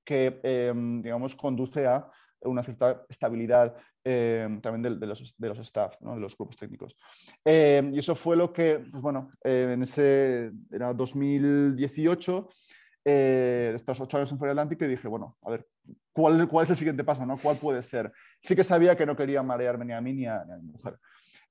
que, 0.03 0.41
em, 0.43 1.01
digamos, 1.01 1.35
conduce 1.35 1.87
a 1.87 2.05
una 2.41 2.61
cierta 2.63 3.05
estabilidad 3.07 3.73
em, 4.03 4.59
también 4.59 4.99
de, 4.99 5.07
los, 5.07 5.35
de 5.37 5.47
los 5.47 5.57
staff, 5.59 5.97
de 5.99 6.19
los 6.19 6.37
grupos 6.37 6.57
técnicos. 6.57 6.95
Em, 7.45 7.93
y 7.95 7.99
eso 7.99 8.13
fue 8.13 8.35
lo 8.35 8.51
que, 8.51 8.79
pues 8.91 9.01
bueno, 9.01 9.29
en 9.41 9.81
ese 9.81 10.51
era 10.69 10.93
2018, 10.93 12.49
estos 13.05 13.99
ocho 14.01 14.17
años 14.17 14.31
en 14.31 14.39
Fuera 14.39 14.53
Atlántico, 14.53 14.83
y 14.83 14.87
dije, 14.87 15.07
bueno, 15.07 15.37
a 15.43 15.51
ver, 15.51 15.67
¿cuál, 16.11 16.47
¿cuál 16.47 16.63
es 16.63 16.71
el 16.71 16.75
siguiente 16.75 17.03
paso? 17.03 17.25
¿no? 17.25 17.37
¿Cuál 17.37 17.57
puede 17.57 17.83
ser? 17.83 18.11
Sí 18.41 18.55
que 18.55 18.63
sabía 18.63 18.97
que 18.97 19.05
no 19.05 19.15
quería 19.15 19.43
marearme 19.43 19.85
ni 19.85 19.93
a 19.93 20.01
mí 20.01 20.13
ni 20.13 20.25
a, 20.25 20.43
mi 20.61 20.71
mujer. 20.71 20.97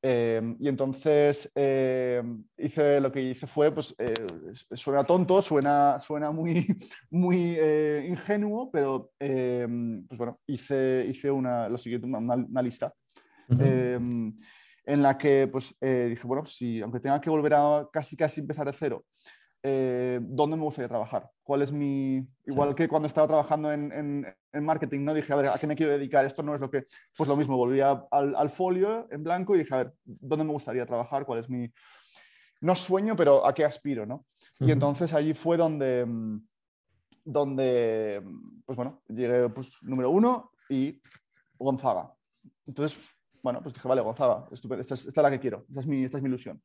Eh, 0.06 0.56
y 0.60 0.68
entonces 0.68 1.50
eh, 1.54 2.22
hice 2.58 3.00
lo 3.00 3.10
que 3.10 3.22
hice 3.22 3.46
fue, 3.46 3.72
pues 3.72 3.94
eh, 3.96 4.12
suena 4.52 5.02
tonto, 5.04 5.40
suena, 5.40 5.98
suena 5.98 6.30
muy, 6.30 6.66
muy 7.10 7.58
ingenuo, 8.06 8.70
pero 8.70 9.12
pues 9.18 10.18
bueno, 10.18 10.40
hice, 10.46 11.06
hice 11.08 11.30
una, 11.30 11.68
lo 11.70 11.78
siguiente, 11.78 12.06
una, 12.06 12.62
lista 12.62 12.92
en 13.48 15.02
la 15.02 15.16
que 15.16 15.48
pues 15.50 15.74
dije, 15.80 16.26
bueno, 16.26 16.44
si 16.44 16.82
aunque 16.82 17.00
tenga 17.00 17.18
que 17.18 17.30
volver 17.30 17.54
a 17.54 17.88
casi 17.90 18.14
casi 18.14 18.42
empezar 18.42 18.66
de 18.66 18.76
cero, 18.78 19.06
eh, 19.66 20.20
dónde 20.20 20.58
me 20.58 20.62
gustaría 20.62 20.88
trabajar, 20.88 21.30
cuál 21.42 21.62
es 21.62 21.72
mi... 21.72 22.28
Igual 22.44 22.74
que 22.74 22.86
cuando 22.86 23.08
estaba 23.08 23.26
trabajando 23.26 23.72
en, 23.72 24.26
marketing, 24.52 25.04
¿no? 25.04 25.14
Dije, 25.14 25.32
a 25.32 25.36
ver, 25.36 25.46
¿a 25.46 25.58
qué 25.58 25.66
me 25.66 25.74
quiero 25.74 25.92
dedicar? 25.92 26.26
Esto 26.26 26.42
no 26.42 26.54
es 26.54 26.60
lo 26.60 26.70
que... 26.70 26.84
Pues 27.16 27.26
lo 27.26 27.34
mismo, 27.34 27.56
volví 27.56 27.80
al, 27.80 28.06
al, 28.10 28.50
folio 28.50 29.08
en 29.10 29.24
blanco 29.24 29.54
y 29.54 29.60
dije, 29.60 29.72
a 29.72 29.78
ver, 29.78 29.94
¿dónde 30.04 30.44
me 30.44 30.52
gustaría 30.52 30.84
trabajar? 30.84 31.24
¿Cuál 31.24 31.40
es 31.40 31.48
mi... 31.48 31.72
No 32.60 32.76
sueño, 32.76 33.16
pero 33.16 33.46
¿a 33.46 33.54
qué 33.54 33.64
aspiro, 33.64 34.04
no? 34.04 34.26
Y 34.60 34.70
entonces 34.70 35.14
allí 35.14 35.32
fue 35.32 35.56
donde... 35.56 36.06
Donde, 37.24 38.22
pues 38.66 38.76
bueno, 38.76 39.02
llegué 39.08 39.48
pues 39.48 39.78
número 39.80 40.10
uno 40.10 40.50
y 40.68 41.00
Gonzaga. 41.58 42.12
Entonces, 42.66 43.00
bueno, 43.42 43.62
pues 43.62 43.74
dije, 43.74 43.88
vale, 43.88 44.02
Gonzaga, 44.02 44.46
estupendo, 44.52 44.82
esta 44.82 44.92
es, 44.92 45.16
la 45.16 45.30
que 45.30 45.40
quiero, 45.40 45.64
esta 45.70 45.80
es 45.80 45.86
mi, 45.86 46.04
esta 46.04 46.18
es 46.18 46.22
mi 46.22 46.28
ilusión 46.28 46.60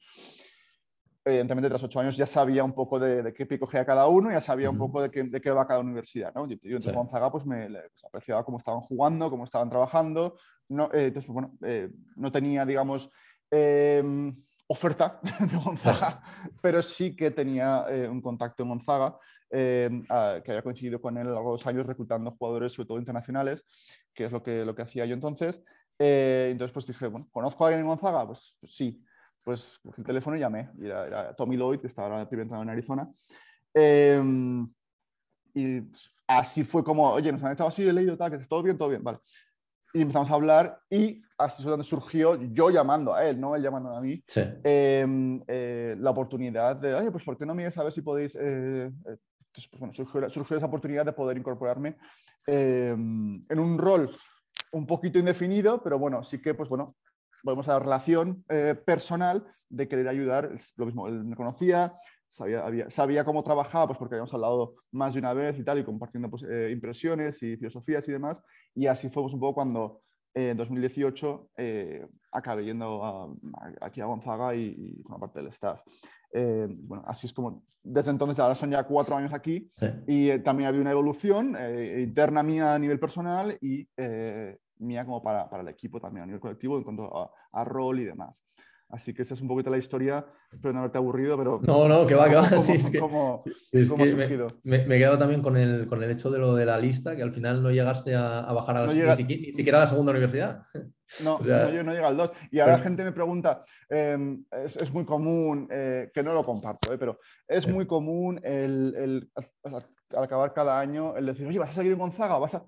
evidentemente 1.25 1.69
tras 1.69 1.83
ocho 1.83 1.99
años 1.99 2.15
ya 2.15 2.25
sabía 2.25 2.63
un 2.63 2.73
poco 2.73 2.99
de, 2.99 3.33
qué 3.33 3.45
pie 3.45 3.59
cogía 3.59 3.85
cada 3.85 4.07
uno, 4.07 4.31
ya 4.31 4.41
sabía 4.41 4.69
un 4.69 4.77
poco 4.77 5.01
de 5.01 5.11
qué, 5.11 5.23
de 5.23 5.41
qué 5.41 5.51
va 5.51 5.67
cada 5.67 5.79
universidad. 5.79 6.33
¿no? 6.33 6.47
Yo, 6.47 6.57
entonces 6.63 6.93
Gonzaga 6.93 7.31
pues 7.31 7.45
me 7.45 7.67
pues, 7.69 8.05
apreciaba 8.05 8.43
cómo 8.43 8.57
estaban 8.57 8.81
jugando, 8.81 9.29
cómo 9.29 9.43
estaban 9.43 9.69
trabajando. 9.69 10.37
No, 10.69 10.85
eh, 10.93 11.07
entonces, 11.07 11.25
pues, 11.25 11.33
bueno, 11.33 11.57
eh, 11.63 11.89
no 12.15 12.31
tenía, 12.31 12.65
digamos, 12.65 13.09
em, 13.49 14.35
oferta 14.67 15.19
de 15.51 15.57
Gonzaga, 15.57 16.21
pero 16.61 16.81
sí 16.81 17.15
que 17.15 17.31
tenía 17.31 17.85
eh, 17.89 18.07
un 18.07 18.21
contacto 18.21 18.63
en 18.63 18.69
Gonzaga. 18.69 19.17
Em, 19.51 20.03
que 20.03 20.51
había 20.51 20.61
coincidido 20.61 21.01
con 21.01 21.17
él 21.17 21.27
a 21.29 21.41
los 21.41 21.65
años 21.65 21.87
reclutando 21.87 22.29
jugadores, 22.29 22.71
sobre 22.71 22.87
todo 22.87 22.99
internacionales, 22.99 23.65
que 24.13 24.25
es 24.25 24.31
lo 24.31 24.43
que, 24.43 24.63
lo 24.63 24.75
que 24.75 24.83
hacía 24.83 25.07
yo 25.07 25.15
entonces. 25.15 25.63
entonces, 25.97 26.71
pues 26.71 26.85
dije, 26.85 27.07
bueno, 27.07 27.27
¿conozco 27.31 27.65
a 27.65 27.69
alguien 27.69 27.81
en 27.81 27.87
Gonzaga? 27.87 28.27
Pues, 28.27 28.55
pues 28.59 28.75
sí 28.75 29.03
pues 29.43 29.79
cogí 29.83 30.01
el 30.01 30.07
teléfono 30.07 30.37
y 30.37 30.39
llamé. 30.39 30.69
Y 30.77 30.85
era, 30.85 31.33
Tommy 31.35 31.57
Lloyd, 31.57 31.79
que 31.79 31.87
estaba 31.87 32.21
en 32.21 32.53
en 32.53 32.69
Arizona. 32.69 33.09
Em, 33.73 34.67
y 35.53 35.81
así 36.27 36.63
fue 36.63 36.83
como, 36.83 37.09
oye, 37.11 37.31
nos 37.31 37.43
han 37.43 37.53
echado 37.53 37.69
así, 37.69 37.87
he 37.87 37.93
leído 37.93 38.17
tal, 38.17 38.31
que 38.31 38.37
todo 38.45 38.63
bien, 38.63 38.77
todo 38.77 38.89
bien, 38.89 39.03
vale. 39.03 39.19
Y 39.93 40.01
empezamos 40.01 40.29
a 40.29 40.35
hablar 40.35 40.79
y 40.89 41.21
así 41.37 41.63
es 41.63 41.67
donde 41.67 41.83
surgió 41.83 42.35
yo 42.35 42.69
llamando 42.69 43.13
a 43.13 43.25
él, 43.25 43.39
no 43.39 43.55
él 43.55 43.63
llamando 43.63 43.95
a 43.95 44.01
mí, 44.01 44.23
em, 44.63 45.41
eh, 45.47 45.95
la 45.99 46.11
oportunidad 46.11 46.75
de, 46.75 46.93
oye, 46.93 47.11
pues 47.11 47.23
¿por 47.23 47.37
qué 47.37 47.45
no 47.45 47.55
me 47.55 47.65
a 47.65 47.83
ver 47.83 47.93
si 47.93 48.01
podéis... 48.01 48.35
Eh, 48.35 48.91
eh, 49.07 49.17
pues, 49.51 49.67
bueno, 49.79 49.93
surgió, 49.93 50.29
surgió, 50.29 50.57
esa 50.57 50.67
oportunidad 50.67 51.05
de 51.05 51.13
poder 51.13 51.37
incorporarme 51.37 51.97
em, 52.45 53.41
en 53.49 53.59
un 53.59 53.77
rol 53.77 54.15
un 54.71 54.85
poquito 54.85 55.17
indefinido, 55.17 55.81
pero 55.81 55.97
bueno, 55.97 56.21
sí 56.21 56.39
que, 56.39 56.53
pues 56.53 56.69
bueno, 56.69 56.95
volvemos 57.43 57.67
a 57.67 57.73
la 57.73 57.79
relación 57.79 58.43
eh, 58.49 58.75
personal 58.85 59.45
de 59.69 59.87
querer 59.87 60.07
ayudar. 60.07 60.51
lo 60.77 60.85
mismo, 60.85 61.07
él 61.07 61.23
me 61.23 61.35
conocía, 61.35 61.93
sabía, 62.27 62.89
sabía 62.89 63.23
cómo 63.23 63.43
trabajaba, 63.43 63.87
pues 63.87 63.99
porque 63.99 64.15
habíamos 64.15 64.33
hablado 64.33 64.75
más 64.91 65.13
de 65.13 65.19
una 65.19 65.33
vez 65.33 65.57
y 65.57 65.63
tal, 65.63 65.79
y 65.79 65.83
compartiendo 65.83 66.29
pues, 66.29 66.43
eh, 66.43 66.69
impresiones 66.71 67.41
y 67.43 67.57
filosofías 67.57 68.07
y 68.07 68.11
demás. 68.11 68.41
Y 68.75 68.87
así 68.87 69.09
fue 69.09 69.23
pues, 69.23 69.33
un 69.33 69.39
poco 69.39 69.55
cuando 69.55 70.01
eh, 70.33 70.49
en 70.49 70.57
2018 70.57 71.49
acabé 72.31 72.65
yendo 72.65 73.35
aquí 73.81 74.01
a 74.01 74.05
Gonzaga 74.05 74.55
y, 74.55 75.01
con 75.03 75.13
la 75.13 75.19
parte 75.19 75.39
del 75.39 75.47
staff. 75.49 75.81
bueno, 76.31 77.03
así 77.07 77.27
es 77.27 77.33
como, 77.33 77.63
desde 77.81 78.11
entonces, 78.11 78.39
ahora 78.39 78.55
son 78.55 78.69
ya 78.69 78.83
cuatro 78.83 79.15
años 79.15 79.33
aquí 79.33 79.67
y 80.07 80.37
también 80.39 80.67
había 80.69 80.81
una 80.81 80.91
evolución 80.91 81.57
interna 81.97 82.43
mía 82.43 82.75
a 82.75 82.79
nivel 82.79 82.99
personal 82.99 83.57
y 83.59 83.87
mía 84.79 85.03
como 85.03 85.21
para, 85.21 85.49
para, 85.49 85.63
el 85.63 85.69
equipo 85.69 85.99
también 85.99 86.23
a 86.23 86.25
nivel 86.25 86.41
colectivo 86.41 86.77
en 86.77 86.83
cuanto 86.83 87.31
a, 87.51 87.63
rol 87.63 87.99
y 87.99 88.05
demás. 88.05 88.43
Así 88.89 89.13
que 89.13 89.21
esa 89.21 89.35
es 89.35 89.41
un 89.41 89.47
poquito 89.47 89.69
la 89.69 89.77
historia, 89.77 90.25
pero 90.61 90.73
no 90.73 90.79
haberte 90.79 90.97
aburrido, 90.97 91.37
pero... 91.37 91.59
No, 91.61 91.87
no, 91.87 92.07
que 92.07 92.15
va, 92.15 92.27
que 92.27 92.35
va. 92.35 92.59
sí, 92.59 92.71
es 92.71 92.89
que, 92.89 92.99
me, 94.63 94.85
me, 94.87 94.95
he 94.95 94.97
quedado 94.97 95.19
también 95.19 95.43
con 95.43 95.55
el, 95.57 95.85
con 95.87 96.01
el 96.01 96.09
hecho 96.09 96.31
de 96.31 96.39
lo 96.39 96.55
de 96.55 96.65
la 96.65 96.79
lista, 96.79 97.15
que 97.15 97.21
al 97.21 97.31
final 97.31 97.61
no 97.61 97.69
llegaste 97.69 98.15
a, 98.15 98.51
bajar 98.51 98.77
a 98.77 98.87
la, 98.87 99.15
ni, 99.15 99.39
siquiera 99.39 99.77
a 99.77 99.81
la 99.81 99.87
segunda 99.87 100.11
universidad. 100.11 100.63
No, 101.23 101.39
no, 101.39 101.71
yo 101.71 101.83
no 101.83 101.91
llega 101.91 102.07
al 102.07 102.17
2. 102.17 102.31
Y 102.51 102.59
ahora 102.59 102.77
la 102.77 102.83
gente 102.83 103.03
me 103.03 103.11
pregunta, 103.11 103.61
em, 103.89 104.45
es, 104.51 104.75
es, 104.75 104.93
muy 104.93 105.05
común, 105.05 105.67
eh, 105.71 106.11
que 106.13 106.21
no 106.21 106.35
lo 106.35 106.43
comparto, 106.43 106.93
eh, 106.93 106.99
pero 106.99 107.19
es 107.47 107.67
muy 107.67 107.87
común 107.87 108.39
el, 108.43 108.93
el, 108.95 109.31
al 110.15 110.23
acabar 110.23 110.53
cada 110.53 110.79
año 110.79 111.15
el 111.15 111.25
decir, 111.25 111.47
oye, 111.47 111.59
¿vas 111.59 111.71
a 111.71 111.73
seguir 111.73 111.93
en 111.93 111.99
Gonzaga? 111.99 112.37
¿Vas 112.37 112.55
a...? 112.55 112.65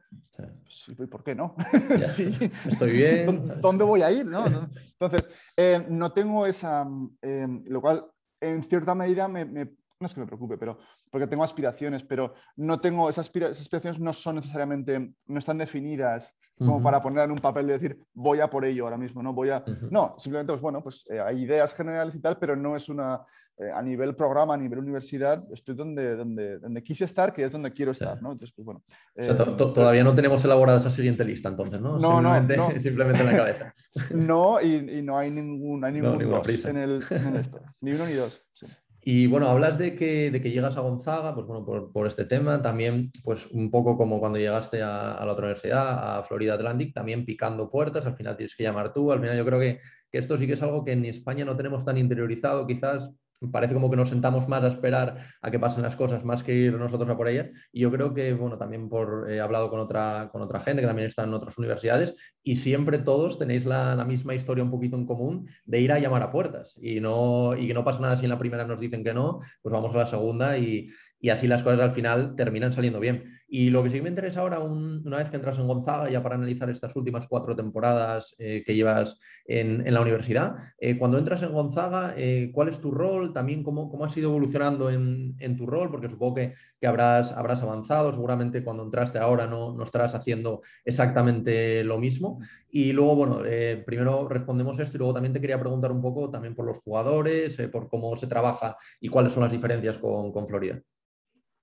Sí. 0.67 0.93
¿por 0.95 1.23
qué 1.23 1.35
no? 1.35 1.55
sí. 2.15 2.33
Estoy 2.67 2.91
bien. 2.91 3.61
¿Dónde 3.61 3.83
voy 3.83 4.01
a 4.01 4.11
ir? 4.11 4.25
¿no? 4.25 4.45
Entonces, 4.45 5.29
eh, 5.55 5.85
no 5.89 6.11
tengo 6.11 6.45
esa... 6.45 6.87
Em, 7.21 7.63
lo 7.67 7.81
cual, 7.81 8.05
en 8.39 8.63
cierta 8.63 8.95
medida, 8.95 9.27
me, 9.27 9.45
me, 9.45 9.65
no 9.99 10.07
es 10.07 10.13
que 10.13 10.19
me 10.19 10.25
preocupe, 10.25 10.57
pero 10.57 10.77
porque 11.09 11.27
tengo 11.27 11.43
aspiraciones, 11.43 12.03
pero 12.03 12.33
no 12.57 12.79
tengo 12.79 13.09
esas, 13.09 13.31
aspiraciones 13.35 13.99
no 13.99 14.13
son 14.13 14.37
necesariamente, 14.37 15.13
no 15.27 15.39
están 15.39 15.57
definidas 15.57 16.35
como 16.57 16.81
para 16.81 17.01
poner 17.01 17.23
en 17.23 17.31
un 17.31 17.39
papel 17.39 17.65
y 17.65 17.71
decir 17.71 17.99
voy 18.13 18.39
a 18.39 18.47
por 18.47 18.63
ello 18.65 18.83
ahora 18.83 18.97
mismo, 18.97 19.23
no 19.23 19.33
voy 19.33 19.49
a, 19.49 19.63
no, 19.89 20.13
simplemente 20.19 20.53
pues 20.53 20.61
bueno, 20.61 20.83
pues 20.83 21.05
eh, 21.09 21.19
hay 21.19 21.41
ideas 21.41 21.73
generales 21.73 22.13
y 22.13 22.21
tal, 22.21 22.37
pero 22.37 22.55
no 22.55 22.75
es 22.75 22.87
una, 22.87 23.19
eh, 23.61 23.69
a 23.71 23.81
nivel 23.81 24.15
programa, 24.15 24.55
a 24.55 24.57
nivel 24.57 24.79
universidad, 24.79 25.43
estoy 25.53 25.75
donde, 25.75 26.15
donde, 26.15 26.57
donde 26.57 26.81
quise 26.81 27.05
estar, 27.05 27.31
que 27.31 27.43
es 27.43 27.51
donde 27.51 27.71
quiero 27.71 27.91
estar, 27.91 28.19
¿no? 28.19 28.31
Entonces, 28.31 28.51
pues 28.55 28.65
bueno. 28.65 28.81
Eh, 29.15 29.35
todavía 29.55 30.03
no 30.03 30.15
tenemos 30.15 30.43
elaborada 30.43 30.79
esa 30.79 30.89
siguiente 30.89 31.23
lista 31.23 31.49
entonces, 31.49 31.79
¿no? 31.79 31.99
No, 31.99 32.13
simplemente, 32.13 32.57
no, 32.57 32.71
simplemente 32.81 33.21
en 33.21 33.27
la 33.27 33.35
cabeza. 33.35 33.75
no, 34.15 34.59
y, 34.59 34.97
y, 34.97 35.01
no 35.03 35.15
hay 35.15 35.29
ningún, 35.29 35.85
hay 35.85 35.93
ningún 35.93 36.21
en 36.21 36.77
el, 36.77 37.03
en 37.11 37.35
esto, 37.35 37.61
ni 37.81 37.91
uno 37.91 38.07
ni 38.07 38.13
dos. 38.13 38.41
Sí. 38.53 38.65
Y 39.03 39.25
bueno, 39.27 39.47
hablas 39.47 39.79
de 39.79 39.95
que, 39.95 40.29
de 40.29 40.41
que 40.41 40.51
llegas 40.51 40.77
a 40.77 40.81
Gonzaga, 40.81 41.33
pues 41.33 41.47
bueno, 41.47 41.65
por, 41.65 41.91
por, 41.91 42.05
este 42.05 42.25
tema, 42.25 42.61
también 42.61 43.11
pues 43.23 43.47
un 43.47 43.71
poco 43.71 43.97
como 43.97 44.19
cuando 44.19 44.37
llegaste 44.37 44.83
a, 44.83 45.13
a, 45.13 45.25
la 45.25 45.31
otra 45.31 45.45
universidad, 45.45 46.17
a 46.17 46.23
Florida 46.23 46.53
Atlantic, 46.53 46.93
también 46.93 47.25
picando 47.25 47.69
puertas, 47.69 48.05
al 48.05 48.13
final 48.13 48.37
tienes 48.37 48.55
que 48.55 48.63
llamar 48.63 48.93
tú, 48.93 49.11
al 49.11 49.19
final 49.19 49.35
yo 49.35 49.45
creo 49.45 49.59
que, 49.59 49.79
que 50.11 50.19
esto 50.19 50.37
sí 50.37 50.45
que 50.45 50.53
es 50.53 50.61
algo 50.61 50.85
que 50.85 50.91
en 50.91 51.05
España 51.05 51.45
no 51.45 51.57
tenemos 51.57 51.83
tan 51.83 51.97
interiorizado, 51.97 52.67
quizás 52.67 53.11
parece 53.51 53.73
como 53.73 53.89
que 53.89 53.95
nos 53.95 54.09
sentamos 54.09 54.47
más 54.47 54.63
a 54.63 54.67
esperar 54.67 55.25
a 55.41 55.49
que 55.49 55.59
pasen 55.59 55.83
las 55.83 55.95
cosas 55.95 56.23
más 56.23 56.43
que 56.43 56.53
ir 56.53 56.73
nosotros 56.73 57.09
a 57.09 57.17
por 57.17 57.27
ellas. 57.27 57.49
Y 57.71 57.81
yo 57.81 57.91
creo 57.91 58.13
que, 58.13 58.33
bueno, 58.33 58.57
también 58.57 58.89
por, 58.89 59.29
he 59.31 59.39
hablado 59.39 59.69
con 59.69 59.79
otra, 59.79 60.29
con 60.31 60.41
otra 60.41 60.59
gente 60.59 60.81
que 60.81 60.87
también 60.87 61.07
está 61.07 61.23
en 61.23 61.33
otras 61.33 61.57
universidades 61.57 62.15
y 62.43 62.57
siempre 62.57 62.99
todos 62.99 63.39
tenéis 63.39 63.65
la, 63.65 63.95
la, 63.95 64.05
misma 64.05 64.35
historia 64.35 64.63
un 64.63 64.71
poquito 64.71 64.95
en 64.95 65.05
común 65.05 65.47
de 65.65 65.81
ir 65.81 65.91
a 65.91 65.99
llamar 65.99 66.21
a 66.23 66.31
puertas 66.31 66.75
y, 66.81 66.99
no, 66.99 67.55
y 67.55 67.67
que 67.67 67.73
no 67.73 67.83
pasa 67.83 67.99
nada 67.99 68.17
si 68.17 68.25
en 68.25 68.31
la 68.31 68.39
primera 68.39 68.65
nos 68.65 68.79
dicen 68.79 69.03
que 69.03 69.13
no, 69.13 69.39
pues 69.61 69.73
vamos 69.73 69.93
a 69.95 69.99
la 69.99 70.05
segunda 70.05 70.57
y, 70.57 70.89
y 71.19 71.29
así 71.29 71.47
las 71.47 71.63
cosas 71.63 71.79
al 71.79 71.93
final 71.93 72.35
terminan 72.35 72.73
saliendo 72.73 72.99
bien. 72.99 73.40
Y 73.53 73.69
lo 73.69 73.83
que 73.83 73.89
sí 73.89 73.99
me 73.99 74.07
interesa 74.07 74.39
ahora, 74.39 74.61
una 74.61 75.17
vez 75.17 75.29
que 75.29 75.35
entras 75.35 75.57
en 75.57 75.67
Gonzaga, 75.67 76.09
ya 76.09 76.23
para 76.23 76.35
analizar 76.35 76.69
estas 76.69 76.95
últimas 76.95 77.27
cuatro 77.27 77.53
temporadas 77.53 78.33
eh, 78.39 78.63
que 78.65 78.73
llevas 78.73 79.19
en, 79.43 79.93
la 79.93 79.99
universidad, 79.99 80.55
eh, 80.79 80.97
cuando 80.97 81.17
entras 81.17 81.43
en 81.43 81.51
Gonzaga, 81.51 82.13
eh, 82.15 82.49
¿cuál 82.53 82.69
es 82.69 82.79
tu 82.79 82.91
rol? 82.91 83.33
También 83.33 83.61
cómo, 83.61 83.89
cómo 83.91 84.05
has 84.05 84.15
ido 84.15 84.29
evolucionando 84.29 84.89
en, 84.89 85.57
tu 85.57 85.65
rol, 85.65 85.91
porque 85.91 86.07
supongo 86.07 86.35
que, 86.35 86.53
que, 86.79 86.87
habrás, 86.87 87.33
habrás 87.33 87.61
avanzado, 87.61 88.13
seguramente 88.13 88.63
cuando 88.63 88.83
entraste 88.83 89.19
ahora 89.19 89.47
no, 89.47 89.73
no 89.73 89.83
estarás 89.83 90.15
haciendo 90.15 90.61
exactamente 90.85 91.83
lo 91.83 91.99
mismo. 91.99 92.39
Y 92.69 92.93
luego, 92.93 93.17
bueno, 93.17 93.39
primero 93.85 94.29
respondemos 94.29 94.79
esto 94.79 94.95
y 94.95 94.99
luego 94.99 95.13
también 95.13 95.33
te 95.33 95.41
quería 95.41 95.59
preguntar 95.59 95.91
un 95.91 96.01
poco 96.01 96.29
también 96.29 96.55
por 96.55 96.65
los 96.65 96.79
jugadores, 96.79 97.57
por 97.69 97.89
cómo 97.89 98.15
se 98.15 98.27
trabaja 98.27 98.77
y 99.01 99.09
cuáles 99.09 99.33
son 99.33 99.43
las 99.43 99.51
diferencias 99.51 99.97
con, 99.97 100.31
con 100.31 100.47
Florida. 100.47 100.81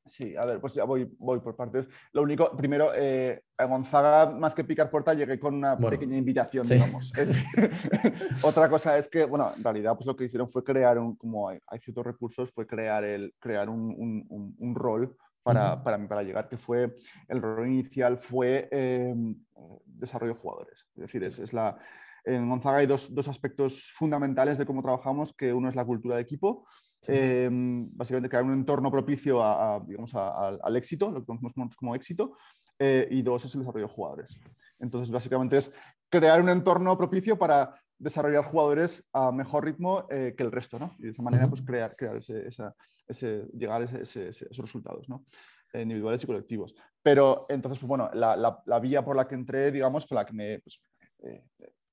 Sí, 0.08 0.34
a 0.36 0.44
ver, 0.46 0.60
pues 0.60 0.74
ya 0.74 0.84
voy, 0.84 1.04
voy 1.18 1.40
por 1.40 1.54
partes. 1.54 1.86
Lo 2.12 2.22
único, 2.22 2.56
primero, 2.56 2.92
eh, 2.94 3.42
a 3.58 3.64
Gonzaga, 3.66 4.30
más 4.30 4.54
que 4.54 4.64
picar 4.64 4.90
puerta, 4.90 5.12
llegué 5.14 5.38
con 5.38 5.54
una 5.54 5.76
pequeña 5.76 6.16
invitación, 6.16 6.66
digamos. 6.66 7.12
Otra 8.42 8.68
cosa 8.68 8.96
es 8.96 9.08
que, 9.08 9.24
bueno, 9.24 9.52
en 9.54 9.62
realidad, 9.62 9.94
pues 9.94 10.06
lo 10.06 10.16
que 10.16 10.24
hicieron 10.24 10.48
fue 10.48 10.64
crear 10.64 10.98
un, 10.98 11.16
como 11.16 11.48
hay, 11.48 11.60
ciertos 11.80 12.06
recursos, 12.06 12.50
fue 12.52 12.66
crear, 12.66 13.04
el, 13.04 13.34
crear 13.38 13.68
un, 13.68 13.94
un, 14.28 14.56
un, 14.58 14.74
rol 14.74 15.14
para, 15.42 15.82
para, 15.82 16.08
para, 16.08 16.22
llegar, 16.22 16.48
que 16.48 16.56
fue, 16.56 16.94
el 17.28 17.42
rol 17.42 17.68
inicial 17.68 18.16
fue 18.16 18.68
em, 18.70 19.36
desarrollo 19.84 20.34
de 20.34 20.40
jugadores. 20.40 20.86
Es 20.96 21.02
decir, 21.02 21.22
es, 21.24 21.38
es 21.38 21.52
la, 21.52 21.76
en 22.24 22.48
Gonzaga 22.48 22.78
hay 22.78 22.86
dos, 22.86 23.14
dos, 23.14 23.28
aspectos 23.28 23.90
fundamentales 23.94 24.58
de 24.58 24.66
cómo 24.66 24.82
trabajamos, 24.82 25.34
que 25.34 25.52
uno 25.52 25.68
es 25.68 25.74
la 25.74 25.84
cultura 25.84 26.16
de 26.16 26.22
equipo 26.22 26.66
Em, 27.06 27.88
básicamente 27.96 28.28
crear 28.28 28.44
un 28.44 28.52
entorno 28.52 28.90
propicio 28.90 29.42
a, 29.42 29.80
digamos, 29.86 30.12
al 30.14 30.76
éxito, 30.76 31.10
lo 31.10 31.20
que 31.20 31.26
conocemos 31.26 31.76
como, 31.76 31.94
éxito, 31.94 32.36
eh, 32.78 33.06
y 33.10 33.22
dos 33.22 33.44
es 33.44 33.54
el 33.54 33.60
desarrollo 33.60 33.86
de 33.86 33.92
jugadores. 33.92 34.38
Entonces, 34.78 35.10
básicamente 35.10 35.56
es 35.56 35.72
crear 36.08 36.40
un 36.40 36.48
entorno 36.48 36.96
propicio 36.98 37.38
para 37.38 37.74
desarrollar 37.98 38.44
jugadores 38.44 39.04
a 39.12 39.32
mejor 39.32 39.64
ritmo 39.64 40.06
eh, 40.10 40.34
que 40.36 40.42
el 40.42 40.52
resto, 40.52 40.78
¿no? 40.78 40.94
Y 40.98 41.04
de 41.04 41.10
esa 41.10 41.22
manera, 41.22 41.48
pues 41.48 41.62
crear, 41.62 41.96
crear 41.96 42.16
ese, 42.16 42.48
ese, 43.06 43.46
llegar 43.52 43.82
a 43.82 43.84
esos 43.84 44.58
resultados, 44.58 45.08
¿no? 45.08 45.24
individuales 45.74 46.22
y 46.24 46.26
colectivos. 46.26 46.74
Pero 47.02 47.44
entonces, 47.48 47.78
pues 47.78 47.88
bueno, 47.88 48.10
la, 48.14 48.36
la, 48.64 48.80
vía 48.80 49.04
por 49.04 49.16
la 49.16 49.28
que 49.28 49.34
entré, 49.34 49.70
digamos, 49.70 50.06
fue 50.06 50.14
la 50.14 50.24
que 50.24 50.32
me, 50.32 50.58
pues, 50.60 50.80
eh, 51.24 51.44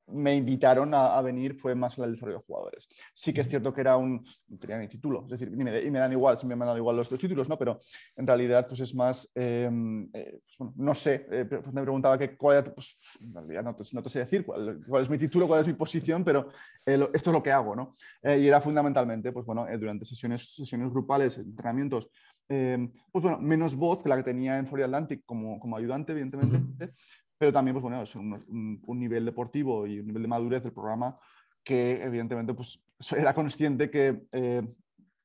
me 0.07 0.35
invitaron 0.35 0.93
a, 0.93 1.19
venir 1.21 1.55
fue 1.55 1.73
más 1.73 1.97
el 1.97 2.11
desarrollo 2.11 2.39
de 2.39 2.45
jugadores. 2.45 2.87
Sí 3.13 3.33
que 3.33 3.41
es 3.41 3.49
cierto 3.49 3.73
que 3.73 3.81
era 3.81 3.97
un, 3.97 4.23
no 4.49 4.57
tenía 4.57 4.77
ni 4.77 4.87
título, 4.87 5.23
es 5.23 5.39
decir, 5.39 5.51
y 5.51 5.55
me, 5.57 5.99
dan 5.99 6.11
igual, 6.11 6.37
siempre 6.37 6.55
me 6.55 6.65
dan 6.65 6.77
igual 6.77 6.95
los, 6.95 7.09
dos 7.09 7.19
títulos, 7.19 7.49
¿no? 7.49 7.57
Pero 7.57 7.79
en 8.15 8.27
realidad 8.27 8.67
pues 8.67 8.81
es 8.81 8.93
más, 8.93 9.29
em, 9.33 10.09
eh, 10.13 10.39
pues, 10.45 10.57
bueno, 10.59 10.73
no 10.77 10.95
sé, 10.95 11.25
eh, 11.31 11.47
me 11.71 11.81
preguntaba 11.81 12.17
que 12.17 12.37
cuál 12.37 12.57
era, 12.57 12.73
pues 12.73 12.97
en 13.19 13.33
realidad 13.33 13.63
no, 13.63 13.75
no 13.93 14.03
te 14.03 14.09
sé 14.09 14.19
decir 14.19 14.45
cuál, 14.45 14.81
cuál, 14.87 15.03
es 15.03 15.09
mi 15.09 15.17
título, 15.17 15.47
cuál 15.47 15.61
es 15.61 15.67
mi 15.67 15.73
posición, 15.73 16.23
pero 16.23 16.49
eh, 16.85 17.09
esto 17.13 17.29
es 17.31 17.33
lo 17.33 17.41
que 17.41 17.51
hago, 17.51 17.75
¿no? 17.75 17.91
y 18.23 18.47
era 18.47 18.61
fundamentalmente, 18.61 19.31
pues 19.31 19.45
bueno, 19.45 19.65
durante 19.79 20.05
sesiones, 20.05 20.53
sesiones 20.53 20.91
grupales, 20.91 21.37
entrenamientos, 21.37 22.09
em, 22.47 22.91
pues 23.11 23.23
bueno, 23.23 23.39
menos 23.39 23.75
voz 23.75 24.03
que 24.03 24.09
la 24.09 24.17
que 24.17 24.23
tenía 24.23 24.57
en 24.57 24.67
Florida 24.67 24.85
Atlantic 24.85 25.23
como, 25.25 25.59
como 25.59 25.77
ayudante, 25.77 26.11
evidentemente, 26.11 26.93
pero 27.37 27.51
también 27.51 27.73
pues, 27.73 27.83
bueno, 27.83 28.01
es 28.01 28.15
un, 28.15 28.79
nivel 28.87 29.25
deportivo 29.25 29.85
y 29.85 29.99
un 29.99 30.07
nivel 30.07 30.21
de 30.21 30.27
madurez 30.27 30.63
del 30.63 30.73
programa 30.73 31.17
que 31.63 32.03
evidentemente 32.03 32.53
pues, 32.53 32.83
era 33.17 33.33
consciente 33.33 33.89
que 33.89 34.27
eh, 34.31 34.61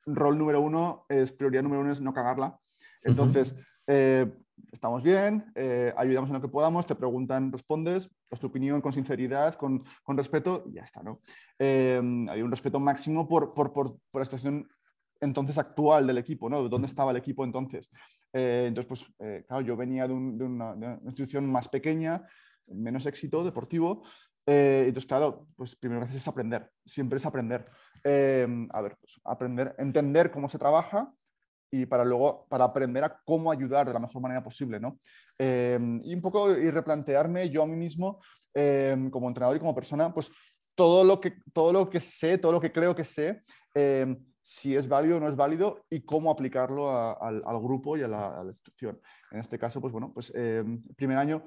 rol 0.07 0.38
número 0.38 0.61
uno 0.61 1.05
es 1.09 1.33
prioridad 1.33 1.62
número 1.62 1.83
uno 1.83 1.92
es 1.92 2.01
no 2.01 2.12
cagarla. 2.12 2.59
Entonces, 3.03 3.55
eh, 3.87 4.31
estamos 4.73 5.03
bien, 5.03 5.51
eh, 5.55 5.92
ayudamos 5.96 6.29
en 6.29 6.35
lo 6.35 6.40
que 6.42 6.49
podamos, 6.49 6.87
te 6.87 6.94
preguntan, 6.94 7.51
respondes, 7.51 8.11
das 8.31 8.40
tu 8.40 8.49
opinión 8.49 8.83
con 8.83 8.92
sinceridad, 8.92 9.55
con, 9.55 9.85
con 10.03 10.16
respeto 10.16 10.64
y 10.66 10.75
ya 10.75 10.83
está. 10.83 11.03
¿no? 11.03 11.20
hay 11.59 12.42
un 12.42 12.51
respeto 12.51 12.79
máximo 12.79 13.27
por, 13.27 13.53
por, 13.53 13.73
por, 13.73 13.99
por 14.11 14.20
la 14.20 14.25
situación 14.25 14.68
entonces 15.21 15.59
actual 15.59 16.07
del 16.07 16.19
equipo, 16.19 16.49
¿no? 16.49 16.69
¿Dónde 16.69 16.89
estaba 16.89 17.11
el 17.11 17.19
equipo 17.19 17.45
entonces? 17.45 17.91
Eh, 18.33 18.67
entonces, 18.69 18.89
pues, 18.89 19.05
eh, 19.19 19.45
claro, 19.47 19.63
yo 19.63 19.77
venía 19.77 20.07
de, 20.07 20.15
una, 20.15 20.99
institución 21.05 21.51
más 21.51 21.69
pequeña, 21.69 22.27
menos 22.67 23.07
éxito 23.07 23.45
deportivo. 23.45 24.03
Eh, 24.47 24.85
entonces, 24.87 25.07
claro, 25.07 25.47
pues 25.57 25.77
primero 25.77 26.07
que 26.07 26.17
es 26.17 26.29
aprender, 26.29 26.71
siempre 26.85 27.19
es 27.19 27.27
aprender. 27.27 27.65
a 28.05 28.81
ver, 28.83 28.97
pues, 29.01 29.21
aprender, 29.25 29.75
entender 29.79 30.31
cómo 30.31 30.49
se 30.49 30.59
trabaja 30.59 31.13
y 31.73 31.87
para 31.87 32.05
luego, 32.05 32.47
para 32.49 32.65
aprender 32.65 33.05
a 33.05 33.21
cómo 33.25 33.53
ayudar 33.53 33.87
de 33.87 33.93
la 33.93 34.01
mejor 34.01 34.21
manera 34.21 34.43
posible, 34.43 34.81
¿no? 34.81 34.99
y 35.39 36.15
un 36.15 36.21
poco 36.21 36.51
y 36.51 36.71
replantearme 36.71 37.49
yo 37.49 37.63
a 37.63 37.67
mí 37.67 37.77
mismo, 37.77 38.21
como 39.11 39.29
entrenador 39.29 39.57
y 39.57 39.61
como 39.61 39.75
persona, 39.75 40.13
pues 40.13 40.31
todo 40.75 41.05
lo 41.05 41.21
que, 41.21 41.35
todo 41.53 41.73
lo 41.73 41.89
que 41.89 42.01
sé, 42.01 42.39
todo 42.39 42.53
lo 42.53 42.61
que 42.61 42.73
creo 42.73 42.95
que 42.95 43.05
sé, 43.05 43.43
si 44.42 44.74
es 44.74 44.88
válido 44.88 45.16
o 45.16 45.20
no 45.20 45.29
es 45.29 45.37
válido 45.37 45.85
y 45.90 46.00
cómo 46.00 46.31
aplicarlo 46.31 46.90
al, 46.90 47.61
grupo 47.61 47.96
y 47.96 48.03
a 48.03 48.09
la, 48.09 48.42
institución. 48.46 49.00
En 49.31 49.40
este 49.40 49.59
caso, 49.59 49.81
pues 49.81 49.92
bueno, 49.92 50.12
pues 50.12 50.33
eh, 50.35 50.64
primer 50.96 51.18
año, 51.18 51.44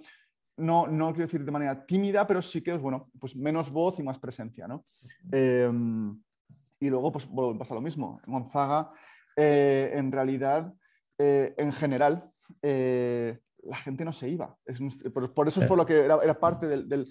no, 0.58 0.88
no 0.88 1.08
quiero 1.10 1.26
decir 1.26 1.44
de 1.44 1.52
manera 1.52 1.86
tímida, 1.86 2.28
pero 2.28 2.42
sí 2.42 2.62
que 2.62 2.76
es 2.76 2.82
bueno, 2.82 3.10
pues 3.20 3.36
menos 3.36 3.72
voz 3.72 4.00
y 4.00 4.04
más 4.04 4.20
presencia, 4.20 4.68
¿no? 4.68 4.86
Em, 5.32 6.22
y 6.80 6.90
luego, 6.90 7.12
pues 7.12 7.28
pasa 7.58 7.74
lo 7.74 7.82
mismo. 7.82 8.22
Gonzaga, 8.28 8.92
eh, 9.36 9.92
en 9.94 10.12
realidad, 10.12 10.74
eh, 11.18 11.56
en 11.58 11.72
general, 11.72 12.30
la 13.66 13.78
gente 13.78 14.04
no 14.04 14.14
se 14.14 14.30
iba. 14.30 14.58
por, 15.14 15.48
eso 15.48 15.62
es 15.62 15.68
por 15.68 15.78
lo 15.78 15.86
que 15.86 16.00
era, 16.04 16.40
parte 16.40 16.68
del... 16.68 17.10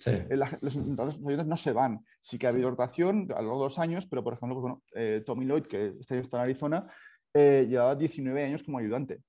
los, 0.60 0.76
oyentes 0.76 1.46
no 1.46 1.56
se 1.56 1.72
van. 1.72 2.04
Sí 2.20 2.38
que 2.38 2.46
ha 2.46 2.50
habido 2.50 2.70
rotación 2.70 3.28
a 3.34 3.42
los 3.42 3.58
dos 3.58 3.78
años, 3.78 4.06
pero 4.06 4.22
por 4.22 4.34
ejemplo, 4.34 4.56
pues, 4.56 4.62
bueno, 4.62 4.82
eh, 4.94 5.22
Tommy 5.24 5.46
Lloyd, 5.46 5.64
que 5.64 5.86
este 5.98 6.18
está 6.18 6.38
en 6.38 6.42
Arizona, 6.44 6.86
eh, 7.32 7.66
lleva 7.68 7.94
19 7.94 8.44
años 8.44 8.62
como 8.62 8.78
ayudante. 8.78 9.22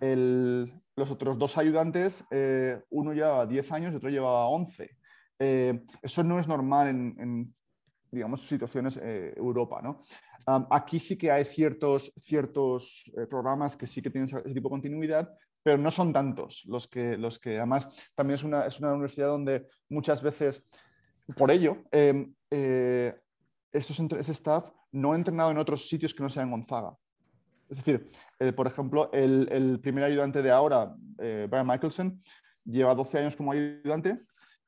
los 0.00 1.10
otros 1.10 1.38
dos 1.38 1.58
ayudantes, 1.58 2.24
eh, 2.30 2.80
uno 2.90 3.12
llevaba 3.12 3.46
10 3.46 3.72
años 3.72 3.92
y 3.92 3.96
otro 3.96 4.10
llevaba 4.10 4.46
11. 4.46 4.90
eso 6.02 6.24
no 6.24 6.38
es 6.38 6.46
normal 6.46 6.88
en, 6.88 7.54
digamos, 8.10 8.46
situaciones 8.46 9.00
Europa, 9.36 9.80
¿no? 9.82 10.00
aquí 10.70 10.98
sí 10.98 11.16
que 11.16 11.30
hay 11.30 11.44
ciertos, 11.44 12.12
ciertos 12.20 13.04
programas 13.28 13.76
que 13.76 13.86
sí 13.86 14.02
que 14.02 14.10
tienen 14.10 14.28
ese 14.28 14.54
tipo 14.54 14.68
de 14.68 14.72
continuidad, 14.72 15.30
pero 15.62 15.78
no 15.78 15.90
son 15.90 16.12
tantos 16.12 16.64
los 16.66 16.88
que, 16.88 17.16
los 17.16 17.38
que 17.38 17.58
además 17.58 17.88
también 18.14 18.36
es 18.36 18.44
una, 18.44 18.66
es 18.66 18.78
una 18.78 18.92
universidad 18.92 19.28
donde 19.28 19.66
muchas 19.88 20.22
veces, 20.22 20.62
por 21.36 21.50
ello, 21.50 21.84
em, 21.90 22.34
eh, 22.50 23.14
estos, 23.72 24.00
ese 24.00 24.32
staff 24.32 24.70
no 24.92 25.12
ha 25.12 25.16
entrenado 25.16 25.50
en 25.50 25.58
otros 25.58 25.88
sitios 25.88 26.14
que 26.14 26.22
no 26.22 26.30
sean 26.30 26.50
Gonzaga. 26.50 26.96
Es 27.68 27.76
decir, 27.76 28.08
por 28.56 28.66
ejemplo, 28.66 29.12
el, 29.12 29.48
el, 29.52 29.78
primer 29.78 30.02
ayudante 30.02 30.42
de 30.42 30.50
ahora, 30.50 30.92
eh, 31.18 31.46
Brian 31.48 31.68
Michelson, 31.68 32.20
lleva 32.64 32.96
12 32.96 33.18
años 33.18 33.36
como 33.36 33.52
ayudante, 33.52 34.18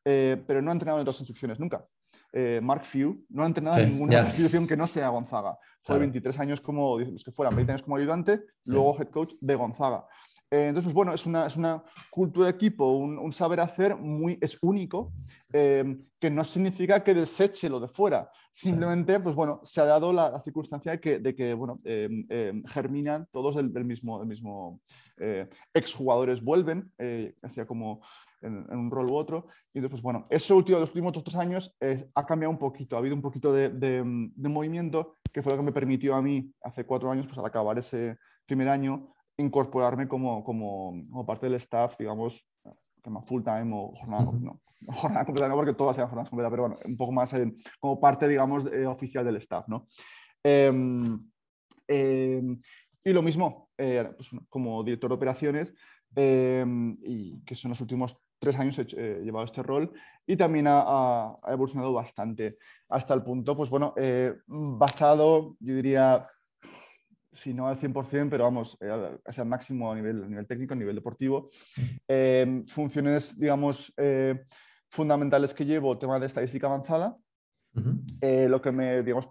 eh, 0.05 0.40
pero 0.46 0.62
no 0.62 0.70
ha 0.70 0.72
entrenado 0.72 0.98
en 0.98 1.02
otras 1.02 1.18
instituciones 1.18 1.59
nunca. 1.59 1.85
Mark 2.62 2.85
Few 2.85 3.26
no 3.28 3.42
ha 3.42 3.46
entrenado 3.46 3.78
en 3.78 3.90
ninguna 3.90 4.22
institución 4.22 4.66
que 4.66 4.74
no 4.74 4.87
sea 4.87 5.11
Gonzaga. 5.11 5.59
Fue 5.83 5.98
23 5.98 6.38
años 6.38 6.61
como, 6.62 6.96
que 6.96 7.31
fueran 7.31 7.55
20 7.55 7.72
años 7.72 7.83
como 7.83 7.96
ayudante, 7.96 8.40
luego 8.64 8.96
head 8.98 9.11
coach 9.11 9.35
de 9.38 9.55
Gonzaga. 9.55 10.07
Eh, 10.52 10.66
entonces, 10.66 10.84
pues 10.84 10.94
bueno, 10.94 11.14
es 11.14 11.24
una, 11.24 11.46
es 11.46 11.56
una, 11.56 11.82
cultura 12.10 12.46
de 12.46 12.52
equipo, 12.52 12.84
un, 12.92 13.32
saber 13.32 13.58
hacer 13.60 13.96
muy, 13.96 14.36
es 14.38 14.58
único, 14.60 15.10
eh, 15.50 15.96
que 16.20 16.30
no 16.30 16.44
significa 16.44 17.02
que 17.02 17.14
deseche 17.14 17.70
lo 17.70 17.80
de 17.80 17.88
fuera. 17.88 18.30
Simplemente, 18.50 19.18
pues 19.18 19.34
bueno, 19.34 19.60
se 19.62 19.80
ha 19.80 19.86
dado 19.86 20.12
la, 20.12 20.42
circunstancia 20.42 20.92
de 20.92 21.00
que, 21.00 21.18
de 21.20 21.34
que 21.34 21.54
bueno, 21.54 21.78
eh, 21.84 22.62
germinan 22.66 23.26
todos 23.30 23.56
del, 23.56 23.70
mismo, 23.86 24.18
del 24.18 24.28
mismo 24.28 24.80
exjugadores 25.72 26.42
vuelven, 26.42 26.92
así 27.42 27.64
como 27.64 28.02
en, 28.42 28.70
un 28.70 28.90
rol 28.90 29.10
u 29.10 29.14
otro. 29.14 29.46
Y 29.72 29.78
entonces, 29.78 29.92
pues 29.92 30.02
bueno, 30.02 30.26
eso 30.28 30.54
último, 30.54 30.80
los 30.80 30.90
últimos 30.90 31.14
dos 31.14 31.24
tres 31.24 31.36
años 31.36 31.74
ha 32.14 32.26
cambiado 32.26 32.50
un 32.50 32.58
poquito, 32.58 32.96
ha 32.96 32.98
habido 32.98 33.14
un 33.14 33.22
poquito 33.22 33.54
de, 33.54 33.70
de, 33.70 34.02
de 34.04 34.48
movimiento 34.50 35.16
que 35.32 35.42
fue 35.42 35.52
lo 35.52 35.56
que 35.56 35.64
me 35.64 35.72
permitió 35.72 36.14
a 36.14 36.20
mí 36.20 36.52
hace 36.62 36.84
cuatro 36.84 37.10
años, 37.10 37.24
pues 37.24 37.38
al 37.38 37.46
acabar 37.46 37.78
ese 37.78 38.18
primer 38.44 38.68
año, 38.68 39.14
incorporarme 39.36 40.08
como, 40.08 40.44
como, 40.44 40.94
como, 41.10 41.26
parte 41.26 41.46
del 41.46 41.56
staff, 41.56 41.96
digamos, 41.98 42.46
que 43.02 43.10
más 43.10 43.24
full 43.26 43.42
time 43.42 43.70
o 43.74 43.92
jornada, 43.94 44.24
no, 44.40 44.60
jornada 44.92 45.24
completa, 45.24 45.48
no 45.48 45.56
porque 45.56 45.74
todas 45.74 45.96
sean 45.96 46.08
jornadas 46.08 46.30
completas, 46.30 46.50
pero 46.50 46.62
bueno, 46.62 46.78
un 46.84 46.96
poco 46.96 47.12
más 47.12 47.34
como 47.80 48.00
parte, 48.00 48.28
digamos, 48.28 48.64
oficial 48.86 49.24
del 49.24 49.36
staff, 49.36 49.66
¿no? 49.68 49.86
Em, 50.44 51.30
y 53.04 53.12
lo 53.12 53.22
mismo, 53.22 53.70
eh, 53.76 54.10
pues, 54.16 54.30
como 54.48 54.82
director 54.82 55.10
de 55.10 55.14
operaciones, 55.14 55.74
em, 56.14 56.96
y 57.02 57.40
que 57.44 57.54
son 57.54 57.70
los 57.70 57.80
últimos 57.80 58.16
tres 58.38 58.58
años 58.58 58.78
he, 58.78 59.20
llevado 59.22 59.44
este 59.44 59.62
rol 59.62 59.92
y 60.26 60.36
también 60.36 60.66
ha, 60.66 60.80
ha, 60.80 61.52
evolucionado 61.52 61.92
bastante 61.92 62.58
hasta 62.88 63.14
el 63.14 63.22
punto, 63.22 63.56
pues 63.56 63.70
bueno, 63.70 63.94
eh, 63.96 64.34
basado, 64.46 65.56
yo 65.60 65.74
diría, 65.74 66.26
si 67.32 67.54
no 67.54 67.68
al 67.68 67.78
100%, 67.78 68.28
pero 68.28 68.44
vamos, 68.44 68.76
eh, 68.80 68.90
al 68.90 69.46
máximo 69.46 69.90
a 69.90 69.94
nivel, 69.94 70.22
a 70.24 70.28
nivel 70.28 70.46
técnico, 70.46 70.74
a 70.74 70.76
nivel 70.76 70.94
deportivo. 70.94 71.48
Eh, 72.06 72.62
funciones, 72.68 73.38
digamos, 73.38 73.92
eh, 73.96 74.44
fundamentales 74.90 75.54
que 75.54 75.64
llevo, 75.64 75.98
tema 75.98 76.18
de 76.20 76.26
estadística 76.26 76.66
avanzada. 76.66 77.16
lo 78.20 78.60
que 78.60 78.70
me, 78.70 79.02
digamos, 79.02 79.30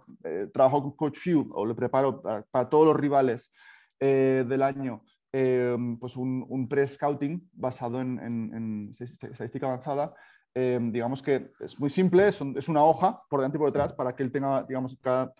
trabajo 0.52 0.82
con 0.82 0.96
Coach 0.96 1.20
Few 1.20 1.52
o 1.54 1.64
lo 1.64 1.76
preparo 1.76 2.22
para, 2.22 2.70
todos 2.70 2.88
los 2.88 2.98
rivales 2.98 3.54
del 4.00 4.64
año, 4.64 5.04
pues 5.32 6.16
un, 6.16 6.44
un 6.50 6.68
pre-scouting 6.68 7.50
basado 7.54 8.02
en, 8.02 8.18
en, 8.20 8.96
estadística 9.00 9.68
avanzada. 9.68 10.16
digamos 10.56 11.22
que 11.22 11.52
es 11.60 11.80
muy 11.80 11.92
simple, 11.92 12.30
es, 12.30 12.42
es, 12.56 12.68
una 12.68 12.84
hoja 12.84 13.22
por 13.30 13.42
delante 13.42 13.58
y 13.58 13.60
por 13.60 13.72
detrás 13.72 13.94
para 13.94 14.16
que 14.16 14.24
él 14.24 14.32
tenga, 14.32 14.64
digamos, 14.64 14.98
cada, 15.00 15.32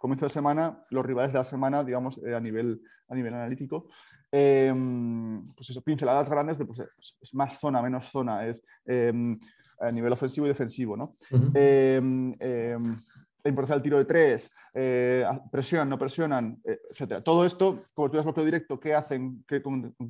comienzo 0.00 0.24
de 0.24 0.30
semana, 0.30 0.82
los 0.88 1.04
rivales 1.04 1.32
de 1.32 1.38
la 1.38 1.44
semana, 1.44 1.84
digamos, 1.84 2.18
eh, 2.24 2.34
a, 2.34 2.40
nivel, 2.40 2.80
a 3.06 3.14
nivel 3.14 3.34
analítico. 3.34 3.88
Em, 4.32 5.44
pues 5.54 5.68
eso, 5.68 5.82
pinceladas 5.82 6.30
grandes 6.30 6.56
de 6.56 6.64
pues, 6.64 6.80
es 7.20 7.34
más 7.34 7.58
zona, 7.58 7.82
menos 7.82 8.10
zona, 8.10 8.46
es 8.46 8.62
a 8.86 9.90
nivel 9.90 10.12
ofensivo 10.12 10.46
y 10.46 10.48
defensivo, 10.48 10.96
¿no? 10.96 11.16
Em, 11.54 12.34
la 12.40 13.48
importancia 13.48 13.74
del 13.74 13.82
tiro 13.82 13.98
de 13.98 14.04
tres, 14.06 14.50
eh, 14.72 15.26
presionan, 15.50 15.88
no 15.88 15.98
presionan, 15.98 16.60
eh, 16.64 16.80
etc. 16.90 17.22
Todo 17.22 17.44
esto, 17.44 17.80
coberturas 17.94 18.24
bloqueo 18.24 18.44
directo, 18.44 18.80
¿qué 18.80 18.94
hacen? 18.94 19.44
¿Qué, 19.46 19.62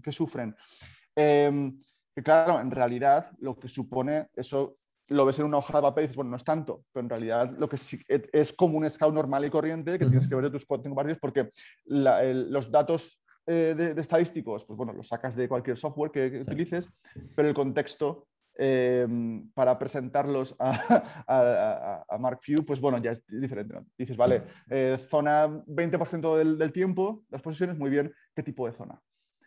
qué 0.02 0.12
sufren? 0.12 0.54
que 1.14 2.22
claro, 2.22 2.60
en 2.60 2.70
realidad 2.70 3.30
lo 3.38 3.58
que 3.58 3.68
supone 3.68 4.28
eso 4.34 4.74
lo 5.10 5.24
ves 5.26 5.38
en 5.40 5.46
una 5.46 5.58
hoja 5.58 5.78
de 5.78 5.82
papel 5.82 6.04
y 6.04 6.06
dices, 6.06 6.16
bueno, 6.16 6.30
no 6.30 6.36
es 6.36 6.44
tanto, 6.44 6.84
pero 6.92 7.04
en 7.04 7.10
realidad 7.10 7.50
lo 7.58 7.68
que 7.68 7.76
es 8.32 8.52
como 8.52 8.78
un 8.78 8.88
scout 8.88 9.12
normal 9.12 9.44
y 9.44 9.50
corriente 9.50 9.98
que 9.98 10.06
tienes 10.06 10.28
que 10.28 10.34
ver 10.36 10.44
de 10.44 10.50
tus 10.50 10.64
cuatro 10.64 10.94
barrios 10.94 11.18
porque 11.20 11.50
los 11.86 12.70
datos 12.70 13.20
eh, 13.46 13.74
de, 13.76 14.00
estadísticos, 14.00 14.64
pues 14.64 14.76
bueno, 14.76 14.92
los 14.92 15.08
sacas 15.08 15.34
de 15.34 15.48
cualquier 15.48 15.76
software 15.76 16.12
que, 16.12 16.40
utilices, 16.40 16.88
pero 17.34 17.48
el 17.48 17.54
contexto 17.54 18.28
em, 18.54 19.50
para 19.52 19.76
presentarlos 19.76 20.54
a, 20.60 22.04
a, 22.08 22.18
Mark 22.18 22.38
Few, 22.42 22.64
pues 22.64 22.80
bueno, 22.80 22.98
ya 22.98 23.10
es 23.10 23.26
diferente. 23.26 23.74
Dices, 23.98 24.16
vale, 24.16 24.44
eh, 24.70 24.96
zona 25.08 25.48
20% 25.48 26.36
del, 26.36 26.56
del, 26.56 26.72
tiempo, 26.72 27.24
las 27.30 27.42
posiciones, 27.42 27.76
muy 27.76 27.90
bien, 27.90 28.12
¿qué 28.36 28.44
tipo 28.44 28.66
de 28.66 28.74
zona? 28.74 29.00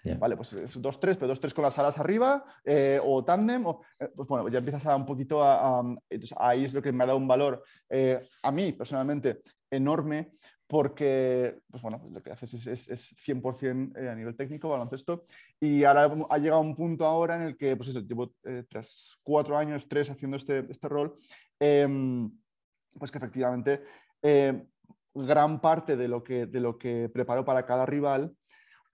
Vale, 0.04 0.36
pues 0.36 0.52
es 0.54 0.76
2-3, 0.76 1.18
pero 1.18 1.34
2-3 1.34 1.54
con 1.54 1.64
las 1.64 1.78
alas 1.80 1.98
arriba 1.98 2.44
eh, 2.66 3.00
o 3.02 3.24
tándem. 3.24 3.66
O, 3.66 3.82
eh, 4.00 4.10
pues 4.14 4.28
bueno, 4.28 4.48
ya 4.50 4.60
empiezas 4.60 4.86
a 4.86 4.96
un 4.96 5.06
poquito 5.06 5.42
a, 5.44 5.82
entonces 6.10 6.38
ahí 6.40 6.66
es 6.66 6.74
lo 6.74 6.82
que 6.82 6.92
me 6.92 7.04
ha 7.04 7.08
dado 7.08 7.18
un 7.18 7.28
valor 7.28 7.64
eh, 7.90 8.22
a 8.42 8.52
mí 8.52 8.74
personalmente 8.74 9.42
enorme 9.72 10.32
porque, 10.68 11.60
pues 11.70 11.84
bueno, 11.84 12.02
lo 12.12 12.22
que 12.22 12.32
haces 12.32 12.54
es, 12.66 12.90
es, 12.90 13.16
100% 13.16 14.10
a 14.10 14.16
nivel 14.16 14.36
técnico, 14.36 14.70
baloncesto, 14.70 15.26
y 15.60 15.84
ahora 15.84 16.12
ha 16.30 16.38
llegado 16.40 16.62
un 16.62 16.76
punto 16.76 17.06
ahora 17.06 17.36
en 17.36 17.44
el 17.44 17.58
que, 17.58 17.76
pues 17.76 17.90
eso, 17.90 18.00
llevo 18.00 18.32
tras 18.70 19.20
cuatro 19.22 19.56
años, 19.56 19.88
tres 19.88 20.10
haciendo 20.10 20.38
este, 20.38 20.66
este 20.70 20.88
rol, 20.90 21.16
em, 21.60 22.32
pues 22.98 23.12
que 23.12 23.20
efectivamente 23.20 23.84
gran 25.14 25.62
parte 25.62 25.96
de 25.96 26.08
lo 26.08 26.24
que, 26.24 26.48
de 26.48 26.60
lo 26.60 26.78
que 26.78 27.10
preparo 27.10 27.46
para 27.46 27.68
cada 27.68 27.86
rival 27.86 28.36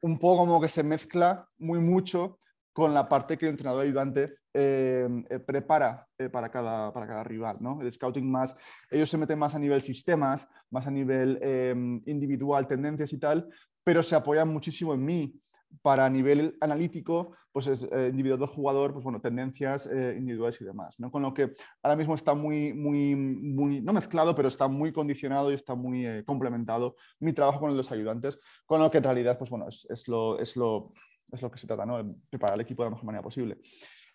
un 0.02 0.18
poco 0.20 0.40
como 0.40 0.62
que 0.62 0.70
se 0.70 0.84
mezcla 0.84 1.48
muy 1.58 1.80
mucho 1.80 2.40
con 2.74 2.94
la 2.94 3.08
parte 3.08 3.38
que 3.38 3.46
el 3.46 3.52
entrenador 3.52 3.84
ayudante 3.84 4.34
eh, 4.54 5.08
eh, 5.30 5.40
prepara 5.40 6.08
eh, 6.18 6.30
para, 6.30 6.50
cada, 6.50 6.94
para 6.94 7.08
cada 7.08 7.24
rival. 7.24 7.58
¿no? 7.60 7.82
El 7.82 7.92
scouting 7.92 8.30
más, 8.30 8.56
ellos 8.90 9.10
se 9.10 9.18
meten 9.18 9.38
más 9.38 9.54
a 9.56 9.60
nivel 9.60 9.82
sistemas, 9.82 10.48
más 10.70 10.88
a 10.88 10.92
nivel 10.92 12.02
individual, 12.06 12.68
tendencias 12.68 13.12
y 13.12 13.18
tal, 13.18 13.50
pero 13.84 14.02
se 14.02 14.16
apoyan 14.16 14.48
muchísimo 14.48 14.94
en 14.94 15.04
mí 15.04 15.42
para 15.82 16.10
nivel 16.10 16.58
analítico, 16.62 17.36
pues 17.52 17.68
es 17.68 17.84
eh, 17.84 18.08
individual 18.10 18.40
del 18.40 18.48
jugador, 18.48 18.94
pues 18.94 19.04
bueno, 19.04 19.22
tendencias 19.22 19.88
eh, 19.88 20.16
individuales 20.18 20.60
y 20.62 20.66
demás, 20.66 21.00
¿no? 21.00 21.12
Con 21.12 21.22
lo 21.22 21.34
que 21.34 21.54
ahora 21.82 21.96
mismo 21.96 22.16
está 22.16 22.34
muy, 22.34 22.74
muy, 22.74 23.16
no 23.16 23.94
mezclado, 23.94 24.36
pero 24.36 24.48
está 24.48 24.68
muy 24.68 24.92
condicionado 24.92 25.52
y 25.52 25.56
está 25.56 25.76
muy 25.76 26.06
eh, 26.06 26.24
complementado 26.26 26.96
mi 27.20 27.34
trabajo 27.34 27.60
con 27.60 27.76
los 27.76 27.92
ayudantes, 27.92 28.40
con 28.66 28.82
lo 28.82 28.90
que 28.92 28.98
en 28.98 29.04
realidad, 29.04 29.38
pues 29.38 29.50
bueno, 29.50 29.68
es, 29.68 30.08
lo, 30.08 30.40
es, 30.40 30.56
lo, 30.56 30.90
es 31.32 31.42
lo 31.42 31.52
que 31.52 31.60
se 31.60 31.68
trata, 31.68 31.86
¿no? 31.86 32.16
Preparar 32.30 32.56
el 32.56 32.62
equipo 32.62 32.84
de 32.84 32.88
la 32.88 32.92
mejor 32.92 33.06
manera 33.06 33.24
posible. 33.24 33.58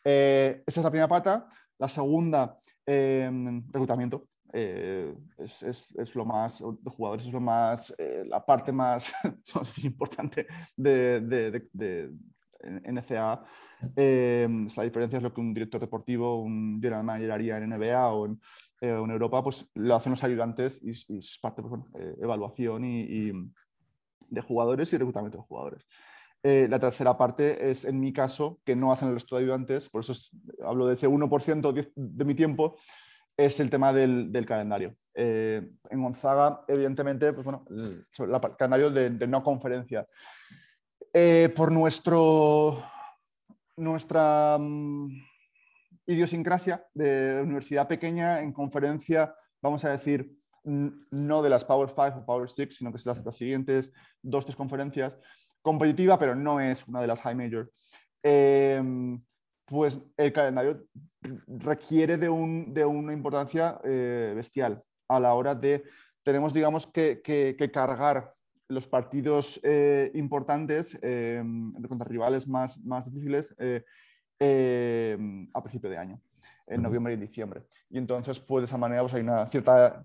esa 0.05 0.63
es 0.67 0.85
la 0.85 0.91
primera 0.91 1.09
pata. 1.09 1.49
La 1.79 1.89
segunda, 1.89 2.59
reclutamiento. 2.87 4.29
Eh, 4.57 5.13
es, 5.37 5.65
es, 5.65 6.15
lo 6.15 6.25
más, 6.25 6.61
de 6.61 6.91
jugadores 6.91 7.27
es 7.27 7.33
lo 7.33 7.41
más, 7.41 7.93
eh, 7.99 8.23
la 8.25 8.47
parte 8.47 8.71
más, 8.71 9.13
importante 9.83 10.47
de, 10.77 11.21
de, 11.21 11.69
de, 11.73 12.13
NCA. 12.63 13.45
Eh, 13.97 14.49
la 14.77 14.85
diferencia 14.85 15.17
es 15.17 15.25
lo 15.25 15.35
que 15.35 15.41
un 15.41 15.53
director 15.53 15.81
deportivo, 15.81 16.41
un 16.41 16.81
general 16.81 17.03
manager 17.03 17.33
haría 17.33 17.59
en 17.59 17.69
NBA 17.69 18.09
o 18.13 18.27
en, 18.27 18.41
en 18.81 19.11
Europa, 19.11 19.43
pues 19.43 19.69
lo 19.75 19.97
hacen 19.97 20.11
los 20.11 20.23
ayudantes 20.23 20.81
y, 20.83 20.91
es 21.19 21.39
parte 21.43 21.61
de 21.61 21.69
pues, 21.69 21.83
evaluación 22.23 22.85
y, 22.85 23.33
de 24.29 24.41
jugadores 24.41 24.93
y 24.93 24.99
reclutamiento 24.99 25.39
de 25.39 25.45
jugadores. 25.45 25.87
la 26.45 26.79
tercera 26.79 27.15
parte 27.15 27.71
es, 27.71 27.85
en 27.85 27.99
mi 27.99 28.13
caso, 28.13 28.61
que 28.65 28.77
no 28.77 28.93
hacen 28.93 29.09
el 29.09 29.15
resto 29.15 29.37
de 29.37 29.43
ayudantes, 29.43 29.89
por 29.89 30.03
eso 30.03 30.15
hablo 30.65 30.87
de 30.87 30.95
ese 30.95 31.09
1% 31.09 31.91
de 31.97 32.25
mi 32.25 32.37
tiempo, 32.37 32.77
es 33.37 33.61
el 33.61 33.71
tema 33.71 33.93
del, 33.93 34.47
calendario. 34.47 34.97
Eh, 35.15 35.71
en 35.91 36.03
Gonzaga, 36.03 36.65
evidentemente, 36.69 37.33
pues 37.33 37.45
bueno, 37.45 37.65
el, 37.71 38.07
calendario 38.57 38.91
de, 38.91 39.27
no 39.27 39.43
conferencia. 39.43 40.07
Eh, 41.13 41.53
por 41.55 41.71
nuestro, 41.71 42.83
nuestra 43.77 44.57
mm, 44.59 45.09
idiosincrasia 46.07 46.85
de 46.95 47.41
universidad 47.43 47.89
pequeña, 47.89 48.41
en 48.41 48.53
conferencia, 48.53 49.35
vamos 49.63 49.85
a 49.85 49.91
decir, 49.91 50.37
no 50.65 51.43
de 51.43 51.51
las 51.51 51.65
Power 51.65 51.91
5 51.91 52.21
o 52.21 52.27
Power 52.27 52.51
6, 52.51 52.77
sino 52.77 52.93
que 52.93 52.99
son 52.99 53.15
las, 53.25 53.37
siguientes 53.37 53.93
dos, 54.23 54.45
tres 54.45 54.57
conferencias, 54.57 55.17
competitiva, 55.63 56.19
pero 56.19 56.35
no 56.35 56.61
es 56.61 56.87
una 56.89 57.01
de 57.01 57.07
las 57.07 57.21
high 57.21 57.35
major. 57.35 57.71
Eh, 58.23 58.83
pues 59.67 60.01
el 60.17 60.33
calendario 60.33 60.87
requiere 61.47 62.19
de, 62.19 62.29
una 62.29 63.13
importancia 63.13 63.81
eh, 63.85 64.33
bestial 64.35 64.83
a 65.09 65.21
la 65.21 65.35
hora 65.35 65.55
de, 65.55 65.85
tenemos 66.23 66.53
digamos 66.53 66.87
que, 66.87 67.23
cargar 67.73 68.35
los 68.69 68.87
partidos 68.87 69.61
eh, 69.63 70.11
importantes 70.15 70.99
eh, 71.03 71.43
contra 71.89 72.09
rivales 72.09 72.49
más, 72.49 72.79
más 72.85 73.07
difíciles 73.07 73.55
a 75.53 75.63
principio 75.63 75.91
de 75.91 75.99
año, 75.99 76.21
en 76.67 76.83
noviembre 76.83 77.15
y 77.15 77.17
diciembre. 77.17 77.63
Y 77.89 77.99
entonces, 77.99 78.41
pues 78.41 78.63
de 78.63 78.67
esa 78.67 78.77
manera 78.77 79.03
pues, 79.03 79.15
hay 79.15 79.23
una 79.23 79.47
cierta, 79.47 80.03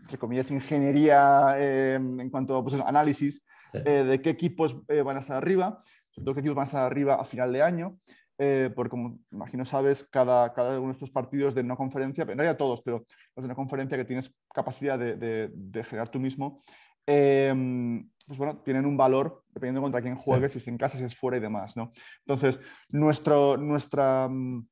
entre 0.00 0.18
comillas, 0.18 0.50
ingeniería 0.50 1.56
en 1.58 2.30
cuanto 2.30 2.56
a 2.56 2.62
pues, 2.62 2.74
análisis 2.74 3.44
de 3.72 4.20
qué 4.22 4.30
equipos 4.30 4.84
van 4.86 5.16
a 5.16 5.20
estar 5.20 5.36
arriba, 5.36 5.82
sobre 6.10 6.34
qué 6.34 6.40
equipos 6.40 6.56
van 6.56 6.64
a 6.64 6.66
estar 6.66 6.84
arriba 6.84 7.16
a 7.16 7.24
final 7.24 7.52
de 7.52 7.62
año. 7.62 7.98
Eh, 8.38 8.70
porque 8.74 8.90
como 8.90 9.18
imagino 9.32 9.64
sabes, 9.64 10.04
cada, 10.04 10.52
cada 10.52 10.78
uno 10.78 10.88
de 10.88 10.92
estos 10.92 11.10
partidos 11.10 11.54
de 11.54 11.62
no 11.62 11.74
conferencia, 11.76 12.24
no 12.26 12.44
ya 12.44 12.56
todos, 12.56 12.82
pero 12.82 13.06
los 13.34 13.42
de 13.42 13.48
no 13.48 13.54
conferencia 13.54 13.96
que 13.96 14.04
tienes 14.04 14.34
capacidad 14.54 14.98
de, 14.98 15.48
de, 15.48 15.84
generar 15.84 16.10
tú 16.10 16.20
mismo, 16.20 16.60
em, 17.06 18.10
pues 18.26 18.38
bueno, 18.38 18.58
tienen 18.62 18.84
un 18.84 18.96
valor 18.96 19.42
dependiendo 19.48 19.80
contra 19.80 20.02
quién 20.02 20.16
juegues, 20.16 20.52
si 20.52 20.58
es 20.58 20.68
en 20.68 20.76
casa, 20.76 20.98
si 20.98 21.04
es 21.04 21.16
fuera 21.16 21.38
y 21.38 21.40
demás, 21.40 21.76
¿no? 21.76 21.92
Entonces, 22.26 22.60
nuestro, 22.90 23.56
nuestra, 23.56 24.28
mm, 24.28 24.68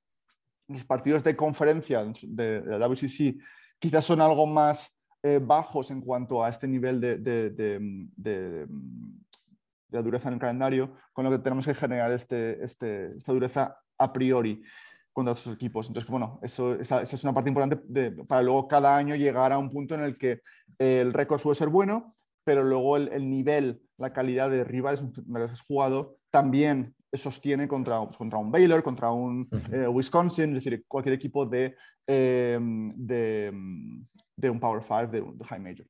los 0.69 0.85
partidos 0.85 1.25
de 1.25 1.35
conferencia 1.35 2.05
de, 2.23 2.63
la 2.67 2.87
WCC 2.87 3.39
quizás 3.79 4.05
son 4.05 4.21
algo 4.21 4.47
más 4.47 4.99
eh, 5.23 5.41
bajos 5.43 5.91
en 5.91 6.03
cuanto 6.03 6.45
a 6.45 6.51
este 6.51 6.69
nivel 6.69 7.01
de, 7.01 7.17
de 7.17 8.67
la 9.95 10.03
dureza 10.03 10.29
en 10.29 10.35
el 10.35 10.41
calendario, 10.41 10.93
con 11.13 11.25
lo 11.25 11.31
que 11.31 11.39
tenemos 11.39 11.65
que 11.65 11.75
generar 11.75 12.11
este, 12.13 12.63
este, 12.63 13.17
esta 13.17 13.33
dureza 13.33 13.79
a 13.99 14.13
priori 14.13 14.63
contra 15.13 15.33
otros 15.33 15.55
equipos. 15.55 15.87
Entonces, 15.87 16.11
bueno, 16.11 16.41
eso, 16.43 16.75
esa, 16.75 17.03
es 17.03 17.23
una 17.23 17.33
parte 17.33 17.49
importante 17.49 18.11
para 18.27 18.43
luego 18.43 18.67
cada 18.67 18.97
año 18.97 19.15
llegar 19.15 19.53
a 19.53 19.59
un 19.59 19.71
punto 19.71 19.95
en 19.95 20.03
el 20.03 20.19
que 20.19 20.41
el 20.79 21.13
récord 21.13 21.41
suele 21.41 21.55
ser 21.55 21.69
bueno, 21.69 22.17
pero 22.45 22.65
luego 22.65 22.97
el, 22.97 23.31
nivel, 23.31 23.81
la 23.97 24.13
calidad 24.13 24.51
de 24.51 24.65
rivales 24.65 25.01
que 25.01 25.43
has 25.43 25.61
jugado 25.61 26.19
también 26.31 26.95
sostiene 27.13 27.69
contra, 27.69 28.05
pues, 28.05 28.17
contra 28.17 28.39
un 28.41 28.51
Baylor, 28.51 28.83
contra 28.83 29.13
un 29.13 29.49
eh, 29.73 29.87
Wisconsin, 29.87 30.57
es 30.57 30.65
decir, 30.65 30.85
cualquier 30.89 31.15
equipo 31.15 31.47
de, 31.47 31.77
eh, 32.09 32.59
de, 32.61 33.53
de, 34.37 34.51
un 34.51 34.59
Power 34.59 34.83
5, 34.83 35.07
de, 35.07 35.21
de 35.21 35.45
High 35.45 35.61
Major. 35.61 35.87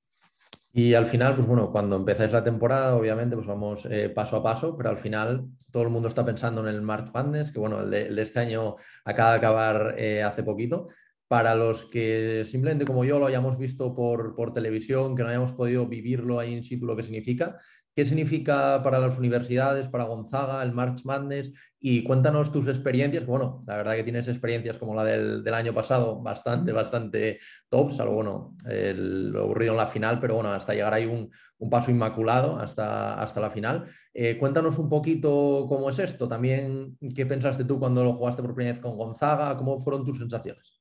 Y 0.76 0.94
al 0.94 1.06
final, 1.06 1.36
pues 1.36 1.46
bueno, 1.46 1.70
cuando 1.70 1.94
empezáis 1.94 2.32
la 2.32 2.42
temporada, 2.42 2.96
obviamente, 2.96 3.36
pues 3.36 3.46
vamos 3.46 3.86
eh, 3.88 4.08
paso 4.08 4.34
a 4.36 4.42
paso, 4.42 4.76
pero 4.76 4.90
al 4.90 4.98
final 4.98 5.46
todo 5.70 5.84
el 5.84 5.88
mundo 5.88 6.08
está 6.08 6.24
pensando 6.24 6.62
en 6.62 6.74
el 6.74 6.82
March 6.82 7.12
Madness, 7.14 7.52
que 7.52 7.60
bueno, 7.60 7.80
el 7.80 7.90
de, 7.90 8.20
este 8.20 8.40
año 8.40 8.74
acaba 9.04 9.30
de 9.30 9.36
acabar 9.36 9.94
eh, 9.96 10.24
hace 10.24 10.42
poquito. 10.42 10.88
Para 11.28 11.54
los 11.54 11.84
que 11.84 12.44
simplemente 12.44 12.84
como 12.86 13.04
yo 13.04 13.20
lo 13.20 13.26
hayamos 13.26 13.56
visto 13.56 13.94
por, 13.94 14.34
por 14.34 14.52
televisión, 14.52 15.14
que 15.14 15.22
no 15.22 15.28
hayamos 15.28 15.52
podido 15.52 15.86
vivirlo 15.86 16.40
ahí 16.40 16.52
in 16.52 16.64
situ, 16.64 16.86
lo 16.86 16.96
que 16.96 17.04
significa, 17.04 17.56
¿Qué 17.94 18.04
significa 18.04 18.82
para 18.82 18.98
las 18.98 19.16
universidades, 19.18 19.86
para 19.86 20.02
Gonzaga, 20.02 20.60
el 20.64 20.72
March 20.72 21.04
Madness? 21.04 21.52
Y 21.78 22.02
cuéntanos 22.02 22.50
tus 22.50 22.66
experiencias. 22.66 23.24
Bueno, 23.24 23.62
la 23.68 23.76
verdad 23.76 23.94
que 23.94 24.02
tienes 24.02 24.26
experiencias 24.26 24.78
como 24.78 24.96
la 24.96 25.04
del, 25.04 25.54
año 25.54 25.72
pasado, 25.72 26.20
bastante, 26.20 26.72
bastante 26.72 27.38
top, 27.68 27.92
salvo 27.92 28.14
bueno, 28.14 28.56
lo 28.64 29.42
aburrido 29.42 29.72
en 29.72 29.76
la 29.76 29.86
final, 29.86 30.18
pero 30.18 30.34
bueno, 30.34 30.50
hasta 30.50 30.74
llegar 30.74 30.92
ahí 30.92 31.06
un, 31.06 31.30
paso 31.70 31.90
inmaculado 31.90 32.58
hasta, 32.58 33.14
hasta 33.14 33.40
la 33.40 33.50
final. 33.50 33.86
Eh, 34.12 34.36
cuéntanos 34.38 34.76
un 34.78 34.88
poquito 34.88 35.66
cómo 35.68 35.88
es 35.88 35.98
esto. 36.00 36.26
También, 36.26 36.98
¿qué 37.14 37.26
pensaste 37.26 37.64
tú 37.64 37.78
cuando 37.78 38.02
lo 38.02 38.14
jugaste 38.14 38.42
por 38.42 38.54
primera 38.54 38.74
vez 38.74 38.82
con 38.82 38.96
Gonzaga? 38.96 39.56
¿Cómo 39.56 39.78
fueron 39.78 40.04
tus 40.04 40.18
sensaciones? 40.18 40.73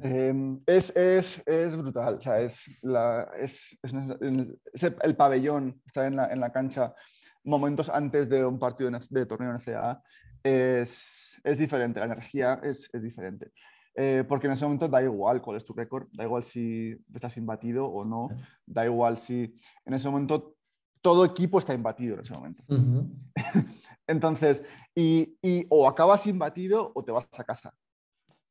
Em, 0.00 0.60
es, 0.66 0.94
es, 0.96 1.42
es, 1.46 1.76
brutal, 1.76 2.14
o 2.14 2.20
sea, 2.20 2.40
es, 2.40 2.70
la, 2.82 3.28
es, 3.38 3.78
el 5.02 5.16
pabellón, 5.16 5.80
está 5.84 6.06
en 6.06 6.16
la, 6.16 6.32
en 6.32 6.40
la, 6.40 6.50
cancha 6.50 6.94
momentos 7.44 7.88
antes 7.88 8.28
de 8.28 8.44
un 8.44 8.58
partido 8.58 8.90
de, 9.10 9.26
torneo 9.26 9.52
NCAA, 9.52 10.02
es, 10.42 11.40
es 11.44 11.58
diferente, 11.58 12.00
la 12.00 12.06
energía 12.06 12.60
es, 12.62 12.88
es 12.92 13.02
diferente. 13.02 13.52
Eh, 13.94 14.24
porque 14.26 14.46
en 14.46 14.54
ese 14.54 14.64
momento 14.64 14.88
da 14.88 15.02
igual 15.02 15.42
cuál 15.42 15.58
es 15.58 15.64
tu 15.64 15.74
récord, 15.74 16.08
da 16.12 16.24
igual 16.24 16.42
si 16.44 16.96
estás 17.14 17.36
imbatido 17.36 17.86
o 17.86 18.04
no, 18.04 18.28
da 18.64 18.86
igual 18.86 19.18
si 19.18 19.54
en 19.84 19.94
ese 19.94 20.08
momento 20.08 20.56
todo 21.02 21.24
equipo 21.24 21.58
está 21.58 21.74
imbatido 21.74 22.14
en 22.14 22.20
ese 22.20 22.32
momento. 22.32 22.64
Entonces, 24.06 24.62
y, 24.94 25.36
y, 25.42 25.66
o 25.68 25.86
acabas 25.88 26.26
imbatido 26.26 26.92
o 26.94 27.04
te 27.04 27.12
vas 27.12 27.28
a 27.36 27.44
casa. 27.44 27.74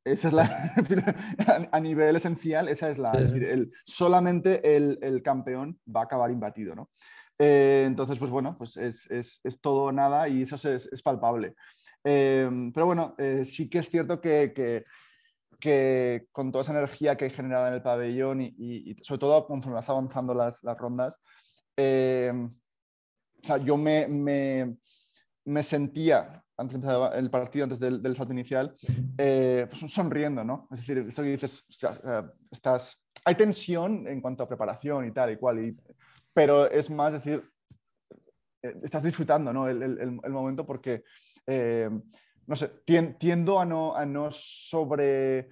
Esa 0.04 0.28
es 0.30 0.34
la, 0.34 0.50
a 1.72 1.80
nivel 1.80 2.16
esencial, 2.16 2.68
esa 2.68 2.90
es 2.90 2.98
la, 2.98 3.12
el, 3.12 3.72
solamente 3.86 4.76
el, 4.76 4.98
el, 5.02 5.22
campeón 5.22 5.80
va 5.88 6.02
a 6.02 6.04
acabar 6.06 6.32
imbatido, 6.32 6.74
¿no? 6.74 6.90
Eh, 7.38 7.84
entonces, 7.86 8.18
pues 8.18 8.32
bueno, 8.32 8.56
pues 8.58 8.78
es, 8.78 9.10
es, 9.12 9.40
es 9.44 9.62
todo 9.62 9.84
o 9.86 9.92
nada 9.92 10.28
y 10.28 10.42
eso 10.44 10.56
es, 10.56 10.90
es 10.92 11.02
palpable. 11.02 11.56
Eh, 12.04 12.50
pero 12.74 12.88
bueno, 12.88 13.16
eh, 13.20 13.46
sí 13.46 13.70
que 13.70 13.80
es 13.80 13.90
cierto 13.90 14.20
que, 14.20 14.54
que, 14.54 14.84
que, 15.60 16.28
con 16.32 16.52
toda 16.52 16.64
esa 16.64 16.72
energía 16.72 17.16
que 17.16 17.26
hay 17.26 17.32
generada 17.32 17.68
en 17.68 17.76
el 17.76 17.84
pabellón 17.84 18.42
y, 18.42 18.54
y, 18.58 18.96
sobre 19.04 19.20
todo 19.20 19.46
conforme 19.46 19.76
vas 19.76 19.90
avanzando 19.90 20.34
las, 20.34 20.64
las 20.64 20.78
rondas, 20.78 21.20
o 21.78 23.48
sea, 23.48 23.58
yo 23.58 23.78
me, 23.78 24.08
me 24.08 24.78
me 25.46 25.64
sentía, 25.64 26.32
antes 26.58 26.80
de 26.80 26.88
empezar 26.88 27.18
el 27.18 27.30
partido, 27.30 27.64
antes 27.64 27.80
del, 27.80 28.02
del 28.02 28.16
salto 28.16 28.34
inicial, 28.34 28.74
eh, 29.18 29.68
pues 29.70 29.92
sonriendo, 29.92 30.44
¿no? 30.44 30.68
Es 30.72 30.80
decir, 30.80 31.00
esto 31.00 31.24
que 31.24 31.30
dices, 31.30 31.66
eh, 31.84 32.24
estás, 32.52 33.04
hay 33.26 33.36
tensión 33.36 34.08
en 34.08 34.22
cuanto 34.22 34.44
a 34.44 34.48
preparación 34.48 35.06
y 35.06 35.12
tal 35.12 35.32
y 35.32 35.38
cual, 35.38 35.66
y, 35.66 35.78
pero 36.34 36.70
es 36.70 36.90
más 36.90 37.14
decir, 37.14 37.44
eh, 38.62 38.76
estás 38.84 39.04
disfrutando 39.04 39.52
¿no? 39.52 39.68
el, 39.68 39.82
el, 39.82 40.20
el 40.24 40.32
momento 40.32 40.66
porque, 40.66 41.04
no 42.46 42.56
sé, 42.56 42.72
tiendo 42.86 43.60
a 43.60 43.66
no, 43.66 43.96
a 43.96 44.06
no 44.06 44.30
sobre... 44.32 45.50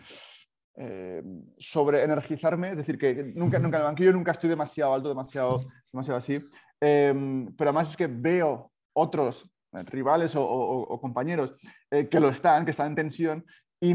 sobre 1.57 2.03
energizarme, 2.03 2.69
es 2.69 2.77
decir, 2.77 2.97
que 2.97 3.33
nunca, 3.35 3.59
nunca 3.59 3.77
en 3.77 3.81
el 3.81 3.87
banquillo 3.89 4.13
nunca 4.13 4.31
estoy 4.31 4.49
demasiado 4.49 4.93
alto, 4.93 5.09
demasiado, 5.09 5.59
demasiado 5.91 6.19
así, 6.19 6.39
pero 6.79 7.69
además 7.69 7.89
es 7.89 7.97
que 7.97 8.07
veo 8.07 8.71
otros 8.93 9.51
rivales 9.89 10.33
o, 10.35 10.99
compañeros 11.01 11.53
eh, 11.91 12.07
que 12.07 12.19
lo 12.19 12.29
están, 12.29 12.65
que 12.65 12.71
están 12.71 12.87
en 12.87 12.95
tensión 12.95 13.45
y 13.81 13.93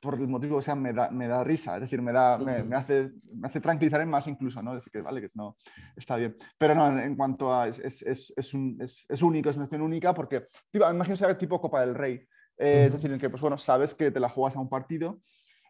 por 0.00 0.14
el 0.14 0.28
motivo 0.28 0.58
que 0.58 0.62
sea 0.62 0.76
me 0.76 0.92
da, 0.92 1.10
me 1.10 1.26
da 1.26 1.42
risa, 1.42 1.74
es 1.74 1.82
decir, 1.82 2.00
me, 2.00 2.12
da, 2.12 2.38
me, 2.38 2.76
hace, 2.76 3.10
me 3.32 3.48
hace 3.48 3.60
tranquilizar 3.60 4.00
en 4.00 4.08
más 4.08 4.28
incluso, 4.28 4.62
¿no? 4.62 4.72
Es 4.72 4.76
decir, 4.76 4.92
que 4.92 5.00
vale, 5.00 5.20
que 5.20 5.26
no, 5.34 5.56
está 5.96 6.16
bien. 6.16 6.36
Pero 6.56 6.74
no, 6.74 6.98
en 7.00 7.16
cuanto 7.16 7.52
a, 7.52 7.66
es, 7.66 7.80
es, 7.80 8.32
es, 8.36 8.54
un, 8.54 8.78
es, 8.80 9.22
único, 9.22 9.50
es 9.50 9.56
una 9.56 9.64
acción 9.64 9.82
única 9.82 10.14
porque, 10.14 10.46
tipo, 10.70 10.88
imagino 10.88 11.16
ser 11.16 11.36
tipo 11.36 11.60
Copa 11.60 11.80
del 11.80 11.96
Rey, 11.96 12.24
eh, 12.58 12.84
es 12.86 12.92
decir, 12.92 13.10
en 13.10 13.18
que, 13.18 13.28
pues 13.28 13.42
bueno, 13.42 13.58
sabes 13.58 13.92
que 13.94 14.12
te 14.12 14.20
la 14.20 14.28
juegas 14.28 14.54
a 14.54 14.60
un 14.60 14.68
partido, 14.68 15.20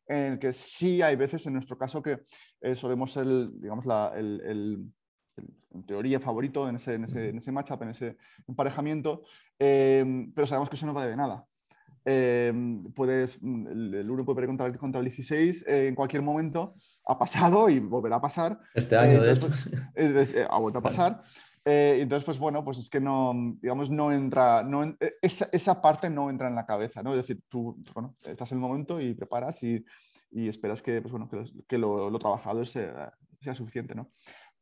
en 0.06 0.32
el 0.34 0.38
que 0.38 0.52
sí 0.52 1.00
hay 1.00 1.16
veces, 1.16 1.46
en 1.46 1.54
nuestro 1.54 1.78
caso, 1.78 2.02
que 2.02 2.20
eh, 2.60 2.74
solemos 2.74 3.12
ser, 3.12 3.26
digamos, 3.52 3.86
la, 3.86 4.12
el, 4.14 4.42
el 4.44 4.92
en 5.36 5.84
teoría 5.84 6.20
favorito 6.20 6.68
en 6.68 6.76
ese, 6.76 6.94
en 6.94 7.04
ese, 7.04 7.28
en 7.30 7.38
ese 7.38 7.52
matchup, 7.52 7.82
en 7.82 7.90
ese 7.90 8.16
emparejamiento, 8.46 9.22
em, 9.58 10.32
pero 10.32 10.46
sabemos 10.46 10.68
que 10.68 10.76
eso 10.76 10.86
no 10.86 10.94
vale 10.94 11.10
de 11.10 11.16
nada. 11.16 11.46
Em, 12.06 12.92
puedes, 12.92 13.38
el, 13.42 14.06
uno 14.10 14.24
puede 14.24 14.36
perder 14.36 14.48
contra, 14.48 14.78
contra, 14.78 14.98
el 15.00 15.06
16 15.06 15.64
eh, 15.66 15.88
en 15.88 15.94
cualquier 15.94 16.22
momento, 16.22 16.74
ha 17.06 17.18
pasado 17.18 17.68
y 17.68 17.80
volverá 17.80 18.16
a 18.16 18.20
pasar. 18.20 18.60
Este 18.74 18.96
año, 18.96 19.22
de 19.22 19.32
hecho. 19.32 19.48
Pues, 19.48 20.34
eh, 20.34 20.46
ha 20.48 20.58
vuelto 20.58 20.78
a 20.78 20.82
pasar. 20.82 21.22
Eh, 21.64 21.98
entonces, 22.00 22.26
pues 22.26 22.38
bueno, 22.38 22.62
pues 22.62 22.76
es 22.76 22.90
que 22.90 23.00
no, 23.00 23.32
digamos, 23.62 23.90
no 23.90 24.12
entra, 24.12 24.62
no, 24.62 24.96
esa, 25.22 25.48
esa, 25.50 25.80
parte 25.80 26.10
no 26.10 26.28
entra 26.28 26.48
en 26.48 26.54
la 26.54 26.66
cabeza, 26.66 27.02
¿no? 27.02 27.12
Es 27.12 27.26
decir, 27.26 27.42
tú, 27.48 27.80
bueno, 27.94 28.14
estás 28.26 28.52
en 28.52 28.58
el 28.58 28.62
momento 28.62 29.00
y 29.00 29.14
preparas 29.14 29.62
y, 29.62 29.82
y 30.30 30.48
esperas 30.48 30.82
que, 30.82 31.00
pues 31.00 31.10
bueno, 31.10 31.26
que, 31.26 31.42
que 31.66 31.78
lo, 31.78 32.10
lo, 32.10 32.18
trabajado 32.18 32.66
sea, 32.66 33.14
sea 33.40 33.54
suficiente, 33.54 33.94
¿no? 33.94 34.10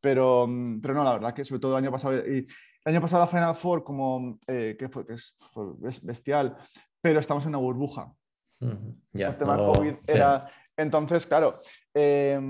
Pero, 0.02 0.46
mm, 0.46 0.80
pero 0.82 0.92
no, 0.92 1.04
la 1.04 1.12
verdad 1.12 1.32
que 1.32 1.44
sobre 1.44 1.60
todo 1.60 1.72
el 1.72 1.84
año 1.84 1.90
pasado, 1.90 2.16
y 2.18 2.46
el 2.84 2.92
año 2.92 3.00
pasado 3.00 3.22
la 3.22 3.28
Final 3.28 3.54
Four 3.54 3.82
como, 3.82 4.38
eh, 4.46 4.76
que, 4.78 4.88
fue, 4.90 5.06
que 5.06 5.14
fue 5.54 5.64
bestial, 6.02 6.56
pero 7.00 7.20
estamos 7.20 7.44
en 7.44 7.50
una 7.50 7.58
burbuja. 7.58 8.12
el 8.60 9.36
tema 9.38 9.56
COVID 9.56 9.94
era... 10.06 10.46
Entonces, 10.76 11.26
claro, 11.26 11.60
eh, 11.94 12.40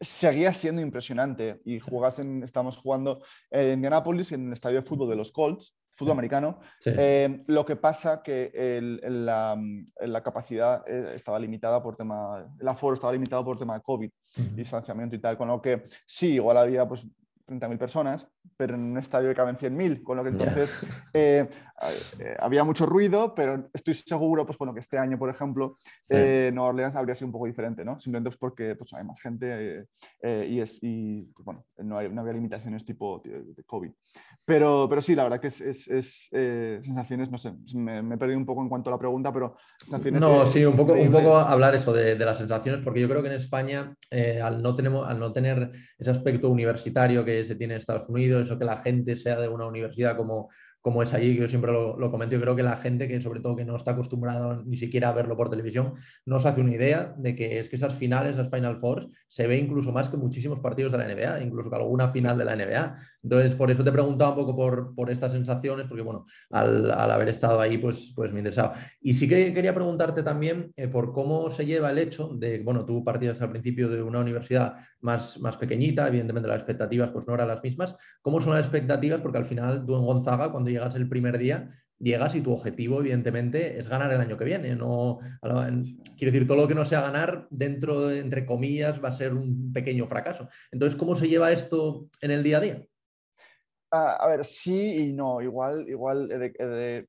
seguía 0.00 0.54
siendo 0.54 0.82
impresionante 0.82 1.60
y 1.64 1.80
jugas 1.80 2.18
en, 2.18 2.42
estamos 2.42 2.76
jugando 2.76 3.22
en 3.50 3.74
Indianapolis 3.74 4.32
en 4.32 4.48
el 4.48 4.52
estadio 4.52 4.76
de 4.76 4.86
fútbol 4.86 5.10
de 5.10 5.16
los 5.16 5.32
Colts 5.32 5.76
fútbol 5.98 6.12
americano. 6.12 6.60
Eh, 6.84 7.42
lo 7.48 7.64
que 7.64 7.74
pasa 7.74 8.22
que 8.22 8.52
el, 8.54 9.00
la, 9.26 9.60
la, 10.00 10.22
capacidad 10.22 10.84
eh, 10.86 11.14
estaba 11.16 11.40
limitada 11.40 11.82
por 11.82 11.96
tema, 11.96 12.46
el 12.58 12.68
aforo 12.68 12.94
estaba 12.94 13.12
limitado 13.12 13.44
por 13.44 13.58
tema 13.58 13.74
de 13.74 13.80
COVID 13.82 14.10
y 14.36 14.42
distanciamiento 14.54 15.16
y 15.16 15.18
tal, 15.18 15.36
con 15.36 15.48
lo 15.48 15.60
que 15.60 15.82
sí, 16.06 16.34
igual 16.34 16.56
había 16.56 16.86
pues 16.86 17.04
30.000 17.48 17.78
personas, 17.78 18.28
pero 18.56 18.74
en 18.74 18.80
un 18.80 18.98
estadio 18.98 19.28
que 19.28 19.34
caben 19.34 19.56
100.000, 19.56 20.02
con 20.02 20.16
lo 20.16 20.24
que 20.24 20.30
entonces 20.30 20.84
eh, 21.12 21.48
eh, 22.18 22.36
había 22.38 22.64
mucho 22.64 22.86
ruido, 22.86 23.34
pero 23.34 23.68
estoy 23.72 23.94
seguro 23.94 24.46
pues, 24.46 24.58
bueno, 24.58 24.74
que 24.74 24.80
este 24.80 24.98
año, 24.98 25.18
por 25.18 25.30
ejemplo, 25.30 25.76
eh, 26.08 26.50
Nueva 26.52 26.70
Orleans 26.70 26.96
habría 26.96 27.14
sido 27.14 27.26
un 27.26 27.32
poco 27.32 27.46
diferente, 27.46 27.84
¿no? 27.84 28.00
Simplemente 28.00 28.30
pues, 28.30 28.38
porque 28.38 28.74
pues, 28.74 28.92
hay 28.94 29.04
más 29.04 29.20
gente 29.20 29.86
y, 30.22 30.60
es, 30.60 30.78
y 30.82 31.22
pues, 31.34 31.44
bueno, 31.44 31.64
no, 31.78 31.98
hay, 31.98 32.08
no, 32.08 32.20
había 32.20 32.34
limitaciones 32.34 32.84
tipo 32.84 33.22
de 33.24 33.64
COVID. 33.64 33.90
Pero, 34.44 34.86
pero 34.88 35.02
sí, 35.02 35.14
la 35.14 35.24
verdad 35.24 35.40
que 35.40 35.48
es, 35.48 35.60
es, 35.60 35.88
es 35.88 36.28
sensaciones, 36.30 37.30
no 37.30 37.38
sé, 37.38 37.52
me, 37.74 38.02
me, 38.02 38.14
he 38.14 38.18
perdido 38.18 38.38
un 38.38 38.46
poco 38.46 38.62
en 38.62 38.68
cuanto 38.68 38.90
a 38.90 38.92
la 38.92 38.98
pregunta, 38.98 39.32
pero 39.32 39.56
sensaciones... 39.78 40.20
No, 40.20 40.46
sí, 40.46 40.64
un 40.64 40.76
poco, 40.76 40.94
un 40.94 41.12
poco 41.12 41.36
hablar 41.36 41.74
eso 41.74 41.92
de, 41.92 42.14
de, 42.14 42.24
las 42.24 42.38
sensaciones, 42.38 42.80
porque 42.82 43.00
yo 43.00 43.08
creo 43.08 43.22
que 43.22 43.28
en 43.28 43.34
España, 43.34 43.94
al, 44.42 44.62
no 44.62 44.74
tenemos, 44.74 45.06
al 45.06 45.18
no 45.18 45.32
tener 45.32 45.70
ese 45.98 46.10
aspecto 46.10 46.48
universitario 46.48 47.24
que 47.24 47.44
se 47.44 47.54
tiene 47.54 47.74
en 47.74 47.78
Estados 47.78 48.08
Unidos, 48.08 48.37
eso 48.40 48.58
que 48.58 48.64
la 48.64 48.76
gente 48.76 49.16
sea 49.16 49.40
de 49.40 49.48
una 49.48 49.66
universidad 49.66 50.16
como, 50.16 50.48
como 50.80 51.02
es 51.02 51.12
allí, 51.12 51.34
que 51.34 51.42
yo 51.42 51.48
siempre 51.48 51.72
lo, 51.72 52.10
comento, 52.10 52.36
yo 52.36 52.40
creo 52.40 52.56
que 52.56 52.62
la 52.62 52.76
gente 52.76 53.08
que 53.08 53.20
sobre 53.20 53.40
todo 53.40 53.56
que 53.56 53.64
no 53.64 53.76
está 53.76 53.90
acostumbrado 53.90 54.62
ni 54.64 54.76
siquiera 54.76 55.08
a 55.08 55.12
verlo 55.12 55.36
por 55.36 55.50
televisión, 55.50 55.94
no 56.24 56.38
se 56.38 56.48
hace 56.48 56.60
una 56.60 56.74
idea 56.74 57.14
de 57.18 57.34
que 57.34 57.58
es 57.58 57.68
que 57.68 57.76
esas 57.76 57.94
finales, 57.94 58.36
las 58.36 58.48
Final 58.48 58.78
Fours, 58.78 59.08
se 59.26 59.46
ve 59.46 59.58
incluso 59.58 59.92
más 59.92 60.08
que 60.08 60.16
muchísimos 60.16 60.60
partidos 60.60 60.92
de 60.92 60.98
la 60.98 61.08
NBA, 61.08 61.42
incluso 61.42 61.68
que 61.68 61.76
alguna 61.76 62.08
final 62.08 62.38
de 62.38 62.44
la 62.44 62.56
NBA. 62.56 62.96
Entonces, 63.22 63.54
por 63.54 63.70
eso 63.70 63.82
te 63.82 63.92
preguntaba 63.92 64.30
un 64.30 64.36
poco 64.36 64.56
por, 64.56 64.94
por 64.94 65.10
estas 65.10 65.32
sensaciones, 65.32 65.86
porque 65.88 66.02
bueno, 66.02 66.26
al, 66.50 66.90
al, 66.90 67.10
haber 67.10 67.28
estado 67.28 67.60
ahí, 67.60 67.76
pues, 67.76 68.12
pues 68.14 68.32
me 68.32 68.38
interesaba. 68.38 68.74
Y 69.00 69.14
sí 69.14 69.28
que 69.28 69.52
quería 69.52 69.74
preguntarte 69.74 70.22
también 70.22 70.72
eh, 70.76 70.88
por 70.88 71.12
cómo 71.12 71.50
se 71.50 71.66
lleva 71.66 71.90
el 71.90 71.98
hecho 71.98 72.28
de, 72.28 72.62
bueno, 72.62 72.86
tú 72.86 73.02
partías 73.04 73.42
al 73.42 73.50
principio 73.50 73.88
de 73.88 74.02
una 74.02 74.20
universidad 74.20 74.76
más, 75.00 75.38
más 75.40 75.56
pequeñita, 75.56 76.08
evidentemente 76.08 76.48
las 76.48 76.58
expectativas 76.58 77.10
pues 77.10 77.26
no 77.26 77.34
eran 77.34 77.48
las 77.48 77.62
mismas. 77.62 77.96
¿Cómo 78.22 78.40
son 78.40 78.54
las 78.54 78.66
expectativas? 78.66 79.20
Porque 79.20 79.38
al 79.38 79.46
final 79.46 79.84
tú 79.86 79.96
en 79.96 80.04
Gonzaga, 80.04 80.50
cuando 80.50 80.70
llegas 80.70 80.94
el 80.94 81.08
primer 81.08 81.38
día, 81.38 81.70
llegas 81.98 82.34
y 82.34 82.40
tu 82.40 82.52
objetivo, 82.52 83.00
evidentemente, 83.00 83.78
es 83.78 83.88
ganar 83.88 84.12
el 84.12 84.20
año 84.20 84.36
que 84.36 84.44
viene. 84.44 84.74
No, 84.74 85.18
quiero 85.42 86.32
decir, 86.32 86.46
todo 86.46 86.58
lo 86.58 86.68
que 86.68 86.74
no 86.74 86.84
sea 86.84 87.00
ganar, 87.00 87.46
dentro, 87.50 88.06
de, 88.06 88.18
entre 88.20 88.46
comillas, 88.46 89.02
va 89.02 89.08
a 89.08 89.12
ser 89.12 89.34
un 89.34 89.72
pequeño 89.72 90.06
fracaso. 90.06 90.48
Entonces, 90.70 90.98
¿cómo 90.98 91.16
se 91.16 91.28
lleva 91.28 91.52
esto 91.52 92.08
en 92.20 92.30
el 92.30 92.42
día 92.42 92.58
a 92.58 92.60
día? 92.60 92.86
Uh, 93.90 94.14
a 94.20 94.28
ver, 94.28 94.44
sí 94.44 95.08
y 95.08 95.12
no. 95.12 95.40
Igual, 95.40 95.88
igual 95.88 96.30
he 96.30 96.38
de, 96.38 96.52
he 96.58 96.66
de 96.66 97.08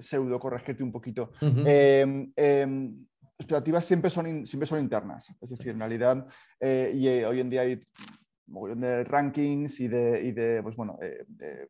pseudo 0.00 0.38
corregirte 0.38 0.82
un 0.82 0.92
poquito. 0.92 1.30
Uh 1.40 1.46
-huh. 1.46 1.64
eh, 1.66 2.32
eh, 2.36 2.90
expectativas 3.38 3.84
siempre 3.84 4.10
son, 4.10 4.46
siempre 4.46 4.66
son 4.66 4.80
internas. 4.80 5.30
Es 5.40 5.50
decir, 5.50 5.68
en 5.68 5.78
realidad, 5.78 6.26
eh, 6.60 6.92
y 6.94 7.08
eh, 7.08 7.26
hoy 7.26 7.40
en 7.40 7.50
día 7.50 7.62
hay 7.62 7.82
un 8.48 8.80
de 8.80 9.04
rankings 9.04 9.80
y 9.80 9.88
de, 9.88 10.22
y 10.22 10.32
de 10.32 10.62
pues 10.62 10.76
bueno, 10.76 10.98
eh, 11.02 11.24
de, 11.28 11.68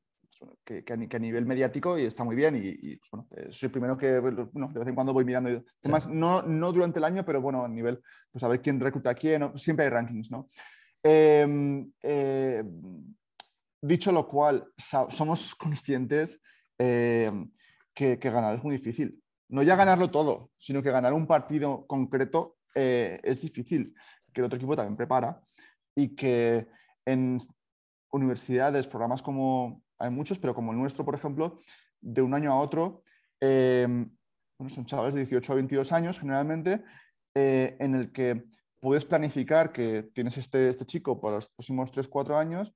que, 0.64 0.84
que, 0.84 0.92
a, 0.92 1.18
nivel 1.18 1.46
mediático 1.46 1.98
y 1.98 2.04
está 2.04 2.22
muy 2.22 2.36
bien 2.36 2.56
y, 2.56 2.68
y 2.68 2.96
pues 2.96 3.10
bueno, 3.10 3.26
soy 3.50 3.68
el 3.68 3.72
primero 3.72 3.96
que 3.96 4.18
bueno, 4.18 4.70
de 4.70 4.78
vez 4.78 4.88
en 4.88 4.94
cuando 4.94 5.14
voy 5.14 5.24
mirando 5.24 5.64
además 5.82 6.04
sí. 6.04 6.10
no, 6.12 6.42
no 6.42 6.72
durante 6.72 6.98
el 6.98 7.04
año 7.04 7.24
pero 7.24 7.40
bueno 7.40 7.64
a 7.64 7.68
nivel 7.68 8.02
pues 8.30 8.44
a 8.44 8.48
ver 8.48 8.60
quién 8.60 8.78
recluta 8.78 9.08
a 9.08 9.14
quién 9.14 9.56
siempre 9.56 9.86
hay 9.86 9.90
rankings 9.90 10.30
¿no? 10.30 10.46
Eh, 11.02 12.62
dicho 13.80 14.12
lo 14.12 14.28
cual 14.28 14.68
somos 14.76 15.54
conscientes 15.54 16.38
que, 16.76 17.30
que, 17.94 18.30
ganar 18.30 18.56
es 18.56 18.62
muy 18.62 18.76
difícil 18.76 19.18
no 19.48 19.62
ya 19.62 19.76
ganarlo 19.76 20.10
todo 20.10 20.50
sino 20.56 20.82
que 20.82 20.90
ganar 20.90 21.12
un 21.12 21.26
partido 21.26 21.86
concreto 21.86 22.56
es 22.74 23.40
difícil 23.40 23.94
que 24.32 24.42
el 24.42 24.44
otro 24.44 24.58
equipo 24.58 24.76
también 24.76 24.96
prepara 24.96 25.40
y 25.94 26.14
que 26.14 26.68
en 27.06 27.38
universidades 28.12 28.86
programas 28.86 29.22
como 29.22 29.82
hay 29.98 30.10
muchos, 30.10 30.38
pero 30.38 30.54
como 30.54 30.72
el 30.72 30.78
nuestro, 30.78 31.04
por 31.04 31.14
ejemplo, 31.14 31.58
de 32.00 32.22
un 32.22 32.34
año 32.34 32.52
a 32.52 32.60
otro, 32.60 33.02
eh, 33.40 33.86
bueno, 34.58 34.70
son 34.70 34.86
chavales 34.86 35.14
de 35.14 35.20
18 35.20 35.52
a 35.52 35.56
22 35.56 35.92
años 35.92 36.18
generalmente, 36.18 36.84
eh, 37.34 37.76
en 37.80 37.94
el 37.94 38.12
que 38.12 38.44
puedes 38.80 39.04
planificar 39.04 39.72
que 39.72 40.02
tienes 40.02 40.36
este, 40.36 40.68
este 40.68 40.84
chico 40.84 41.20
para 41.20 41.36
los 41.36 41.48
próximos 41.48 41.90
3-4 41.92 42.36
años, 42.36 42.74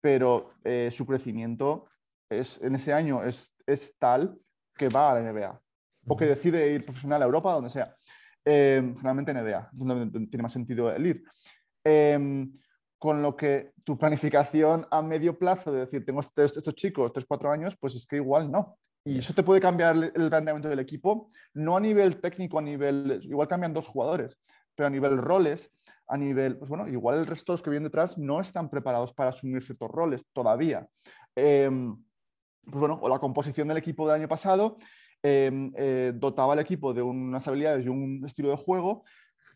pero 0.00 0.50
eh, 0.64 0.90
su 0.92 1.06
crecimiento 1.06 1.86
es, 2.30 2.60
en 2.62 2.74
ese 2.74 2.92
año 2.92 3.24
es, 3.24 3.52
es, 3.66 3.96
tal 3.98 4.38
que 4.74 4.88
va 4.88 5.10
a 5.10 5.14
la 5.14 5.32
NBA 5.32 5.60
o 6.08 6.16
que 6.16 6.26
decide 6.26 6.72
ir 6.72 6.84
profesional 6.84 7.22
a 7.22 7.26
Europa, 7.26 7.52
donde 7.52 7.70
sea. 7.70 7.94
generalmente 8.44 9.34
NBA, 9.34 9.70
donde 9.72 10.26
tiene 10.28 10.42
más 10.42 10.52
sentido 10.52 10.90
el 10.90 11.06
ir 11.06 11.24
con 12.98 13.22
lo 13.22 13.36
que 13.36 13.72
tu 13.84 13.96
planificación 13.96 14.86
a 14.90 15.00
medio 15.02 15.38
plazo, 15.38 15.72
de 15.72 15.80
decir, 15.80 16.04
tengo 16.04 16.20
estos, 16.20 16.56
estos 16.56 16.74
chicos, 16.74 17.12
3, 17.12 17.24
4 17.26 17.50
años, 17.50 17.76
pues 17.78 17.94
es 17.94 18.06
que 18.06 18.16
igual 18.16 18.50
no. 18.50 18.76
Y 19.04 19.20
eso 19.20 19.32
te 19.32 19.42
puede 19.42 19.60
cambiar 19.60 19.96
el 19.96 20.28
planteamiento 20.28 20.68
del 20.68 20.80
equipo, 20.80 21.30
no 21.54 21.76
a 21.76 21.80
nivel 21.80 22.20
técnico, 22.20 22.58
a 22.58 22.62
nivel, 22.62 23.20
igual 23.22 23.48
cambian 23.48 23.72
dos 23.72 23.86
jugadores, 23.86 24.36
pero 24.74 24.88
a 24.88 24.90
nivel 24.90 25.16
roles, 25.16 25.70
a 26.08 26.16
nivel, 26.16 26.58
pues 26.58 26.68
bueno, 26.68 26.88
igual 26.88 27.18
el 27.18 27.26
resto 27.26 27.52
de 27.52 27.54
los 27.54 27.62
que 27.62 27.70
vienen 27.70 27.84
detrás 27.84 28.18
no 28.18 28.40
están 28.40 28.68
preparados 28.68 29.12
para 29.14 29.30
asumir 29.30 29.62
ciertos 29.62 29.90
roles 29.90 30.24
todavía. 30.32 30.86
Eh, 31.36 31.70
pues 32.64 32.80
bueno, 32.80 32.98
o 33.00 33.08
la 33.08 33.18
composición 33.18 33.68
del 33.68 33.78
equipo 33.78 34.06
del 34.06 34.16
año 34.20 34.28
pasado 34.28 34.76
eh, 35.22 35.70
eh, 35.76 36.12
dotaba 36.14 36.52
al 36.52 36.60
equipo 36.60 36.94
de 36.94 37.02
unas 37.02 37.46
habilidades 37.48 37.84
y 37.84 37.88
un 37.88 38.24
estilo 38.24 38.50
de 38.50 38.56
juego 38.56 39.04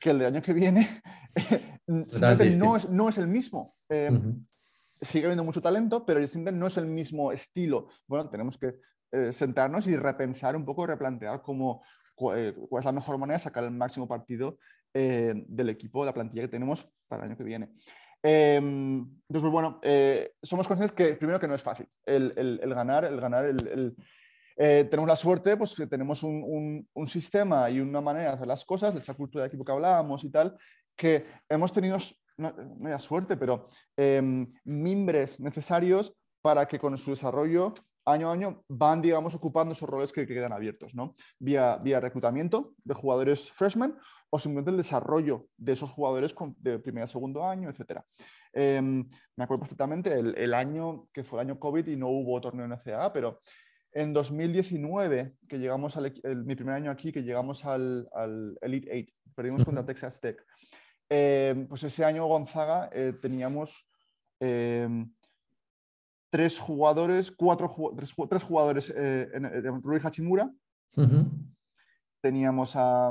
que 0.00 0.10
el 0.10 0.24
año 0.24 0.42
que 0.42 0.52
viene 0.52 1.00
no, 1.86 2.76
es, 2.76 2.88
no, 2.88 3.08
es, 3.08 3.18
el 3.18 3.28
mismo. 3.28 3.76
Eh, 3.88 4.08
uh 4.10 4.14
-huh. 4.14 4.46
Sigue 5.00 5.26
habiendo 5.26 5.44
mucho 5.44 5.62
talento, 5.62 6.04
pero 6.04 6.20
simplemente 6.26 6.58
no 6.58 6.66
es 6.66 6.76
el 6.76 6.86
mismo 6.86 7.32
estilo. 7.32 7.88
Bueno, 8.06 8.28
tenemos 8.28 8.56
que 8.56 8.74
sentarnos 9.32 9.86
y 9.88 9.96
repensar 9.96 10.56
un 10.56 10.64
poco, 10.64 10.86
replantear 10.86 11.42
cómo, 11.42 11.82
cuál, 12.14 12.38
es 12.38 12.84
la 12.84 12.92
mejor 12.92 13.18
manera 13.18 13.36
de 13.36 13.42
sacar 13.42 13.64
el 13.64 13.72
máximo 13.72 14.06
partido 14.06 14.58
del 14.94 15.68
equipo, 15.68 16.02
de 16.02 16.06
la 16.06 16.14
plantilla 16.14 16.42
que 16.42 16.48
tenemos 16.48 16.88
para 17.08 17.24
el 17.24 17.30
año 17.30 17.36
que 17.36 17.44
viene. 17.44 17.68
Em, 18.22 19.00
entonces, 19.28 19.42
pues 19.42 19.52
bueno, 19.52 19.80
somos 20.40 20.68
conscientes 20.68 20.92
que 20.92 21.16
primero 21.16 21.40
que 21.40 21.48
no 21.48 21.56
es 21.56 21.62
fácil 21.62 21.88
el, 22.06 22.32
el 22.62 22.74
ganar, 22.74 23.04
el 23.04 23.20
ganar, 23.20 23.44
el, 23.44 23.96
eh, 24.56 24.86
tenemos 24.90 25.08
la 25.08 25.16
suerte, 25.16 25.56
pues 25.56 25.74
que 25.74 25.86
tenemos 25.86 26.22
un, 26.22 26.86
un, 26.92 27.06
sistema 27.06 27.68
y 27.70 27.80
una 27.80 28.00
manera 28.00 28.28
de 28.28 28.34
hacer 28.34 28.46
las 28.46 28.64
cosas, 28.64 28.94
esa 28.94 29.14
cultura 29.14 29.44
de 29.44 29.48
equipo 29.48 29.64
que 29.64 29.72
hablábamos 29.72 30.24
y 30.24 30.30
tal, 30.30 30.56
que 30.96 31.26
hemos 31.48 31.72
tenido, 31.72 31.96
no, 32.36 32.52
no 32.52 33.00
suerte, 33.00 33.36
pero 33.36 33.66
eh, 33.96 34.46
mimbres 34.64 35.40
necesarios 35.40 36.14
para 36.42 36.66
que 36.66 36.78
con 36.78 36.98
su 36.98 37.10
desarrollo 37.10 37.72
año 38.04 38.28
a 38.28 38.32
año 38.32 38.64
van, 38.68 39.00
digamos, 39.00 39.34
ocupando 39.34 39.72
esos 39.72 39.88
roles 39.88 40.12
que, 40.12 40.26
quedan 40.26 40.52
abiertos, 40.52 40.94
¿no? 40.94 41.14
Vía, 41.38 41.76
vía 41.76 42.00
reclutamiento 42.00 42.74
de 42.84 42.94
jugadores 42.94 43.50
freshmen 43.52 43.96
o 44.28 44.38
simplemente 44.38 44.72
el 44.72 44.76
desarrollo 44.76 45.46
de 45.56 45.74
esos 45.74 45.90
jugadores 45.90 46.34
de 46.58 46.80
primer 46.80 47.04
a 47.04 47.06
segundo 47.06 47.46
año, 47.46 47.70
etc. 47.70 48.00
Em, 48.52 49.08
me 49.36 49.44
acuerdo 49.44 49.60
perfectamente 49.60 50.12
el, 50.12 50.36
el, 50.36 50.52
año 50.52 51.06
que 51.12 51.22
fue 51.22 51.40
el 51.40 51.48
año 51.48 51.60
COVID 51.60 51.86
y 51.86 51.96
no 51.96 52.08
hubo 52.08 52.40
torneo 52.40 52.64
en 52.64 52.72
NCAA, 52.72 53.12
pero 53.12 53.40
en 53.92 54.12
2019, 54.12 55.34
que 55.48 55.58
llegamos 55.58 55.96
al, 55.96 56.12
mi 56.44 56.54
primer 56.54 56.74
año 56.74 56.90
aquí, 56.90 57.12
que 57.12 57.22
llegamos 57.22 57.64
al, 57.64 58.08
Elite 58.60 58.94
Eight, 58.94 59.10
perdimos 59.34 59.64
contra 59.64 59.84
Texas 59.84 60.20
Tech. 60.20 60.44
Eh, 61.08 61.66
pues 61.68 61.84
ese 61.84 62.04
año 62.04 62.26
Gonzaga 62.26 62.88
eh, 62.92 63.12
teníamos 63.20 63.86
eh, 64.40 64.88
tres 66.30 66.58
jugadores, 66.58 67.30
cuatro, 67.30 67.70
tres, 68.28 68.42
jugadores 68.42 68.88
en, 68.96 69.82
Rui 69.82 70.00
Hachimura. 70.02 70.50
Teníamos 72.22 72.72
a, 72.76 73.10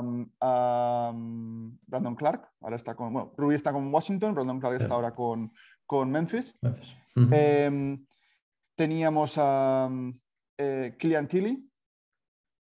Brandon 1.86 2.16
Clark, 2.16 2.48
ahora 2.60 2.76
está 2.76 2.96
con, 2.96 3.12
bueno, 3.12 3.32
Rui 3.36 3.54
está 3.54 3.72
con 3.72 3.92
Washington, 3.92 4.34
Brandon 4.34 4.58
Clark 4.58 4.80
está 4.80 4.94
ahora 4.94 5.14
con, 5.14 5.52
con 5.86 6.10
Memphis. 6.10 6.58
teníamos 8.74 9.34
a 9.36 9.88
eh, 10.58 10.96
Killian 10.98 11.28
Tilly, 11.28 11.68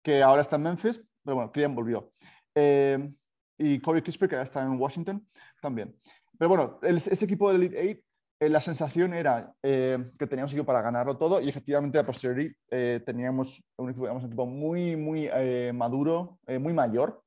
que 0.04 0.22
ahora 0.22 0.42
está 0.42 0.56
en 0.56 0.64
Memphis, 0.64 1.02
pero 1.24 1.36
bueno, 1.36 1.52
Killian 1.52 1.76
volvió. 1.76 2.12
Eh, 2.56 3.12
y 3.58 3.80
Corey 3.80 4.02
Kisper, 4.02 4.30
que 4.30 4.36
ahora 4.36 4.46
está 4.46 4.64
en 4.64 4.80
Washington 4.80 5.28
también. 5.62 5.96
Pero 6.38 6.50
bueno, 6.50 6.80
ese 6.82 7.26
equipo 7.26 7.50
de 7.50 7.56
Elite 7.58 7.82
Eight, 7.82 8.04
eh, 8.40 8.50
la 8.50 8.62
sensación 8.62 9.14
era 9.14 9.54
que 9.62 10.28
teníamos 10.30 10.54
equipo 10.54 10.66
para 10.66 10.82
ganarlo 10.82 11.18
todo 11.18 11.42
y 11.42 11.50
efectivamente 11.50 12.00
a 12.00 12.06
posteriori 12.06 12.56
teníamos 13.06 13.62
un 13.76 13.90
equipo, 13.90 14.10
un 14.10 14.26
equipo 14.26 14.46
muy, 14.46 14.96
muy 14.96 15.30
maduro, 15.74 16.40
muy 16.48 16.72
mayor, 16.72 17.22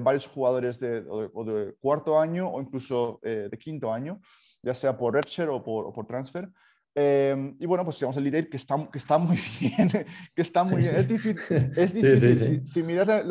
varios 0.00 0.26
jugadores 0.26 0.80
de, 0.80 1.02
de, 1.02 1.74
cuarto 1.80 2.18
año 2.18 2.48
o 2.48 2.60
incluso 2.60 3.20
de 3.22 3.56
quinto 3.56 3.92
año, 3.92 4.20
ya 4.62 4.74
sea 4.74 4.96
por 4.98 5.14
redshirt 5.14 5.48
o 5.48 5.62
por, 5.62 5.86
o 5.86 5.92
por 5.92 6.06
transfer. 6.06 6.48
Em, 6.94 7.56
y 7.58 7.64
bueno, 7.64 7.84
pues 7.84 7.96
llegamos 7.98 8.16
el 8.18 8.26
Elite 8.26 8.50
que 8.50 8.58
está, 8.58 8.88
que 8.90 8.98
está 8.98 9.16
muy 9.16 9.38
bien, 9.60 9.88
que 10.34 10.42
está 10.42 10.64
muy 10.64 10.82
bien. 10.82 10.96
Es 10.96 11.08
difícil, 11.08 11.72
es 11.76 11.92
difícil. 11.92 12.66
si, 12.66 12.82
miras, 12.82 13.24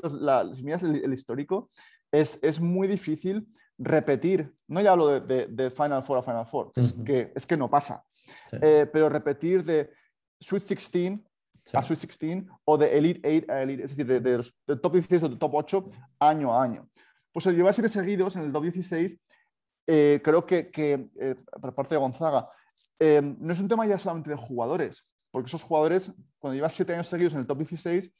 si, 0.55 0.64
miras, 0.64 0.84
el, 0.84 1.14
histórico, 1.14 1.70
es, 2.12 2.39
es, 2.41 2.59
muy 2.59 2.88
difícil 2.88 3.47
repetir, 3.78 4.53
no 4.68 4.82
ya 4.82 4.91
hablo 4.91 5.20
de, 5.20 5.47
de, 5.47 5.70
Final 5.70 6.03
Four 6.03 6.20
a 6.20 6.24
Final 6.24 6.45
Four, 6.45 6.72
es, 6.76 6.93
que, 7.05 7.32
es 7.36 7.45
que 7.45 7.57
no 7.57 7.70
pasa, 7.70 8.03
eh, 8.51 8.88
pero 8.91 9.09
repetir 9.09 9.64
de 9.64 9.91
Sweet 10.39 10.64
16 10.68 11.20
a 11.74 11.84
Sweet 11.84 11.99
16 11.99 12.43
o 12.66 12.78
de 12.78 12.97
Elite 12.97 13.43
8 13.43 13.51
a 13.51 13.62
Elite, 13.62 13.84
es 13.84 13.89
decir, 13.91 14.05
de, 14.05 14.20
de 14.20 14.38
los, 14.38 14.53
del 14.68 14.82
top 14.82 14.93
16 14.93 15.24
o 15.24 15.30
del 15.30 15.39
top 15.39 15.53
8 15.53 15.89
año 16.20 16.53
a 16.53 16.64
año. 16.64 16.89
Pues 17.32 17.45
el 17.45 17.55
llevar 17.55 17.74
siete 17.74 17.89
seguidos 17.89 18.36
en 18.36 18.43
el 18.43 18.51
top 18.51 18.64
16, 18.64 19.18
eh, 19.88 20.22
creo 20.24 20.45
que, 20.45 20.70
que 20.70 21.09
eh, 21.20 21.36
por 21.62 21.74
parte 21.74 21.95
de 21.95 21.99
Gonzaga, 21.99 22.45
Em, 23.04 23.36
no 23.39 23.52
es 23.52 23.60
un 23.60 23.68
tema 23.68 23.88
ya 23.88 23.97
solamente 23.97 24.30
de 24.30 24.36
jugadores, 24.36 25.04
porque 25.32 25.47
esos 25.47 25.64
jugadores, 25.64 26.14
cuando 26.38 26.54
llevas 26.54 26.74
siete 26.74 26.93
años 26.93 27.08
seguidos 27.08 27.34
en 27.34 27.39
el 27.39 27.47
top 27.47 27.58
16, 27.58 28.14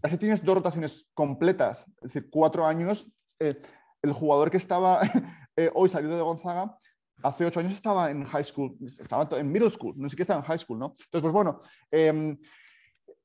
casi 0.00 0.18
tienes 0.18 0.44
dos 0.44 0.54
rotaciones 0.54 1.08
completas, 1.14 1.84
es 1.96 2.12
decir, 2.12 2.30
cuatro 2.30 2.64
años. 2.64 3.10
Eh, 3.40 3.60
el 4.02 4.12
jugador 4.12 4.52
que 4.52 4.58
estaba 4.58 5.00
eh, 5.56 5.68
hoy 5.74 5.88
salido 5.88 6.14
de 6.14 6.22
Gonzaga, 6.22 6.78
hace 7.24 7.44
ocho 7.44 7.58
años 7.58 7.72
estaba 7.72 8.08
en 8.08 8.22
high 8.22 8.44
school, 8.44 8.76
estaba 8.86 9.26
en 9.36 9.50
middle 9.50 9.70
school, 9.70 9.94
no 9.96 10.08
sé 10.08 10.14
qué 10.14 10.22
estaba 10.22 10.38
en 10.38 10.46
high 10.46 10.58
school, 10.58 10.78
¿no? 10.78 10.94
Entonces, 11.06 11.20
pues 11.20 11.32
bueno, 11.32 11.58
em, 11.90 12.38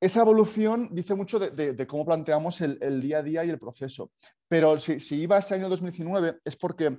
esa 0.01 0.21
evolución 0.21 0.89
dice 0.91 1.13
mucho 1.13 1.37
de, 1.37 1.85
cómo 1.85 2.03
planteamos 2.03 2.61
el, 2.61 2.99
día 2.99 3.19
a 3.19 3.23
día 3.23 3.45
y 3.45 3.51
el 3.51 3.59
proceso. 3.59 4.11
Pero 4.47 4.79
si, 4.79 4.99
si 4.99 5.21
iba 5.21 5.37
ese 5.37 5.53
año 5.53 5.69
2019 5.69 6.39
es 6.43 6.55
porque 6.55 6.97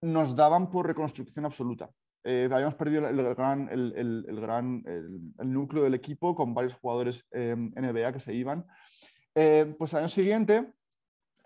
nos 0.00 0.34
daban 0.34 0.68
por 0.70 0.88
reconstrucción 0.88 1.44
absoluta. 1.44 1.88
Eh, 2.30 2.46
habíamos 2.52 2.74
perdido 2.74 3.08
el, 3.08 3.34
gran, 3.34 3.70
el, 3.70 4.38
gran 4.38 4.84
el, 4.86 5.50
núcleo 5.50 5.84
del 5.84 5.94
equipo 5.94 6.34
con 6.34 6.52
varios 6.52 6.74
jugadores 6.74 7.24
eh, 7.30 7.56
NBA 7.56 8.12
que 8.12 8.20
se 8.20 8.34
iban. 8.34 8.66
Eh, 9.34 9.74
pues 9.78 9.94
al 9.94 10.00
año 10.00 10.10
siguiente 10.10 10.70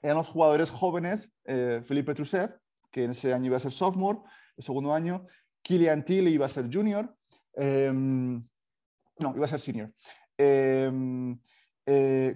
eran 0.03 0.17
los 0.17 0.27
jugadores 0.27 0.71
jóvenes, 0.71 1.33
Felipe 1.45 2.15
Trusev, 2.15 2.59
que 2.91 3.05
en 3.05 3.13
ese 3.13 3.33
año 3.33 3.47
iba 3.47 3.59
a 3.59 3.61
ser 3.61 3.71
sophomore, 3.71 4.19
el 4.57 4.65
segundo 4.65 4.93
año, 4.93 5.25
Killian 5.63 6.05
Tilly 6.05 6.33
iba 6.33 6.47
a 6.47 6.49
ser 6.49 6.69
junior, 6.69 7.15
no, 7.57 8.43
iba 9.37 9.45
a 9.45 9.49
ser 9.49 9.61
senior. 9.61 9.89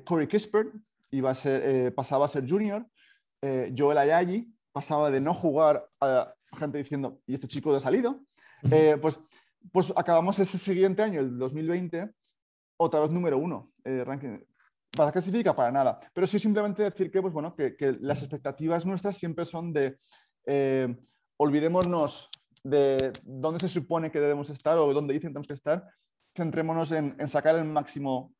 Corey 0.04 0.28
Kispert 0.28 0.72
iba 1.10 1.30
a 1.30 1.34
ser, 1.34 1.92
pasaba 1.96 2.26
a 2.26 2.28
ser 2.28 2.48
junior, 2.48 2.86
Joel 3.76 3.98
Ayayi 3.98 4.54
pasaba 4.70 5.10
de 5.10 5.20
no 5.20 5.34
jugar 5.34 5.88
a 6.00 6.32
gente 6.56 6.78
diciendo, 6.78 7.20
¿y 7.26 7.34
este 7.34 7.48
chico 7.48 7.74
ha 7.74 7.80
salido? 7.80 8.20
Eh, 8.70 8.96
pues, 9.00 9.18
pues 9.72 9.92
acabamos 9.96 10.38
ese 10.38 10.58
siguiente 10.58 11.02
año, 11.02 11.20
el 11.20 11.38
2020, 11.38 12.10
otra 12.78 13.00
vez 13.00 13.10
número 13.10 13.38
uno, 13.38 13.72
eh, 13.84 14.04
ranking. 14.04 14.38
¿Para 14.96 15.12
clasifica? 15.12 15.54
Para 15.54 15.70
nada. 15.70 15.98
Pero 16.14 16.26
sí 16.26 16.38
simplemente 16.38 16.82
decir 16.82 17.10
que, 17.10 17.20
pues, 17.20 17.32
bueno, 17.32 17.54
que, 17.54 17.76
las 18.00 18.22
expectativas 18.22 18.86
nuestras 18.86 19.16
siempre 19.16 19.44
son 19.44 19.72
de 19.72 19.98
eh, 20.46 20.96
olvidémonos 21.36 22.30
de 22.64 23.12
dónde 23.24 23.60
se 23.60 23.68
supone 23.68 24.10
que 24.10 24.20
debemos 24.20 24.50
estar 24.50 24.78
o 24.78 24.92
dónde 24.92 25.14
dicen 25.14 25.28
que 25.28 25.34
tenemos 25.34 25.46
que 25.46 25.54
estar, 25.54 25.84
centrémonos 26.34 26.92
en, 26.92 27.16
sacar 27.28 27.56
el 27.56 27.64
máximo 27.64 28.34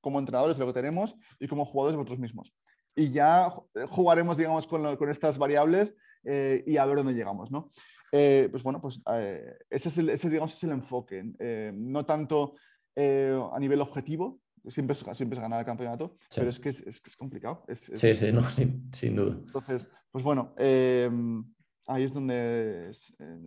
como 0.00 0.18
entrenadores 0.18 0.56
de 0.58 0.64
lo 0.64 0.72
que 0.72 0.80
tenemos 0.80 1.14
y 1.40 1.48
como 1.48 1.64
jugadores 1.64 1.96
nosotros 1.96 2.18
mismos. 2.18 2.52
Y 2.94 3.10
ya 3.10 3.50
jugaremos, 3.88 4.36
digamos, 4.36 4.66
con, 4.66 4.96
con 4.96 5.08
estas 5.08 5.38
variables 5.38 5.94
y 6.24 6.76
a 6.76 6.84
ver 6.84 6.96
dónde 6.96 7.14
llegamos, 7.14 7.50
¿no? 7.50 7.70
Eh, 8.14 8.48
pues 8.50 8.62
bueno, 8.62 8.78
pues 8.78 9.00
eh, 9.10 9.56
ese, 9.70 9.88
es 9.88 9.98
el, 9.98 10.10
ese, 10.10 10.28
digamos, 10.28 10.54
es 10.54 10.64
el 10.64 10.72
enfoque. 10.72 11.24
Eh, 11.38 11.72
no 11.74 12.04
tanto 12.04 12.54
a 12.94 13.58
nivel 13.58 13.80
objetivo, 13.80 14.42
siempre 14.68 14.92
es, 14.92 15.16
siempre 15.16 15.38
es 15.38 15.40
ganar 15.40 15.60
el 15.60 15.64
campeonato, 15.64 16.18
pero 16.36 16.50
es 16.50 16.60
que 16.60 16.68
es, 16.68 16.82
es, 16.82 17.16
complicado. 17.16 17.64
sí, 17.74 18.14
sí, 18.14 18.30
no, 18.30 18.42
sin, 18.92 19.16
duda. 19.16 19.38
Entonces, 19.46 19.88
pues 20.10 20.22
bueno, 20.22 20.54
ahí 20.58 22.04
es 22.04 22.12
donde 22.12 22.90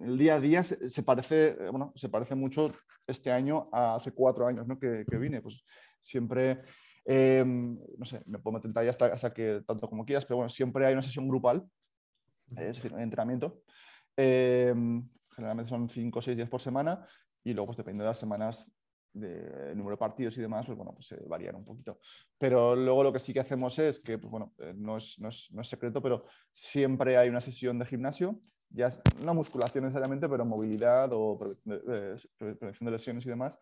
el 0.01 0.17
día 0.17 0.35
a 0.35 0.39
día 0.39 0.63
se, 0.63 1.03
parece, 1.03 1.55
bueno, 1.69 1.93
se 1.95 2.09
parece 2.09 2.33
mucho 2.33 2.71
este 3.05 3.31
año 3.31 3.65
a 3.71 3.95
hace 3.95 4.11
cuatro 4.13 4.47
años 4.47 4.65
¿no? 4.65 4.79
que, 4.79 5.05
que 5.07 5.17
vine. 5.17 5.43
Pues 5.43 5.63
siempre... 6.01 6.57
no 7.05 8.05
sé, 8.05 8.23
me 8.25 8.39
puedo 8.39 8.57
meter 8.57 8.71
ahí 8.79 8.87
hasta, 8.87 9.05
hasta 9.05 9.31
que 9.31 9.61
tanto 9.67 9.87
como 9.87 10.05
quieras, 10.05 10.25
pero 10.25 10.37
bueno, 10.37 10.49
siempre 10.49 10.87
hay 10.87 10.93
una 10.93 11.03
sesión 11.03 11.27
grupal, 11.27 11.69
es 12.49 12.77
decir, 12.77 12.93
entrenamiento, 12.97 13.61
Em, 14.17 15.07
generalmente 15.35 15.69
son 15.69 15.89
5 15.89 16.19
o 16.19 16.21
6 16.21 16.37
días 16.37 16.49
por 16.49 16.61
semana 16.61 17.05
y 17.43 17.53
luego, 17.53 17.67
pues 17.67 17.77
depende 17.77 17.99
de 18.01 18.09
las 18.09 18.19
semanas, 18.19 18.71
de 19.13 19.73
número 19.75 19.95
de 19.95 19.99
partidos 19.99 20.37
y 20.37 20.41
demás, 20.41 20.65
pues 20.65 20.77
bueno, 20.77 20.93
pues 20.93 21.07
se 21.07 21.15
varían 21.27 21.55
un 21.55 21.65
poquito. 21.65 21.99
Pero 22.37 22.75
luego 22.75 23.03
lo 23.03 23.13
que 23.13 23.19
sí 23.19 23.33
que 23.33 23.39
hacemos 23.39 23.79
es 23.79 23.99
que, 23.99 24.17
pues 24.17 24.29
bueno, 24.29 24.53
eh, 24.57 24.73
no 24.75 24.97
es, 24.97 25.17
no 25.19 25.29
es, 25.29 25.47
no 25.51 25.61
es 25.61 25.67
secreto, 25.67 26.01
pero 26.01 26.23
siempre 26.51 27.17
hay 27.17 27.29
una 27.29 27.41
sesión 27.41 27.79
de 27.79 27.85
gimnasio, 27.85 28.41
ya 28.69 28.91
no 29.23 29.33
musculación 29.33 29.83
necesariamente, 29.83 30.27
pero 30.27 30.45
movilidad 30.45 31.09
o 31.13 31.37
prevención 31.37 32.85
de, 32.85 32.91
lesiones 32.91 33.25
y 33.25 33.29
demás. 33.29 33.57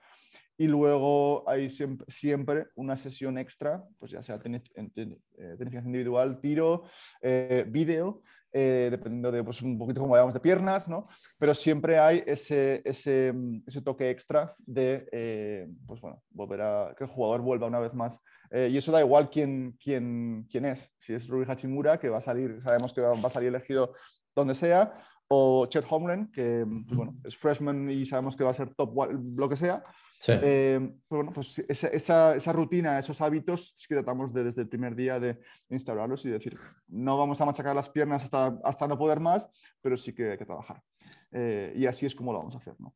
Y 0.57 0.67
luego 0.67 1.47
hay 1.47 1.69
siempre, 1.69 2.05
siempre 2.09 2.67
una 2.75 2.95
sesión 2.95 3.37
extra, 3.37 3.83
pues 3.99 4.11
ya 4.11 4.23
sea 4.23 4.37
tenificación 4.37 4.91
eh, 5.37 5.83
individual, 5.85 6.39
tiro, 6.39 6.83
eh, 7.21 7.65
vídeo, 7.67 8.21
eh, 8.55 8.89
dependiendo 8.91 9.31
de 9.31 9.43
pues, 9.43 9.63
un 9.63 9.79
poquito 9.79 9.99
como 10.01 10.13
hablamos 10.13 10.35
de 10.35 10.39
piernas, 10.39 10.87
¿no? 10.87 11.05
Pero 11.39 11.55
siempre 11.55 11.97
hay 11.97 12.23
ese, 12.27 12.83
ese, 12.85 13.33
ese 13.65 13.81
toque 13.81 14.11
extra 14.11 14.53
de, 14.59 15.09
eh, 15.11 15.67
pues 15.87 15.99
bueno, 15.99 16.21
volver 16.29 16.95
que 16.95 17.05
el 17.05 17.09
jugador 17.09 17.41
vuelva 17.41 17.65
una 17.65 17.79
vez 17.79 17.95
más. 17.95 18.21
Eh, 18.51 18.69
y 18.71 18.77
eso 18.77 18.91
da 18.91 19.01
igual 19.01 19.31
quién, 19.31 19.75
quién, 19.83 20.45
quién 20.51 20.65
es. 20.65 20.87
Si 20.99 21.15
es 21.15 21.27
Rui 21.27 21.45
Hachimura, 21.47 21.99
que 21.99 22.09
va 22.09 22.19
a 22.19 22.21
salir, 22.21 22.61
sabemos 22.61 22.93
que 22.93 23.01
va, 23.01 23.13
a 23.13 23.29
salir 23.31 23.49
elegido 23.49 23.93
donde 24.35 24.53
sea, 24.53 24.93
o 25.27 25.65
Chet 25.65 25.85
Homeland, 25.89 26.31
que 26.31 26.63
pues, 26.85 26.95
bueno, 26.95 27.15
es 27.25 27.35
freshman 27.35 27.89
y 27.89 28.05
sabemos 28.05 28.37
que 28.37 28.43
va 28.43 28.51
a 28.51 28.53
ser 28.53 28.75
top, 28.75 29.11
lo 29.35 29.49
que 29.49 29.57
sea. 29.57 29.83
Eh, 30.28 30.80
bueno, 31.09 31.32
pues 31.34 31.59
esa, 31.67 32.36
esa, 32.36 32.53
rutina, 32.53 32.99
esos 32.99 33.19
hábitos, 33.21 33.74
sí 33.76 33.88
que 33.88 33.95
tratamos 33.95 34.34
de, 34.34 34.43
desde 34.43 34.61
el 34.61 34.69
primer 34.69 34.95
día 34.95 35.19
de 35.19 35.39
instaurarlos 35.69 36.26
y 36.26 36.30
decir, 36.30 36.57
no 36.88 37.17
vamos 37.17 37.41
a 37.41 37.45
machacar 37.45 37.76
las 37.76 37.89
piernas 37.89 38.24
hasta, 38.24 38.59
hasta 38.63 38.88
no 38.88 38.97
poder 38.97 39.19
más, 39.19 39.49
pero 39.82 39.97
sí 39.97 40.13
que 40.13 40.32
hay 40.32 40.38
que 40.38 40.45
trabajar. 40.45 40.82
Eh, 41.32 41.74
y 41.76 41.86
así 41.86 42.05
es 42.05 42.15
como 42.15 42.32
lo 42.32 42.39
vamos 42.39 42.55
a 42.55 42.59
hacer. 42.59 42.76
¿no? 42.80 42.95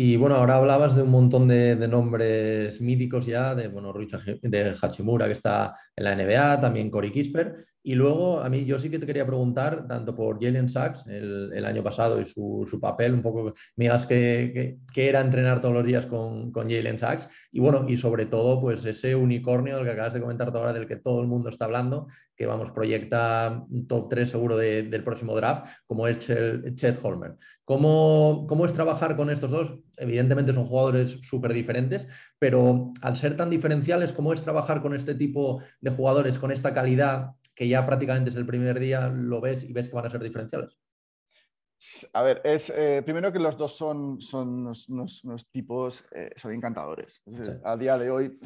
Y 0.00 0.16
bueno, 0.16 0.36
ahora 0.36 0.54
hablabas 0.54 0.94
de 0.94 1.02
un 1.02 1.10
montón 1.10 1.48
de, 1.48 1.74
nombres 1.88 2.80
míticos 2.80 3.26
ya, 3.26 3.56
de, 3.56 3.66
bueno, 3.66 3.92
de 3.92 4.76
Hachimura 4.80 5.26
que 5.26 5.32
está 5.32 5.76
en 5.96 6.04
la 6.04 6.14
NBA, 6.14 6.60
también 6.60 6.88
Cory 6.88 7.10
Kisper. 7.10 7.66
Y 7.82 7.94
luego, 7.94 8.40
a 8.40 8.48
mí, 8.48 8.64
yo 8.64 8.78
sí 8.78 8.90
que 8.90 8.98
te 8.98 9.06
quería 9.06 9.26
preguntar, 9.26 9.86
tanto 9.86 10.14
por 10.14 10.42
Jalen 10.42 10.68
Sachs 10.68 11.06
el, 11.06 11.64
año 11.64 11.82
pasado 11.82 12.20
y 12.20 12.24
su, 12.24 12.78
papel, 12.80 13.14
un 13.14 13.22
poco, 13.22 13.54
me 13.76 13.84
digas 13.84 14.06
que, 14.06 14.78
era 14.94 15.20
entrenar 15.20 15.60
todos 15.60 15.74
los 15.74 15.86
días 15.86 16.06
con, 16.06 16.52
con 16.52 16.68
Jalen 16.68 16.98
Sachs. 16.98 17.28
Y 17.52 17.60
bueno, 17.60 17.86
y 17.88 17.96
sobre 17.96 18.26
todo, 18.26 18.60
pues 18.60 18.84
ese 18.84 19.14
unicornio 19.14 19.76
del 19.76 19.84
que 19.84 19.92
acabas 19.92 20.14
de 20.14 20.20
comentar 20.20 20.48
ahora, 20.54 20.72
del 20.72 20.86
que 20.86 20.96
todo 20.96 21.20
el 21.20 21.28
mundo 21.28 21.48
está 21.48 21.66
hablando, 21.66 22.08
que 22.38 22.46
vamos, 22.46 22.70
proyecta 22.70 23.64
top 23.88 24.08
3 24.08 24.30
seguro 24.30 24.56
del 24.56 25.02
próximo 25.02 25.34
draft, 25.34 25.66
como 25.86 26.06
es 26.06 26.18
Chet 26.20 26.98
Holmer. 27.02 27.36
¿Cómo, 27.64 28.46
¿Cómo, 28.48 28.64
es 28.64 28.72
trabajar 28.72 29.16
con 29.16 29.28
estos 29.28 29.50
dos? 29.50 29.74
Evidentemente 29.96 30.52
son 30.52 30.64
jugadores 30.64 31.18
súper 31.22 31.52
diferentes, 31.52 32.06
pero 32.38 32.92
al 33.02 33.16
ser 33.16 33.36
tan 33.36 33.50
diferenciales, 33.50 34.12
¿cómo 34.12 34.32
es 34.32 34.40
trabajar 34.40 34.80
con 34.80 34.94
este 34.94 35.16
tipo 35.16 35.60
de 35.80 35.90
jugadores, 35.90 36.38
con 36.38 36.52
esta 36.52 36.72
calidad 36.72 37.32
que 37.58 37.66
ya 37.66 37.84
prácticamente 37.84 38.30
es 38.30 38.36
el 38.36 38.46
primer 38.46 38.78
día 38.78 39.08
lo 39.08 39.40
ves 39.40 39.64
y 39.64 39.72
ves 39.72 39.88
que 39.88 39.96
van 39.96 40.06
a 40.06 40.10
ser 40.10 40.22
diferenciales? 40.22 40.78
A 42.12 42.22
ver, 42.22 42.40
es 42.44 42.70
eh, 42.70 43.02
primero 43.04 43.32
que 43.32 43.40
los 43.40 43.58
dos 43.58 43.76
son, 43.76 44.20
son 44.20 44.72
unos, 44.88 45.50
tipos, 45.50 46.04
eh, 46.12 46.30
son 46.36 46.52
encantadores. 46.52 47.20
A 47.64 47.76
día 47.76 47.98
de 47.98 48.12
hoy, 48.12 48.38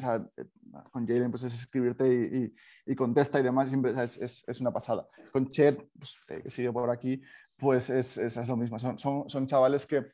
con 0.91 1.05
Jalen, 1.05 1.29
pues 1.29 1.43
es 1.43 1.53
escribirte 1.53 2.51
y, 2.87 2.95
contesta 2.95 3.39
y 3.39 3.43
demás, 3.43 3.69
siempre 3.69 3.91
es, 3.91 4.43
es, 4.47 4.61
una 4.61 4.71
pasada. 4.71 5.07
Con 5.31 5.47
Chet, 5.47 5.91
pues, 5.95 6.17
eh, 6.29 6.41
que 6.41 6.49
sigue 6.49 6.71
por 6.71 6.89
aquí, 6.89 7.21
pues 7.55 7.91
es, 7.91 8.17
es, 8.17 8.47
lo 8.47 8.57
mismo. 8.57 8.79
Son, 8.79 8.97
son, 8.97 9.29
son 9.29 9.45
chavales 9.45 9.85
que 9.85 10.07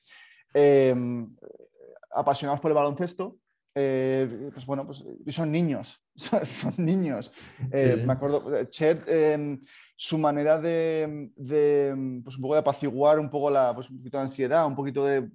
apasionados 2.12 2.60
por 2.60 2.72
el 2.72 2.76
baloncesto, 2.76 3.39
pues 3.74 4.66
bueno, 4.66 4.86
pues 4.86 5.04
son 5.30 5.52
niños, 5.52 6.02
son, 6.16 6.74
niños. 6.78 7.32
Me 7.72 8.12
acuerdo, 8.12 8.64
Chet 8.66 9.08
em, 9.08 9.62
su 9.96 10.18
manera 10.18 10.60
de, 10.60 11.30
pues 12.24 12.36
un 12.36 12.42
poco 12.42 12.54
de 12.54 12.60
apaciguar 12.60 13.20
un 13.20 13.30
poco 13.30 13.50
la, 13.50 13.76
pues 13.76 13.90
un 13.90 13.98
poquito 13.98 14.18
de 14.18 14.24
ansiedad, 14.24 14.66
un 14.66 14.76
poquito 14.76 15.06
de... 15.06 15.30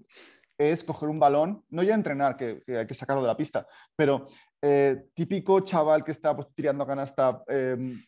es 0.57 0.83
coger 0.83 1.09
un 1.09 1.19
balón, 1.19 1.63
no 1.69 1.83
ya 1.83 1.95
entrenar, 1.95 2.37
que, 2.37 2.63
hay 2.67 2.87
que 2.87 2.95
sacarlo 2.95 3.23
de 3.23 3.29
la 3.29 3.37
pista, 3.37 3.67
pero 3.95 4.27
eh, 4.63 5.09
típico 5.13 5.61
chaval 5.61 6.03
que 6.03 6.13
está 6.13 6.35
pues, 6.35 6.49
tirando 6.55 6.87
canasta 6.87 7.43
em, 7.49 8.03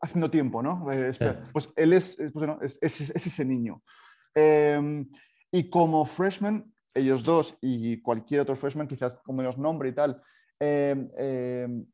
haciendo 0.00 0.28
tiempo, 0.28 0.60
¿no? 0.60 0.90
Eh, 0.90 1.12
pues 1.52 1.70
él 1.76 1.92
es, 1.92 2.18
pues, 2.32 2.78
es, 2.80 3.10
ese 3.10 3.44
niño. 3.44 3.80
Em, 4.34 5.08
y 5.52 5.70
como 5.70 6.04
freshman, 6.04 6.71
ellos 6.94 7.22
dos 7.24 7.56
y 7.60 8.00
cualquier 8.00 8.42
otro 8.42 8.56
freshman, 8.56 8.88
quizás 8.88 9.18
con 9.20 9.36
menos 9.36 9.58
nombre 9.58 9.88
y 9.88 9.92
tal, 9.92 10.22
em, 10.60 11.08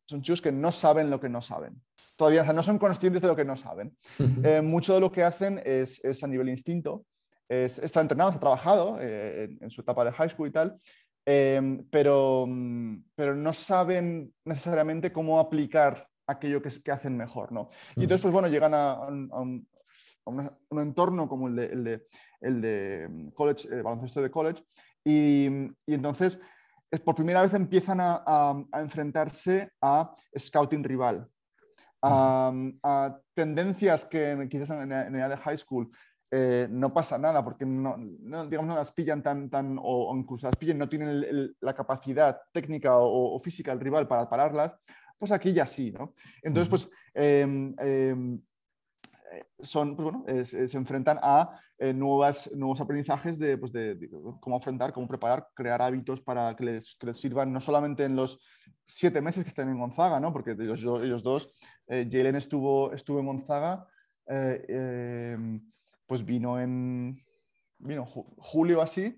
son 0.05 0.23
chicos 0.23 0.43
que 0.43 0.53
no 0.53 0.73
saben 0.73 1.11
lo 1.11 1.21
que 1.21 1.29
no 1.29 1.41
saben 1.41 1.81
todavía 2.19 2.43
no 2.53 2.63
son 2.63 2.79
conscientes 2.79 3.23
de 3.23 3.29
lo 3.29 3.37
que 3.37 3.45
no 3.45 3.57
saben. 3.57 3.97
Eh, 4.43 4.61
mucho 4.61 4.93
de 4.93 5.01
lo 5.01 5.11
que 5.11 5.23
hacen 5.23 5.63
es, 5.65 6.03
a 6.23 6.27
nivel 6.27 6.49
instinto. 6.49 7.07
Es, 7.49 7.79
está 7.79 8.01
entrenado, 8.01 8.31
está 8.31 8.41
trabajado 8.41 8.99
eh, 9.01 9.57
en, 9.61 9.71
su 9.71 9.81
etapa 9.81 10.05
de 10.05 10.13
high 10.13 10.29
school 10.29 10.49
y 10.49 10.51
tal, 10.51 10.75
em, 11.25 11.87
pero, 11.91 12.47
pero 13.15 13.35
no 13.35 13.53
saben 13.53 14.35
necesariamente 14.45 15.13
cómo 15.13 15.39
aplicar 15.39 16.09
aquello 16.27 16.61
que, 16.61 16.71
que 16.83 16.91
hacen 16.91 17.17
mejor. 17.17 17.53
¿no? 17.53 17.71
Y 17.97 18.03
entonces, 18.03 18.23
pues 18.23 18.33
bueno, 18.33 18.49
llegan 18.49 18.75
a, 18.75 19.07
un, 19.07 19.67
entorno 20.73 21.29
como 21.29 21.49
el 21.49 21.57
de, 21.57 21.67
el 21.67 21.85
de, 21.85 22.07
el 22.41 22.61
de 22.61 23.31
college, 23.35 23.69
el 23.69 23.83
baloncesto 23.83 24.21
de 24.21 24.31
college, 24.31 24.63
y, 25.09 25.47
y 25.87 25.95
entonces 25.95 26.39
es, 26.91 27.01
por 27.01 27.15
primera 27.15 27.41
vez 27.41 27.55
empiezan 27.55 28.01
a, 28.01 28.23
a, 28.27 28.81
enfrentarse 28.81 29.71
a 29.81 30.15
scouting 30.39 30.85
rival 30.85 31.27
a, 32.03 33.19
tendencias 33.35 34.05
que 34.05 34.47
quizás 34.51 34.71
en, 34.71 34.93
en 34.93 35.15
edad 35.15 35.31
de 35.31 35.37
high 35.39 35.57
school 35.57 35.89
eh, 36.31 36.67
no 36.71 36.93
pasa 36.93 37.17
nada 37.17 37.43
porque 37.43 37.65
no, 37.65 37.97
digamos, 38.47 38.69
no 38.69 38.75
las 38.75 38.93
pillan 38.93 39.23
tan, 39.23 39.49
tan 39.49 39.79
o, 39.81 40.15
incluso 40.15 40.47
las 40.47 40.57
pillan, 40.57 40.77
no 40.77 40.89
tienen 40.89 41.55
la 41.61 41.75
capacidad 41.75 42.39
técnica 42.53 42.99
o, 42.99 43.39
física 43.41 43.71
del 43.71 43.81
rival 43.81 44.07
para 44.07 44.29
pararlas, 44.29 44.77
pues 45.17 45.33
aquí 45.33 45.55
ya 45.55 45.67
sí, 45.67 45.91
¿no? 45.91 46.13
Entonces, 46.43 46.69
pues 46.69 46.91
em, 47.15 47.75
em, 47.79 48.41
son, 49.61 49.97
pues 49.97 50.05
bueno, 50.05 50.25
se 50.45 50.77
enfrentan 50.77 51.19
a 51.23 51.61
eh, 51.79 51.93
nuevas, 51.93 52.51
nuevos 52.55 52.81
aprendizajes 52.81 53.39
pues 53.61 53.73
de, 53.73 54.11
cómo 54.41 54.57
enfrentar, 54.57 54.93
cómo 54.93 55.07
preparar, 55.07 55.49
crear 55.55 55.81
hábitos 55.81 56.21
para 56.21 56.55
que 56.57 56.65
les, 56.65 56.99
sirvan 57.13 57.53
no 57.53 57.61
solamente 57.61 58.05
en 58.05 58.17
los 58.17 58.41
siete 58.85 59.21
meses 59.21 59.45
que 59.45 59.49
están 59.49 59.69
en 59.69 59.79
Gonzaga, 59.79 60.19
¿no? 60.19 60.33
porque 60.33 60.57
ellos, 60.59 61.23
dos, 61.23 61.53
eh, 61.87 62.09
estuvo, 62.37 62.93
estuvo 62.93 63.21
en 63.21 63.27
Gonzaga, 63.27 63.87
eh, 64.27 65.37
pues 66.07 66.25
vino 66.25 66.61
en 66.61 67.23
vino 67.79 68.07
julio 68.07 68.83
así, 68.83 69.17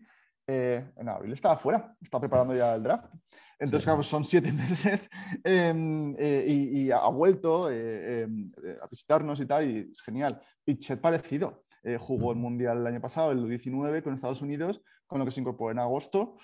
en 0.51 1.09
abril 1.09 1.33
estaba 1.33 1.57
fuera, 1.57 1.95
está 2.01 2.19
preparando 2.19 2.55
ya 2.55 2.75
el 2.75 2.83
draft. 2.83 3.15
Entonces, 3.59 3.85
claro, 3.85 4.03
son 4.03 4.25
siete 4.25 4.53
meses 4.53 5.11
em, 5.45 6.17
y, 6.19 6.91
ha 6.91 7.09
vuelto 7.09 7.71
em, 7.71 8.51
a 8.83 8.87
visitarnos 8.91 9.39
y 9.41 9.47
tal, 9.47 9.71
y 9.71 9.91
es 9.93 10.03
genial. 10.03 10.41
Y 10.65 10.77
Chet 10.79 11.01
parecido. 11.01 11.65
jugó 11.99 12.33
el 12.33 12.39
Mundial 12.39 12.79
el 12.79 12.87
año 12.87 13.01
pasado, 13.01 13.33
el 13.33 13.49
19 13.49 14.03
con 14.03 14.15
Estados 14.15 14.43
Unidos, 14.43 14.83
con 15.07 15.19
lo 15.19 15.25
que 15.25 15.31
se 15.31 15.41
incorporó 15.41 15.71
en 15.71 15.79
agosto 15.79 16.37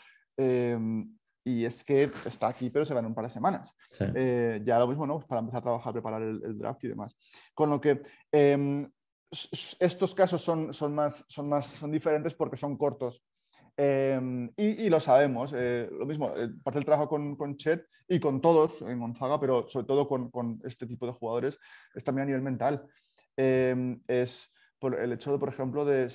y 1.46 1.64
es 1.64 1.84
que 1.84 2.02
está 2.02 2.48
aquí, 2.48 2.70
pero 2.70 2.84
se 2.84 2.92
va 2.92 2.98
en 2.98 3.06
un 3.06 3.14
par 3.14 3.24
de 3.24 3.30
semanas. 3.30 3.72
Eh, 4.00 4.60
ya 4.64 4.80
lo 4.80 4.88
mismo, 4.88 5.06
¿no? 5.06 5.14
Pues 5.14 5.26
para 5.26 5.38
empezar 5.38 5.60
a 5.60 5.62
trabajar, 5.62 5.92
preparar 5.92 6.20
el, 6.20 6.58
draft 6.58 6.82
y 6.82 6.88
demás. 6.88 7.16
Con 7.54 7.70
lo 7.70 7.80
que 7.80 8.02
em, 8.32 8.90
estos 9.78 10.12
casos 10.12 10.42
son, 10.42 10.74
son, 10.74 10.92
más, 10.92 11.24
son, 11.28 11.48
más, 11.48 11.66
son 11.66 11.92
diferentes 11.92 12.34
porque 12.34 12.56
son 12.56 12.76
cortos. 12.76 13.22
Em, 13.76 14.50
y, 14.56 14.88
lo 14.88 15.00
sabemos, 15.00 15.52
eh, 15.54 15.88
lo 15.90 16.06
mismo, 16.06 16.32
eh, 16.36 16.48
parte 16.62 16.78
del 16.78 16.86
trabajo 16.86 17.08
con, 17.08 17.36
con, 17.36 17.56
Chet 17.56 17.86
y 18.08 18.18
con 18.18 18.40
todos 18.40 18.80
en 18.82 18.98
Gonzaga, 18.98 19.38
pero 19.38 19.68
sobre 19.68 19.86
todo 19.86 20.08
con, 20.08 20.30
con 20.30 20.60
este 20.64 20.86
tipo 20.86 21.06
de 21.06 21.12
jugadores, 21.12 21.58
es 21.94 22.02
también 22.02 22.22
a 22.22 22.26
nivel 22.26 22.42
mental. 22.42 22.86
Em, 23.36 24.00
es 24.08 24.50
por 24.78 24.98
el 24.98 25.12
hecho 25.12 25.32
de, 25.32 25.38
por 25.38 25.50
ejemplo, 25.50 25.84
de 25.84 26.06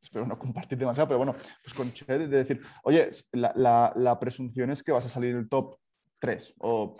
espero 0.00 0.26
no 0.26 0.38
compartir 0.38 0.78
demasiado, 0.78 1.08
pero 1.08 1.18
bueno, 1.18 1.34
pues 1.62 1.74
con 1.74 1.92
Cher 1.92 2.28
de 2.28 2.36
decir, 2.36 2.60
oye, 2.82 3.10
la, 3.32 3.92
la, 3.94 4.18
presunción 4.18 4.70
es 4.70 4.82
que 4.82 4.92
vas 4.92 5.06
a 5.06 5.08
salir 5.08 5.30
en 5.30 5.38
el 5.38 5.48
top 5.48 5.76
3. 6.18 6.54
O, 6.58 6.96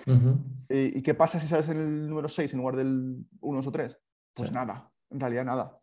¿y, 0.68 1.02
qué 1.02 1.14
pasa 1.14 1.40
si 1.40 1.48
sales 1.48 1.68
en 1.68 1.78
el 1.78 2.08
número 2.08 2.28
6 2.28 2.52
en 2.52 2.58
lugar 2.58 2.76
del 2.76 3.26
1 3.40 3.60
o 3.60 3.72
3? 3.72 3.98
Pues 4.34 4.52
nada, 4.52 4.90
en 5.10 5.20
realidad 5.20 5.44
nada. 5.44 5.78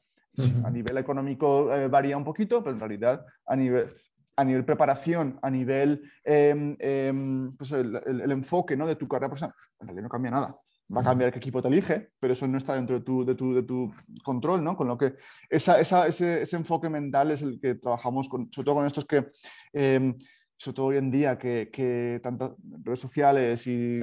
A 0.63 0.69
nivel 0.69 0.97
económico 0.97 1.73
eh, 1.73 1.87
varía 1.87 2.17
un 2.17 2.23
poquito, 2.23 2.63
pero 2.63 2.75
en 2.75 2.79
realidad 2.79 3.25
a 3.45 3.55
nivel, 3.55 3.87
a 4.35 4.43
nivel 4.43 4.65
preparación, 4.65 5.39
a 5.41 5.49
nivel 5.49 6.01
em, 6.23 6.75
em, 6.79 7.55
pues 7.55 7.71
el, 7.71 7.95
el, 8.05 8.31
enfoque 8.31 8.75
¿no? 8.75 8.87
de 8.87 8.95
tu 8.95 9.07
carrera 9.07 9.29
personal, 9.29 9.55
en 9.79 9.87
realidad 9.87 10.03
no 10.03 10.09
cambia 10.09 10.31
nada 10.31 10.59
va 10.93 11.01
a 11.01 11.03
cambiar 11.03 11.31
qué 11.31 11.39
equipo 11.39 11.61
te 11.61 11.67
elige, 11.67 12.09
pero 12.19 12.33
eso 12.33 12.47
no 12.47 12.57
está 12.57 12.75
dentro 12.75 12.99
de 12.99 13.03
tu, 13.03 13.25
de 13.25 13.35
tu, 13.35 13.53
de 13.53 13.63
tu 13.63 13.93
control, 14.23 14.63
¿no? 14.63 14.75
Con 14.77 14.87
lo 14.87 14.97
que 14.97 15.13
esa, 15.49 15.79
esa, 15.79 16.07
ese, 16.07 16.43
ese, 16.43 16.55
enfoque 16.55 16.89
mental 16.89 17.31
es 17.31 17.41
el 17.41 17.59
que 17.59 17.75
trabajamos, 17.75 18.29
con, 18.29 18.51
sobre 18.51 18.65
todo 18.65 18.75
con 18.75 18.85
estos 18.85 19.05
que, 19.05 19.27
eh, 19.73 20.13
sobre 20.57 20.75
todo 20.75 20.85
hoy 20.87 20.97
en 20.97 21.11
día, 21.11 21.37
que, 21.37 21.69
que 21.71 22.19
tantas 22.21 22.51
redes 22.83 22.99
sociales 22.99 23.65
y 23.67 23.99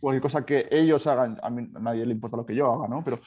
cualquier 0.00 0.22
cosa 0.22 0.46
que 0.46 0.66
ellos 0.70 1.06
hagan, 1.06 1.38
a, 1.42 1.50
mí, 1.50 1.68
a 1.74 1.80
nadie 1.80 2.06
le 2.06 2.12
importa 2.12 2.36
lo 2.36 2.46
que 2.46 2.54
yo 2.54 2.72
haga, 2.72 2.88
¿no? 2.88 3.04
Pero 3.04 3.20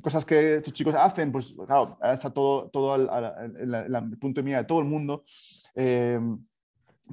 cosas 0.00 0.24
que 0.24 0.56
estos 0.56 0.72
chicos 0.72 0.94
hacen, 0.94 1.30
pues 1.30 1.54
claro, 1.66 1.88
está 2.02 2.30
todo, 2.30 2.70
todo 2.70 2.92
al, 2.92 3.08
el 3.56 4.18
punto 4.18 4.40
de 4.40 4.44
mira 4.44 4.58
de 4.58 4.64
todo 4.64 4.80
el 4.80 4.86
mundo. 4.86 5.24
Eh, 5.74 6.18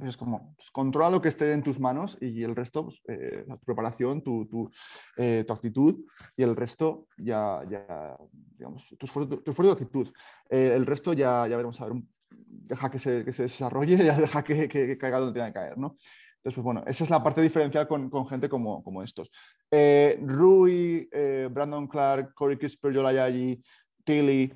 es 0.08 0.16
como, 0.16 0.54
pues, 0.56 0.70
controla 0.70 1.10
lo 1.10 1.20
que 1.20 1.28
esté 1.28 1.52
en 1.52 1.62
tus 1.62 1.78
manos 1.78 2.16
y 2.20 2.42
el 2.42 2.56
resto, 2.56 2.84
pues, 2.84 3.02
eh, 3.08 3.44
tu 3.46 3.64
preparación, 3.64 4.22
tu, 4.22 4.46
tu, 4.46 4.70
eh, 5.16 5.44
tu, 5.46 5.52
actitud 5.52 6.04
y 6.36 6.42
el 6.42 6.56
resto 6.56 7.06
ya, 7.18 7.62
ya 7.68 8.16
digamos, 8.56 8.88
tu 8.98 9.06
esfuerzo, 9.06 9.38
tu 9.40 9.62
de 9.62 9.70
actitud. 9.70 10.08
Eh, 10.48 10.72
el 10.74 10.86
resto 10.86 11.12
ya, 11.12 11.46
ya 11.46 11.56
veremos 11.56 11.80
a 11.80 11.86
ver, 11.86 12.02
deja 12.30 12.90
que 12.90 12.98
se, 12.98 13.24
que 13.24 13.32
se 13.32 13.44
desarrolle, 13.44 13.96
ya 14.04 14.16
deja 14.16 14.42
que, 14.42 14.68
que, 14.68 14.96
caiga 14.96 15.18
donde 15.18 15.34
tenga 15.34 15.48
que 15.48 15.54
caer, 15.54 15.78
¿no? 15.78 15.96
Entonces, 16.40 16.54
pues 16.54 16.64
bueno, 16.64 16.82
esa 16.86 17.04
es 17.04 17.10
la 17.10 17.22
parte 17.22 17.42
diferencial 17.42 17.86
con, 17.86 18.08
con 18.08 18.26
gente 18.26 18.48
como, 18.48 18.82
como 18.82 19.02
estos. 19.02 19.30
Rui, 19.70 21.08
Brandon 21.50 21.86
Clark, 21.86 22.34
Corey 22.34 22.56
Kisper, 22.56 22.92
Yola 22.92 23.12
Yayi, 23.12 23.62
Tilly, 24.04 24.52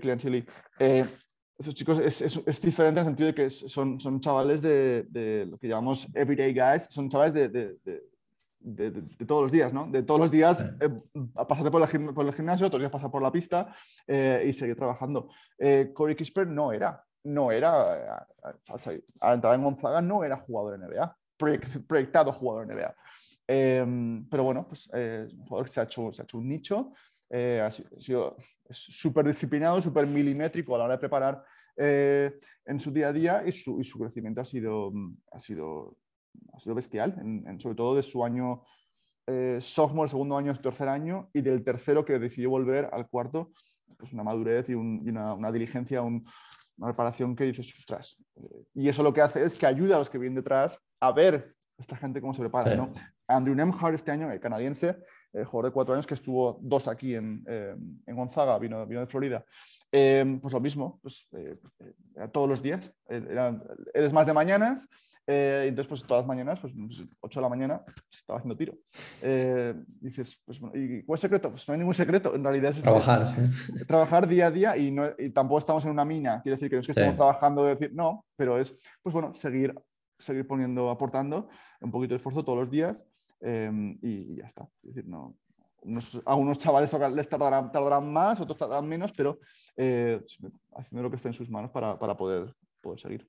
Clean 0.00 0.18
Tilly, 0.18 0.44
esos 1.60 1.74
chicos 1.74 1.98
es, 1.98 2.22
es, 2.22 2.60
diferente 2.60 3.00
en 3.00 3.06
el 3.06 3.10
sentido 3.10 3.26
de 3.26 3.34
que 3.34 3.50
son, 3.50 4.00
son 4.00 4.18
chavales 4.18 4.62
de, 4.62 5.04
de 5.10 5.44
lo 5.44 5.58
que 5.58 5.68
llamamos 5.68 6.08
everyday 6.14 6.54
guys, 6.54 6.86
son 6.88 7.10
chavales 7.10 7.34
de, 7.34 7.48
de, 7.50 8.00
de 8.60 9.26
todos 9.26 9.42
los 9.42 9.52
días, 9.52 9.72
¿no? 9.72 9.86
De 9.86 10.02
todos 10.02 10.20
los 10.20 10.30
días 10.30 10.64
eh, 10.80 10.88
pasarte 11.48 11.70
por 11.70 11.82
el, 11.82 12.14
por 12.14 12.26
el, 12.26 12.32
gimnasio, 12.32 12.66
otros 12.66 12.80
días 12.80 12.92
pasar 12.92 13.10
por 13.10 13.22
la 13.22 13.32
pista 13.32 13.74
eh, 14.06 14.44
y 14.46 14.52
seguir 14.52 14.76
trabajando. 14.76 15.28
Eh, 15.58 15.92
Corey 15.94 16.14
Kisper 16.14 16.46
no 16.46 16.72
era, 16.72 17.02
no 17.24 17.50
era, 17.50 18.26
al 19.20 19.34
entrar 19.34 19.54
en 19.54 19.64
Gonzaga 19.64 20.00
no 20.00 20.24
era 20.24 20.36
jugador 20.36 20.78
de 20.78 20.86
NBA, 20.86 21.16
proyectado 21.86 22.32
jugador 22.32 22.66
NBA. 22.66 22.94
Em, 23.46 24.28
pero 24.28 24.44
bueno, 24.44 24.66
pues 24.68 24.88
un 24.88 25.44
jugador 25.46 25.66
que 25.66 25.72
se 25.72 25.80
ha 25.80 25.84
hecho, 25.84 26.12
se 26.12 26.22
ha 26.22 26.24
hecho 26.24 26.38
un 26.38 26.48
nicho, 26.48 26.92
ha 27.32 27.70
sido 27.70 28.36
súper 28.68 29.26
disciplinado, 29.26 29.80
súper 29.80 30.06
milimétrico 30.06 30.74
a 30.74 30.78
la 30.78 30.84
hora 30.84 30.94
de 30.94 31.00
preparar 31.00 31.44
en 31.76 32.78
su 32.78 32.90
día 32.90 33.08
a 33.08 33.12
día 33.12 33.42
y 33.46 33.52
su, 33.52 33.80
y 33.80 33.84
su 33.84 33.98
crecimiento 33.98 34.40
ha 34.40 34.44
sido, 34.44 34.92
ha 35.32 35.40
sido 35.40 35.96
ha 36.52 36.60
sido 36.60 36.74
bestial, 36.74 37.14
sobre 37.58 37.74
todo 37.74 37.96
de 37.96 38.02
su 38.02 38.24
año 38.24 38.62
eh, 39.26 39.58
sophomore, 39.60 40.08
segundo 40.08 40.36
año, 40.36 40.58
tercer 40.60 40.88
año, 40.88 41.30
y 41.32 41.40
del 41.40 41.62
tercero 41.62 42.04
que 42.04 42.18
decidió 42.18 42.50
volver 42.50 42.88
al 42.92 43.08
cuarto, 43.08 43.52
pues 43.98 44.12
una 44.12 44.24
madurez 44.24 44.68
y, 44.68 44.74
una, 44.74 45.52
diligencia, 45.52 46.02
una 46.80 46.88
preparación 46.88 47.36
que 47.36 47.44
dices, 47.44 47.74
ostras. 47.78 48.16
y 48.74 48.88
eso 48.88 49.02
lo 49.02 49.12
que 49.12 49.20
hace 49.20 49.44
es 49.44 49.58
que 49.58 49.66
ayuda 49.66 49.96
a 49.96 49.98
los 49.98 50.08
que 50.08 50.16
vienen 50.16 50.36
detrás 50.36 50.78
a 50.98 51.12
ver 51.12 51.54
esta 51.78 51.94
gente 51.94 52.20
cómo 52.20 52.32
se 52.32 52.40
prepara. 52.40 52.74
¿no? 52.74 52.92
Andrew 53.28 53.54
Nemhard 53.54 53.94
este 53.94 54.10
año, 54.10 54.30
el 54.30 54.40
canadiense, 54.40 54.96
el 55.32 55.44
jugador 55.44 55.70
de 55.70 55.74
cuatro 55.74 55.94
años 55.94 56.06
que 56.06 56.14
estuvo 56.14 56.58
dos 56.60 56.88
aquí 56.88 57.14
en, 57.14 57.44
eh, 57.46 57.74
en 58.06 58.16
Gonzaga, 58.16 58.58
vino, 58.58 58.84
vino 58.86 59.00
de 59.00 59.06
Florida. 59.06 59.44
Eh, 59.92 60.38
pues 60.40 60.52
lo 60.52 60.60
mismo, 60.60 61.00
pues, 61.02 61.26
eh, 61.32 61.54
todos 62.32 62.48
los 62.48 62.62
días. 62.62 62.92
eres 63.94 64.12
más 64.12 64.26
de 64.26 64.32
mañanas, 64.32 64.88
entonces 65.26 65.86
pues 65.86 66.02
todas 66.02 66.22
las 66.22 66.28
mañanas, 66.28 66.58
pues 66.58 66.74
8 66.74 67.06
pues, 67.20 67.34
de 67.34 67.40
la 67.40 67.48
mañana, 67.48 67.84
pues, 67.84 67.96
estaba 68.12 68.38
haciendo 68.38 68.56
tiro. 68.56 68.74
dices, 70.00 70.40
pues 70.44 70.58
bueno, 70.58 70.76
¿y 70.76 71.02
cuál 71.04 71.16
es 71.16 71.24
el 71.24 71.28
secreto? 71.28 71.50
Pues 71.50 71.68
no 71.68 71.72
hay 71.72 71.78
ningún 71.78 71.94
secreto, 71.94 72.34
en 72.34 72.42
realidad 72.42 72.72
es 72.72 72.82
trabajar. 72.82 73.34
trabajar 73.86 74.26
día 74.26 74.46
a 74.46 74.50
día 74.50 74.76
y, 74.76 74.90
no, 74.90 75.10
y, 75.18 75.30
tampoco 75.30 75.60
estamos 75.60 75.84
en 75.84 75.92
una 75.92 76.04
mina, 76.04 76.40
quiere 76.42 76.56
decir 76.56 76.68
que 76.68 76.76
no 76.76 76.80
es 76.80 76.86
que 76.86 76.92
estemos 76.92 77.16
trabajando, 77.16 77.64
decir, 77.64 77.92
no, 77.94 78.24
pero 78.36 78.58
es, 78.58 78.74
pues 79.02 79.12
bueno, 79.12 79.34
seguir, 79.34 79.74
seguir 80.18 80.46
poniendo, 80.46 80.90
aportando 80.90 81.48
un 81.80 81.90
poquito 81.90 82.14
de 82.14 82.16
esfuerzo 82.16 82.44
todos 82.44 82.58
los 82.58 82.70
días 82.70 83.04
Em, 83.40 83.98
y, 84.02 84.36
ya 84.36 84.46
está. 84.46 84.68
Es 84.82 84.94
decir, 84.94 85.08
no, 85.08 85.36
a 86.24 86.34
unos 86.34 86.58
chavales 86.58 86.92
les 87.14 87.28
tardarán, 87.28 87.72
tardarán, 87.72 88.12
más, 88.12 88.40
otros 88.40 88.58
tardarán 88.58 88.88
menos, 88.88 89.12
pero 89.16 89.38
eh, 89.76 90.20
haciendo 90.76 91.02
lo 91.02 91.10
que 91.10 91.16
está 91.16 91.28
en 91.28 91.34
sus 91.34 91.48
manos 91.48 91.70
para, 91.70 91.98
para 91.98 92.16
poder, 92.16 92.54
poder 92.80 93.00
seguir. 93.00 93.28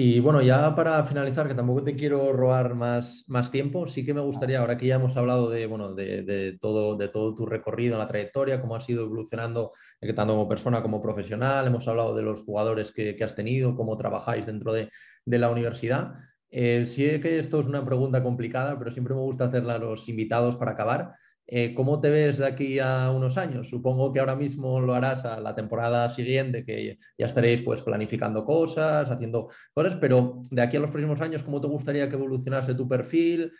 Y 0.00 0.20
bueno, 0.20 0.40
ya 0.40 0.76
para 0.76 1.02
finalizar, 1.02 1.48
que 1.48 1.54
tampoco 1.54 1.82
te 1.82 1.96
quiero 1.96 2.32
robar 2.32 2.76
más, 2.76 3.24
más 3.26 3.50
tiempo, 3.50 3.88
sí 3.88 4.04
que 4.06 4.14
me 4.14 4.20
gustaría, 4.20 4.60
ahora 4.60 4.78
que 4.78 4.86
ya 4.86 4.94
hemos 4.94 5.16
hablado 5.16 5.50
de, 5.50 5.66
bueno, 5.66 5.92
de, 5.92 6.22
de 6.22 6.56
todo, 6.56 6.96
de 6.96 7.08
todo 7.08 7.34
tu 7.34 7.44
recorrido 7.46 7.94
en 7.94 7.98
la 7.98 8.06
trayectoria, 8.06 8.60
cómo 8.60 8.76
has 8.76 8.88
ido 8.88 9.04
evolucionando 9.04 9.72
eh, 10.00 10.12
tanto 10.12 10.34
como 10.34 10.48
persona 10.48 10.82
como 10.82 11.02
profesional, 11.02 11.66
hemos 11.66 11.88
hablado 11.88 12.14
de 12.14 12.22
los 12.22 12.42
jugadores 12.42 12.92
que, 12.92 13.16
que 13.16 13.24
has 13.24 13.34
tenido, 13.34 13.74
cómo 13.74 13.96
trabajáis 13.96 14.46
dentro 14.46 14.72
de, 14.72 14.88
de 15.24 15.38
la 15.38 15.50
universidad. 15.50 16.14
Eh, 16.50 16.86
sí 16.86 17.20
que 17.20 17.38
esto 17.38 17.60
es 17.60 17.66
una 17.66 17.84
pregunta 17.84 18.22
complicada, 18.22 18.78
pero 18.78 18.90
siempre 18.90 19.14
me 19.14 19.20
gusta 19.20 19.44
hacerla 19.44 19.74
a 19.74 19.78
los 19.78 20.08
invitados 20.08 20.56
para 20.56 20.72
acabar. 20.72 21.14
Eh, 21.50 21.74
¿Cómo 21.74 21.98
te 22.00 22.10
ves 22.10 22.36
de 22.36 22.46
aquí 22.46 22.78
a 22.78 23.10
unos 23.10 23.38
años? 23.38 23.70
Supongo 23.70 24.12
que 24.12 24.20
ahora 24.20 24.36
mismo 24.36 24.80
lo 24.80 24.94
harás 24.94 25.24
a 25.24 25.40
la 25.40 25.54
temporada 25.54 26.10
siguiente, 26.10 26.62
que 26.64 26.98
ya 27.16 27.26
estaréis 27.26 27.62
pues 27.62 27.80
planificando 27.82 28.44
cosas, 28.44 29.10
haciendo 29.10 29.48
cosas, 29.72 29.96
pero 29.96 30.42
de 30.50 30.60
aquí 30.60 30.76
a 30.76 30.80
los 30.80 30.90
próximos 30.90 31.22
años, 31.22 31.42
¿cómo 31.42 31.60
te 31.60 31.66
gustaría 31.66 32.08
que 32.10 32.16
evolucionase 32.16 32.74
tu 32.74 32.86
perfil? 32.86 33.50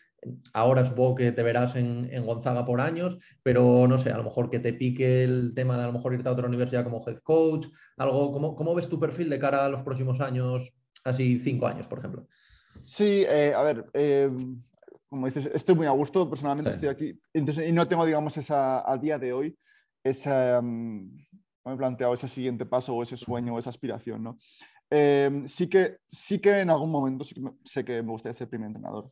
Ahora 0.52 0.84
supongo 0.84 1.14
que 1.14 1.32
te 1.32 1.42
verás 1.42 1.76
en, 1.76 2.26
Gonzaga 2.26 2.66
por 2.66 2.82
años, 2.82 3.18
pero 3.42 3.86
no 3.88 3.96
sé, 3.96 4.10
a 4.10 4.18
lo 4.18 4.24
mejor 4.24 4.50
que 4.50 4.58
te 4.58 4.74
pique 4.74 5.24
el 5.24 5.52
tema 5.54 5.78
de 5.78 5.84
a 5.84 5.86
lo 5.86 5.92
mejor 5.94 6.12
irte 6.12 6.28
a 6.28 6.32
otra 6.32 6.46
universidad 6.46 6.84
como 6.84 7.02
head 7.06 7.18
coach, 7.20 7.68
algo, 7.96 8.32
¿cómo, 8.32 8.54
cómo 8.54 8.74
ves 8.74 8.88
tu 8.88 9.00
perfil 9.00 9.30
de 9.30 9.38
cara 9.38 9.64
a 9.64 9.68
los 9.70 9.82
próximos 9.82 10.20
años, 10.20 10.74
así 11.04 11.38
cinco 11.40 11.66
años, 11.66 11.86
por 11.86 12.00
ejemplo? 12.00 12.26
Sí, 12.84 13.24
eh, 13.28 13.52
a 13.54 13.62
ver, 13.62 13.84
eh, 13.94 14.30
como 15.08 15.26
dices, 15.26 15.50
estoy 15.54 15.74
muy 15.74 15.86
a 15.86 15.90
gusto, 15.90 16.28
personalmente 16.28 16.70
estoy 16.70 16.88
aquí 16.88 17.20
y 17.32 17.72
no 17.72 17.86
tengo, 17.86 18.04
digamos, 18.04 18.36
esa, 18.36 18.90
a 18.90 18.96
día 18.98 19.18
de 19.18 19.32
hoy, 19.32 19.58
esa, 20.02 20.60
mm, 20.62 21.16
me 21.64 21.72
he 21.72 21.76
planteado 21.76 22.14
ese 22.14 22.28
siguiente 22.28 22.66
paso 22.66 22.94
o 22.94 23.02
ese 23.02 23.16
sueño 23.16 23.54
o 23.54 23.58
esa 23.58 23.70
aspiración, 23.70 24.22
¿no? 24.22 24.38
Eh, 24.90 25.42
sí, 25.46 25.68
que, 25.68 25.98
sí 26.08 26.38
que 26.38 26.60
en 26.60 26.70
algún 26.70 26.90
momento 26.90 27.24
sí 27.24 27.34
que 27.34 27.42
sé 27.64 27.84
que 27.84 28.02
me 28.02 28.10
gustaría 28.10 28.34
ser 28.34 28.48
primer 28.48 28.68
entrenador. 28.68 29.10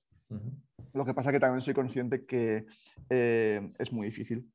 Lo 0.92 1.04
que 1.04 1.14
pasa 1.14 1.30
que 1.30 1.40
también 1.40 1.60
soy 1.60 1.74
consciente 1.74 2.24
que 2.24 2.66
es 3.08 3.92
muy 3.92 4.06
difícil 4.06 4.50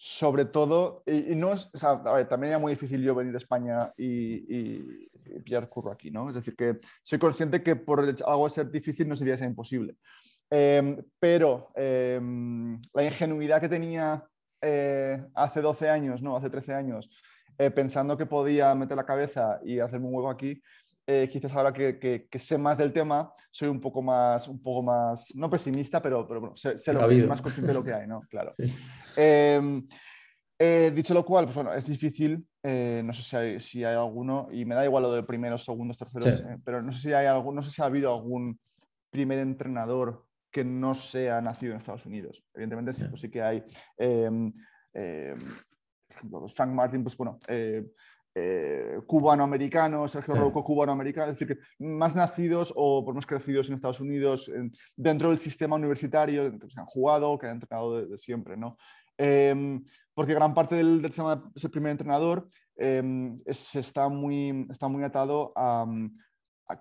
sobre 0.00 0.44
todo, 0.44 1.02
y, 1.06 1.34
no 1.34 1.52
es, 1.52 1.68
o 1.74 1.78
sea, 1.78 1.90
a 1.90 2.12
ver, 2.12 2.28
también 2.28 2.52
era 2.52 2.60
muy 2.60 2.72
difícil 2.72 3.02
yo 3.02 3.16
venir 3.16 3.32
de 3.32 3.38
España 3.38 3.78
y, 3.96 4.56
y, 4.56 5.08
pillar 5.44 5.68
curro 5.68 5.92
aquí, 5.92 6.10
¿no? 6.10 6.28
Es 6.28 6.34
decir, 6.34 6.56
que 6.56 6.78
soy 7.02 7.18
consciente 7.18 7.62
que 7.62 7.76
por 7.76 8.00
algo 8.00 8.48
de 8.48 8.54
ser 8.54 8.70
difícil 8.70 9.08
no 9.08 9.16
sería 9.16 9.36
ser 9.36 9.48
imposible. 9.48 9.96
Em, 10.50 10.96
pero 11.20 11.70
em, 11.76 12.80
la 12.94 13.04
ingenuidad 13.04 13.60
que 13.60 13.68
tenía 13.68 14.24
eh, 14.60 15.22
hace 15.34 15.60
12 15.60 15.88
años, 15.88 16.22
¿no? 16.22 16.36
Hace 16.36 16.50
13 16.50 16.74
años, 16.74 17.10
eh, 17.58 17.70
pensando 17.70 18.16
que 18.16 18.26
podía 18.26 18.74
meter 18.74 18.96
la 18.96 19.06
cabeza 19.06 19.60
y 19.64 19.78
hacerme 19.78 20.06
un 20.06 20.14
huevo 20.14 20.30
aquí, 20.30 20.60
eh, 21.06 21.28
quizás 21.30 21.52
ahora 21.54 21.72
que, 21.72 21.98
que, 21.98 22.38
sé 22.38 22.58
más 22.58 22.76
del 22.76 22.92
tema, 22.92 23.32
soy 23.50 23.68
un 23.68 23.80
poco 23.80 24.02
más, 24.02 24.48
un 24.48 24.60
poco 24.60 24.82
más 24.82 25.34
no 25.34 25.48
pesimista, 25.48 26.02
pero, 26.02 26.26
pero 26.26 26.40
bueno, 26.40 26.56
sé, 26.56 26.74
lo 26.92 27.08
que, 27.08 27.26
más 27.26 27.40
consciente 27.40 27.68
de 27.68 27.78
lo 27.78 27.84
que 27.84 27.94
hay, 27.94 28.06
¿no? 28.06 28.20
Claro. 28.30 28.52
Em, 29.16 29.86
dicho 30.94 31.14
lo 31.14 31.24
cual, 31.24 31.44
pues 31.44 31.54
bueno, 31.54 31.72
es 31.72 31.86
difícil, 31.86 32.44
eh, 32.70 33.00
no 33.02 33.14
sé 33.14 33.22
si 33.22 33.34
hay, 33.34 33.60
si 33.60 33.82
hay, 33.82 33.96
alguno, 33.96 34.48
y 34.52 34.66
me 34.66 34.74
da 34.74 34.84
igual 34.84 35.04
lo 35.04 35.12
de 35.12 35.22
primeros, 35.22 35.64
segundos, 35.64 35.96
terceros, 35.96 36.44
pero 36.62 36.82
no 36.82 36.92
sé 36.92 37.00
si 37.00 37.12
hay 37.14 37.24
algún, 37.24 37.54
no 37.54 37.62
sé 37.62 37.70
si 37.70 37.80
ha 37.80 37.86
habido 37.86 38.12
algún 38.12 38.60
primer 39.08 39.38
entrenador 39.38 40.26
que 40.50 40.64
no 40.64 40.94
sea 40.94 41.40
nacido 41.40 41.72
en 41.72 41.78
Estados 41.78 42.04
Unidos. 42.04 42.44
Evidentemente 42.52 42.92
sí, 42.92 43.06
pues 43.08 43.22
sí 43.22 43.30
que 43.30 43.40
hay. 43.40 43.64
Em, 43.96 44.52
em, 44.92 45.38
Frank 46.54 46.70
Martin, 46.70 47.02
pues 47.02 47.16
bueno, 47.16 47.38
eh, 47.48 49.00
cubano-americano, 49.06 50.06
Sergio 50.06 50.34
Rocco 50.34 50.62
cubano-americano, 50.62 51.32
es 51.32 51.38
decir, 51.38 51.56
que 51.56 51.62
más 51.82 52.14
nacidos 52.14 52.70
o 52.76 53.02
por 53.02 53.14
más 53.14 53.24
crecidos 53.24 53.68
en 53.68 53.76
Estados 53.76 54.00
Unidos, 54.00 54.50
dentro 54.94 55.30
del 55.30 55.38
sistema 55.38 55.76
universitario, 55.76 56.52
que 56.58 56.68
se 56.68 56.78
han 56.78 56.86
jugado, 56.86 57.38
que 57.38 57.46
han 57.46 57.54
entrenado 57.54 58.06
de, 58.06 58.18
siempre, 58.18 58.58
¿no? 58.58 58.76
Porque 60.18 60.34
gran 60.34 60.52
parte 60.52 60.74
del, 60.74 61.00
del 61.00 61.12
sistema 61.12 61.36
de 61.36 61.42
ese 61.54 61.68
primer 61.68 61.92
entrenador 61.92 62.48
em, 62.74 63.40
está, 63.46 64.08
muy, 64.08 64.66
está 64.68 64.88
muy 64.88 65.04
atado 65.04 65.52
a, 65.54 65.86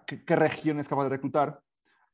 qué, 0.08 0.36
región 0.36 0.80
es 0.80 0.88
capaz 0.88 1.04
de 1.04 1.10
reclutar, 1.10 1.62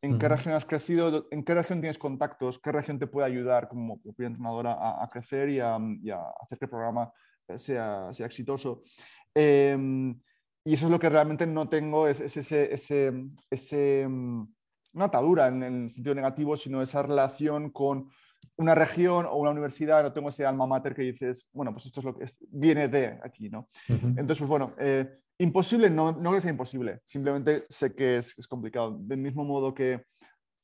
en 0.02 0.20
qué 0.20 0.28
región 0.28 0.54
has 0.54 0.66
crecido, 0.66 1.30
en 1.32 1.46
qué 1.46 1.54
región 1.54 1.80
tienes 1.80 1.98
contactos, 1.98 2.60
qué 2.60 2.74
región 2.74 3.00
te 3.00 3.08
puede 3.08 3.26
ayudar 3.26 3.70
como 3.70 4.02
primer 4.02 4.32
entrenador 4.32 4.66
a, 4.68 5.10
crecer 5.10 5.48
y 5.48 5.62
a, 5.62 5.78
y 6.02 6.10
a, 6.10 6.20
hacer 6.42 6.60
que 6.60 6.66
el 6.66 6.72
programa 6.72 7.10
sea, 7.56 8.12
sea 8.12 8.26
exitoso. 8.26 8.82
Em, 9.34 10.20
y 10.66 10.74
eso 10.74 10.88
es 10.88 10.92
lo 10.92 11.00
que 11.00 11.10
realmente 11.10 11.48
no 11.48 11.70
tengo, 11.70 12.06
es, 12.06 12.20
ese, 12.20 12.74
ese, 12.74 13.14
ese, 13.50 14.06
mm, 14.10 14.46
una 14.96 15.06
atadura 15.06 15.48
en 15.48 15.64
el 15.64 15.90
sentido 15.90 16.16
negativo, 16.16 16.58
sino 16.58 16.82
esa 16.82 17.02
relación 17.02 17.70
con 17.70 18.10
una 18.58 18.76
región 18.76 19.26
o 19.26 19.36
una 19.36 19.52
universidad, 19.52 20.04
no 20.04 20.14
tengo 20.14 20.30
ese 20.30 20.46
alma 20.46 20.68
mater 20.68 20.94
que 20.94 21.02
dices, 21.02 21.50
bueno, 21.54 21.74
pues 21.74 21.86
esto 21.86 22.00
es 22.00 22.06
lo 22.06 22.18
que 22.18 22.26
viene 22.50 22.88
de 22.88 23.20
aquí, 23.24 23.50
¿no? 23.50 23.68
Entonces, 23.88 24.38
pues 24.38 24.50
bueno, 24.50 24.74
eh, 24.78 25.20
imposible, 25.40 25.90
no, 25.90 26.12
no 26.12 26.34
que 26.34 26.42
sea 26.42 26.52
imposible, 26.52 27.02
simplemente 27.06 27.66
sé 27.70 27.94
que 27.96 28.18
es, 28.18 28.38
es, 28.38 28.48
complicado, 28.48 28.98
del 29.00 29.20
mismo 29.20 29.44
modo 29.44 29.74
que 29.74 30.06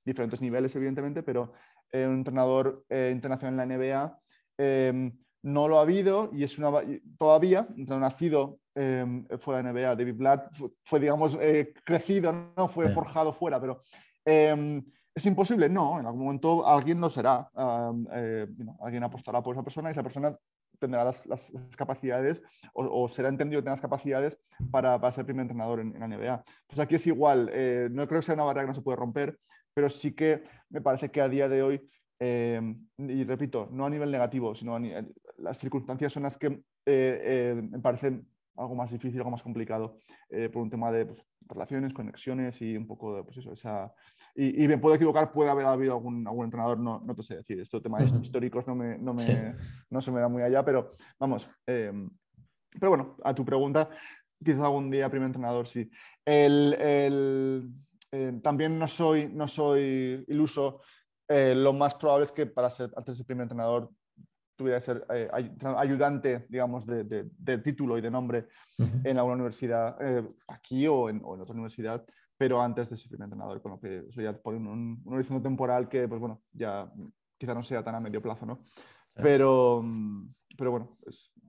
diferentes 0.06 0.42
niveles, 0.42 0.76
evidentemente, 0.76 1.24
pero 1.24 1.54
eh, 1.92 2.06
un 2.06 2.16
entrenador 2.16 2.86
eh, 2.90 3.12
internacional 3.14 3.60
en 3.60 3.70
la 3.70 3.78
NBA 3.78 4.20
em, 4.58 5.12
no 5.42 5.68
lo 5.68 5.80
ha 5.80 5.82
habido 5.82 6.30
y 6.34 6.44
es 6.44 6.58
una, 6.58 6.70
todavía, 7.18 7.68
nacido 7.76 8.60
em, 8.76 9.26
fuera 9.40 9.64
de 9.64 9.72
NBA, 9.72 9.96
David 9.96 10.16
Blatt 10.16 10.56
fue, 10.84 11.00
digamos, 11.00 11.38
eh, 11.42 11.74
crecido, 11.84 12.54
no 12.56 12.68
fue 12.68 12.90
forjado 12.90 13.34
fuera, 13.34 13.60
pero 13.60 13.80
em, 14.26 14.84
es 15.20 15.26
imposible, 15.26 15.70
no, 15.70 16.00
en 16.00 16.06
algún 16.06 16.24
momento 16.24 16.66
alguien 16.66 17.00
lo 17.00 17.10
será, 17.10 17.50
eh, 18.14 18.48
alguien 18.82 19.04
apostará 19.04 19.44
por 19.44 19.54
esa 19.54 19.64
persona 19.64 19.90
y 19.90 19.92
esa 19.92 20.04
persona 20.04 20.36
tendrá 20.80 21.04
las, 21.04 21.52
capacidades 21.76 22.42
o, 22.74 23.08
será 23.10 23.28
entendido 23.28 23.60
que 23.60 23.64
tenga 23.64 23.74
las 23.74 23.82
capacidades 23.82 24.40
para, 24.72 25.00
para 25.00 25.12
ser 25.12 25.26
primer 25.26 25.44
entrenador 25.44 25.82
en, 25.82 26.00
la 26.00 26.08
NBA. 26.08 26.44
Pues 26.68 26.80
aquí 26.80 26.96
es 26.96 27.06
igual, 27.08 27.50
eh, 27.52 27.90
no 27.92 28.08
creo 28.08 28.22
que 28.22 28.28
sea 28.28 28.36
una 28.36 28.46
barrera 28.46 28.64
que 28.64 28.70
no 28.70 28.76
se 28.76 28.82
puede 28.82 28.96
romper, 28.96 29.38
pero 29.74 29.90
sí 29.90 30.14
que 30.14 30.44
me 30.70 30.82
parece 30.82 31.12
que 31.12 31.22
a 31.22 31.28
día 31.28 31.50
de 31.50 31.64
hoy 31.64 31.90
em, 32.20 32.88
y 32.98 33.24
repito, 33.26 33.68
no 33.72 33.86
a 33.86 33.90
nivel 33.90 34.12
negativo, 34.12 34.56
sino 34.56 34.78
a 34.78 34.82
las 35.38 35.58
circunstancias 35.60 36.14
son 36.14 36.24
las 36.24 36.38
que 36.38 36.62
eh, 36.86 37.62
me 37.70 37.80
parecen 37.80 38.26
algo 38.60 38.76
más 38.76 38.92
difícil, 38.92 39.20
algo 39.20 39.32
más 39.32 39.44
complicado, 39.44 39.98
eh, 40.30 40.50
por 40.50 40.62
un 40.62 40.70
tema 40.70 40.92
de 40.92 41.06
pues, 41.06 41.24
relaciones, 41.48 41.94
conexiones 41.94 42.62
y 42.62 42.78
un 42.78 42.86
poco 42.86 43.16
de, 43.16 43.24
pues 43.24 43.38
eso, 43.38 43.52
esa... 43.52 43.94
Y, 44.36 44.68
me 44.68 44.78
puedo 44.78 44.96
equivocar, 44.96 45.34
puede 45.34 45.50
haber 45.50 45.66
habido 45.66 45.94
algún, 45.94 46.26
algún 46.26 46.46
entrenador, 46.46 46.80
no, 46.80 47.02
no 47.04 47.16
te 47.16 47.24
sé 47.24 47.38
decir, 47.38 47.60
estos 47.60 47.82
temas 47.82 48.14
históricos 48.22 48.66
no, 48.68 48.76
me, 48.76 48.98
no, 48.98 49.14
me, 49.14 49.56
no, 49.90 50.02
se 50.02 50.12
me 50.12 50.22
da 50.22 50.30
muy 50.30 50.44
allá, 50.44 50.64
pero 50.64 50.90
vamos, 51.20 51.50
em, 51.66 52.10
pero 52.80 52.90
bueno, 52.90 53.18
a 53.24 53.34
tu 53.34 53.44
pregunta, 53.44 53.90
quizás 54.44 54.62
algún 54.62 54.90
día 54.90 55.10
primer 55.10 55.26
entrenador 55.28 55.68
sí. 55.68 55.90
El, 56.24 56.74
el, 56.76 57.70
eh, 58.12 58.40
también 58.42 58.80
no 58.80 58.88
soy, 58.88 59.28
no 59.28 59.48
soy 59.48 60.24
iluso, 60.28 60.82
eh, 61.28 61.54
lo 61.56 61.74
más 61.74 61.96
probable 61.96 62.26
es 62.26 62.32
que 62.32 62.46
para 62.46 62.70
ser 62.70 62.92
antes 62.96 63.18
de 63.18 63.24
primer 63.24 63.44
entrenador 63.44 63.92
tuviera 64.60 64.80
que 64.80 64.86
ser 64.86 65.06
eh, 65.14 65.30
ayudante, 65.78 66.46
digamos, 66.50 66.86
de, 66.86 67.06
de, 67.06 67.58
título 67.60 67.98
y 67.98 68.02
de 68.02 68.12
nombre 68.12 68.48
en 69.06 69.18
alguna 69.18 69.36
universidad, 69.36 69.96
eh, 70.02 70.28
aquí 70.50 70.86
o 70.86 71.10
en, 71.10 71.22
o 71.24 71.36
en, 71.36 71.42
otra 71.42 71.54
universidad, 71.54 72.06
pero 72.38 72.62
antes 72.62 72.90
de 72.90 72.98
ser 72.98 73.08
primer 73.08 73.28
entrenador, 73.28 73.62
con 73.62 73.72
lo 73.72 73.80
que 73.80 74.04
eso 74.10 74.22
ya 74.22 74.34
pone 74.34 74.58
un, 74.58 75.02
un, 75.02 75.14
horizonte 75.14 75.44
temporal 75.44 75.88
que, 75.88 76.10
pues 76.10 76.20
bueno, 76.20 76.42
ya 76.52 76.92
quizá 77.38 77.54
no 77.54 77.64
sea 77.64 77.82
tan 77.82 77.96
a 77.96 78.02
medio 78.02 78.22
plazo, 78.22 78.46
¿no? 78.46 78.66
Pero, 79.14 79.82
pero 80.58 80.72
bueno, 80.72 80.98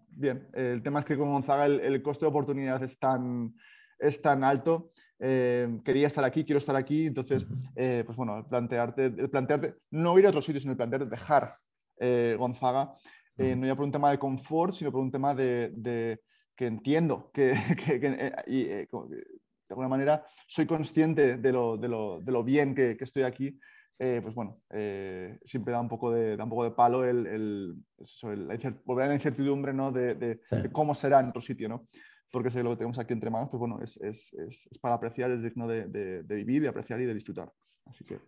bien. 0.08 0.48
El 0.52 0.80
tema 0.80 1.00
es 1.00 1.04
que 1.04 1.16
con 1.16 1.32
Gonzaga 1.32 1.66
el, 1.66 1.80
el 1.80 2.02
coste 2.02 2.26
de 2.26 2.30
oportunidad 2.30 2.80
es 2.84 2.96
tan, 2.96 3.56
es 3.98 4.22
tan 4.22 4.44
alto. 4.44 4.90
Eh, 5.18 5.80
quería 5.84 6.06
estar 6.06 6.24
aquí, 6.24 6.44
quiero 6.44 6.58
estar 6.58 6.76
aquí, 6.76 7.06
entonces, 7.06 7.44
pues 7.74 8.16
bueno, 8.16 8.46
plantearte, 8.48 9.10
plantearte, 9.28 9.74
no 9.90 10.16
ir 10.16 10.26
a 10.26 10.28
otros 10.28 10.44
sitios, 10.44 10.62
sino 10.62 10.76
plantearte 10.76 11.06
dejar 11.06 11.50
eh, 12.00 12.34
Gonzaga, 12.38 12.96
eh, 13.36 13.54
no 13.54 13.66
ya 13.66 13.76
por 13.76 13.84
un 13.84 13.92
tema 13.92 14.10
de 14.10 14.18
confort, 14.18 14.72
sino 14.72 14.90
por 14.90 15.02
un 15.02 15.10
tema 15.10 15.34
de, 15.34 16.20
que 16.56 16.66
entiendo 16.66 17.30
que, 17.32 17.52
eh, 17.88 18.32
y, 18.46 18.64
de 18.64 18.86
alguna 19.68 19.88
manera 19.88 20.24
soy 20.48 20.66
consciente 20.66 21.36
de 21.36 21.52
lo, 21.52 21.76
de 21.76 21.88
lo, 21.88 22.20
de 22.20 22.32
lo 22.32 22.42
bien 22.42 22.74
que, 22.74 22.96
estoy 22.98 23.22
aquí. 23.22 23.58
pues 23.98 24.34
bueno, 24.34 24.62
siempre 25.42 25.72
da 25.72 25.80
un 25.80 25.88
poco 25.88 26.10
de, 26.10 26.36
da 26.36 26.44
un 26.44 26.50
poco 26.50 26.64
de 26.64 26.70
palo 26.70 27.04
el, 27.04 27.26
el, 27.26 27.76
volver 28.84 29.04
a 29.04 29.08
la 29.08 29.14
incertidumbre 29.14 29.74
¿no? 29.74 29.92
de, 29.92 30.40
cómo 30.72 30.94
será 30.94 31.20
en 31.20 31.28
otro 31.28 31.42
sitio, 31.42 31.68
¿no? 31.68 31.84
porque 32.32 32.50
sé 32.50 32.62
lo 32.62 32.70
que 32.70 32.76
tenemos 32.76 32.98
aquí 32.98 33.12
entre 33.12 33.30
manos, 33.30 33.50
pues 33.50 33.58
bueno, 33.58 33.80
es, 33.82 33.96
es, 33.98 34.32
es, 34.34 34.68
es 34.70 34.78
para 34.78 34.94
apreciar, 34.94 35.30
es 35.32 35.42
digno 35.42 35.66
de, 35.68 36.22
vivir, 36.22 36.62
de 36.62 36.68
apreciar 36.68 37.00
y 37.00 37.04
de 37.04 37.14
disfrutar. 37.14 37.52
Así 37.86 38.04
que 38.04 38.20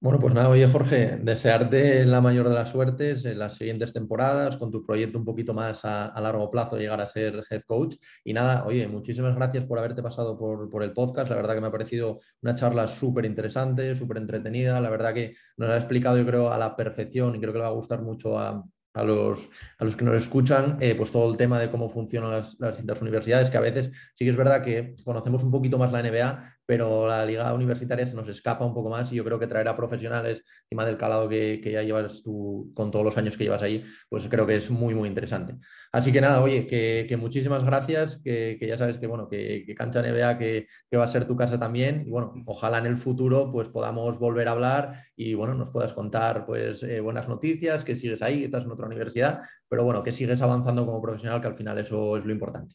bueno, 0.00 0.20
pues 0.20 0.32
nada, 0.32 0.48
oye 0.48 0.68
Jorge, 0.68 1.18
desearte 1.20 2.04
la 2.06 2.20
mayor 2.20 2.48
de 2.48 2.54
las 2.54 2.70
suertes 2.70 3.24
en 3.24 3.36
las 3.36 3.56
siguientes 3.56 3.92
temporadas, 3.92 4.56
con 4.56 4.70
tu 4.70 4.84
proyecto 4.84 5.18
un 5.18 5.24
poquito 5.24 5.54
más 5.54 5.84
a, 5.84 6.14
largo 6.20 6.52
plazo, 6.52 6.76
llegar 6.76 7.00
a 7.00 7.06
ser 7.06 7.44
head 7.50 7.62
coach. 7.66 7.96
Y 8.22 8.32
nada, 8.32 8.64
oye, 8.64 8.86
muchísimas 8.86 9.34
gracias 9.34 9.64
por 9.64 9.76
haberte 9.78 10.00
pasado 10.00 10.38
por, 10.38 10.82
el 10.84 10.92
podcast. 10.92 11.30
La 11.30 11.36
verdad 11.36 11.54
que 11.54 11.60
me 11.60 11.66
ha 11.66 11.72
parecido 11.72 12.20
una 12.42 12.54
charla 12.54 12.86
súper 12.86 13.24
interesante, 13.24 13.96
súper 13.96 14.18
entretenida. 14.18 14.80
La 14.80 14.90
verdad 14.90 15.12
que 15.14 15.34
nos 15.56 15.70
ha 15.70 15.76
explicado, 15.76 16.16
yo 16.16 16.24
creo, 16.24 16.52
a 16.52 16.58
la 16.58 16.76
perfección 16.76 17.34
y 17.34 17.40
creo 17.40 17.52
que 17.52 17.58
le 17.58 17.64
va 17.64 17.70
a 17.70 17.72
gustar 17.72 18.00
mucho 18.00 18.38
a, 18.38 18.64
a 18.94 19.02
los, 19.02 19.50
a 19.78 19.84
los 19.84 19.96
que 19.96 20.04
nos 20.04 20.14
escuchan, 20.14 20.76
eh, 20.80 20.94
pues 20.94 21.10
todo 21.10 21.28
el 21.30 21.36
tema 21.36 21.58
de 21.58 21.70
cómo 21.72 21.90
funcionan 21.90 22.30
las, 22.30 22.56
las, 22.60 22.76
distintas 22.76 23.02
universidades, 23.02 23.50
que 23.50 23.56
a 23.56 23.60
veces 23.60 23.90
sí 24.14 24.24
que 24.24 24.30
es 24.30 24.36
verdad 24.36 24.62
que 24.62 24.94
conocemos 25.04 25.42
un 25.42 25.50
poquito 25.50 25.76
más 25.76 25.90
la 25.90 26.02
NBA, 26.02 26.57
pero 26.68 27.08
la 27.08 27.24
liga 27.24 27.54
universitaria 27.54 28.04
se 28.04 28.14
nos 28.14 28.28
escapa 28.28 28.66
un 28.66 28.74
poco 28.74 28.90
más 28.90 29.10
y 29.10 29.14
yo 29.14 29.24
creo 29.24 29.38
que 29.38 29.46
traer 29.46 29.68
a 29.68 29.76
profesionales 29.76 30.42
encima 30.64 30.84
del 30.84 30.98
calado 30.98 31.26
que, 31.26 31.62
ya 31.64 31.82
llevas 31.82 32.22
tú 32.22 32.70
con 32.74 32.90
todos 32.90 33.06
los 33.06 33.16
años 33.16 33.38
que 33.38 33.44
llevas 33.44 33.62
ahí, 33.62 33.82
pues 34.10 34.28
creo 34.28 34.46
que 34.46 34.56
es 34.56 34.70
muy, 34.70 34.94
muy 34.94 35.08
interesante. 35.08 35.56
Así 35.92 36.12
que 36.12 36.20
nada, 36.20 36.42
oye, 36.42 36.66
que, 36.66 37.16
muchísimas 37.16 37.64
gracias, 37.64 38.20
que, 38.22 38.58
ya 38.60 38.76
sabes 38.76 38.98
que, 38.98 39.06
bueno, 39.06 39.28
que, 39.30 39.64
Cancha 39.78 40.02
NBA 40.02 40.36
que, 40.36 40.66
va 40.94 41.04
a 41.04 41.08
ser 41.08 41.26
tu 41.26 41.36
casa 41.36 41.58
también 41.58 42.02
y 42.06 42.10
bueno, 42.10 42.34
ojalá 42.44 42.76
en 42.76 42.86
el 42.86 42.98
futuro 42.98 43.50
pues 43.50 43.70
podamos 43.70 44.18
volver 44.18 44.48
a 44.48 44.52
hablar 44.52 45.04
y 45.16 45.32
bueno, 45.32 45.54
nos 45.54 45.70
puedas 45.70 45.94
contar 45.94 46.44
pues 46.44 46.82
eh, 46.82 47.00
buenas 47.00 47.30
noticias, 47.30 47.82
que 47.82 47.96
sigues 47.96 48.20
ahí, 48.20 48.40
que 48.40 48.44
estás 48.44 48.64
en 48.64 48.72
otra 48.72 48.86
universidad, 48.86 49.40
pero 49.70 49.84
bueno, 49.84 50.02
que 50.02 50.12
sigues 50.12 50.42
avanzando 50.42 50.84
como 50.84 51.00
profesional, 51.00 51.40
que 51.40 51.46
al 51.46 51.56
final 51.56 51.78
eso 51.78 52.18
es 52.18 52.26
lo 52.26 52.32
importante. 52.32 52.74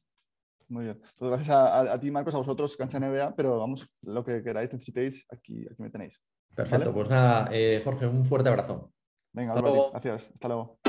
Muy 0.73 0.85
bien. 0.85 0.99
Pues 1.19 1.29
gracias 1.29 1.55
a, 1.55 1.99
ti, 1.99 2.09
Marcos, 2.09 2.33
a 2.33 2.39
vosotros, 2.39 2.75
Cancha 2.75 2.99
NBA, 2.99 3.35
pero 3.35 3.59
vamos, 3.59 3.87
lo 4.01 4.23
que 4.23 4.41
queráis, 4.41 4.73
necesitéis, 4.73 5.23
aquí, 5.29 5.67
aquí 5.71 5.83
me 5.83 5.91
tenéis. 5.91 6.19
Perfecto, 6.55 6.91
pues 6.91 7.09
nada, 7.09 7.47
eh, 7.51 7.79
Jorge, 7.83 8.07
un 8.07 8.25
fuerte 8.25 8.49
abrazo. 8.49 8.91
Venga, 9.33 9.53
gracias. 9.53 10.31
Hasta 10.33 10.47
luego. 10.47 10.79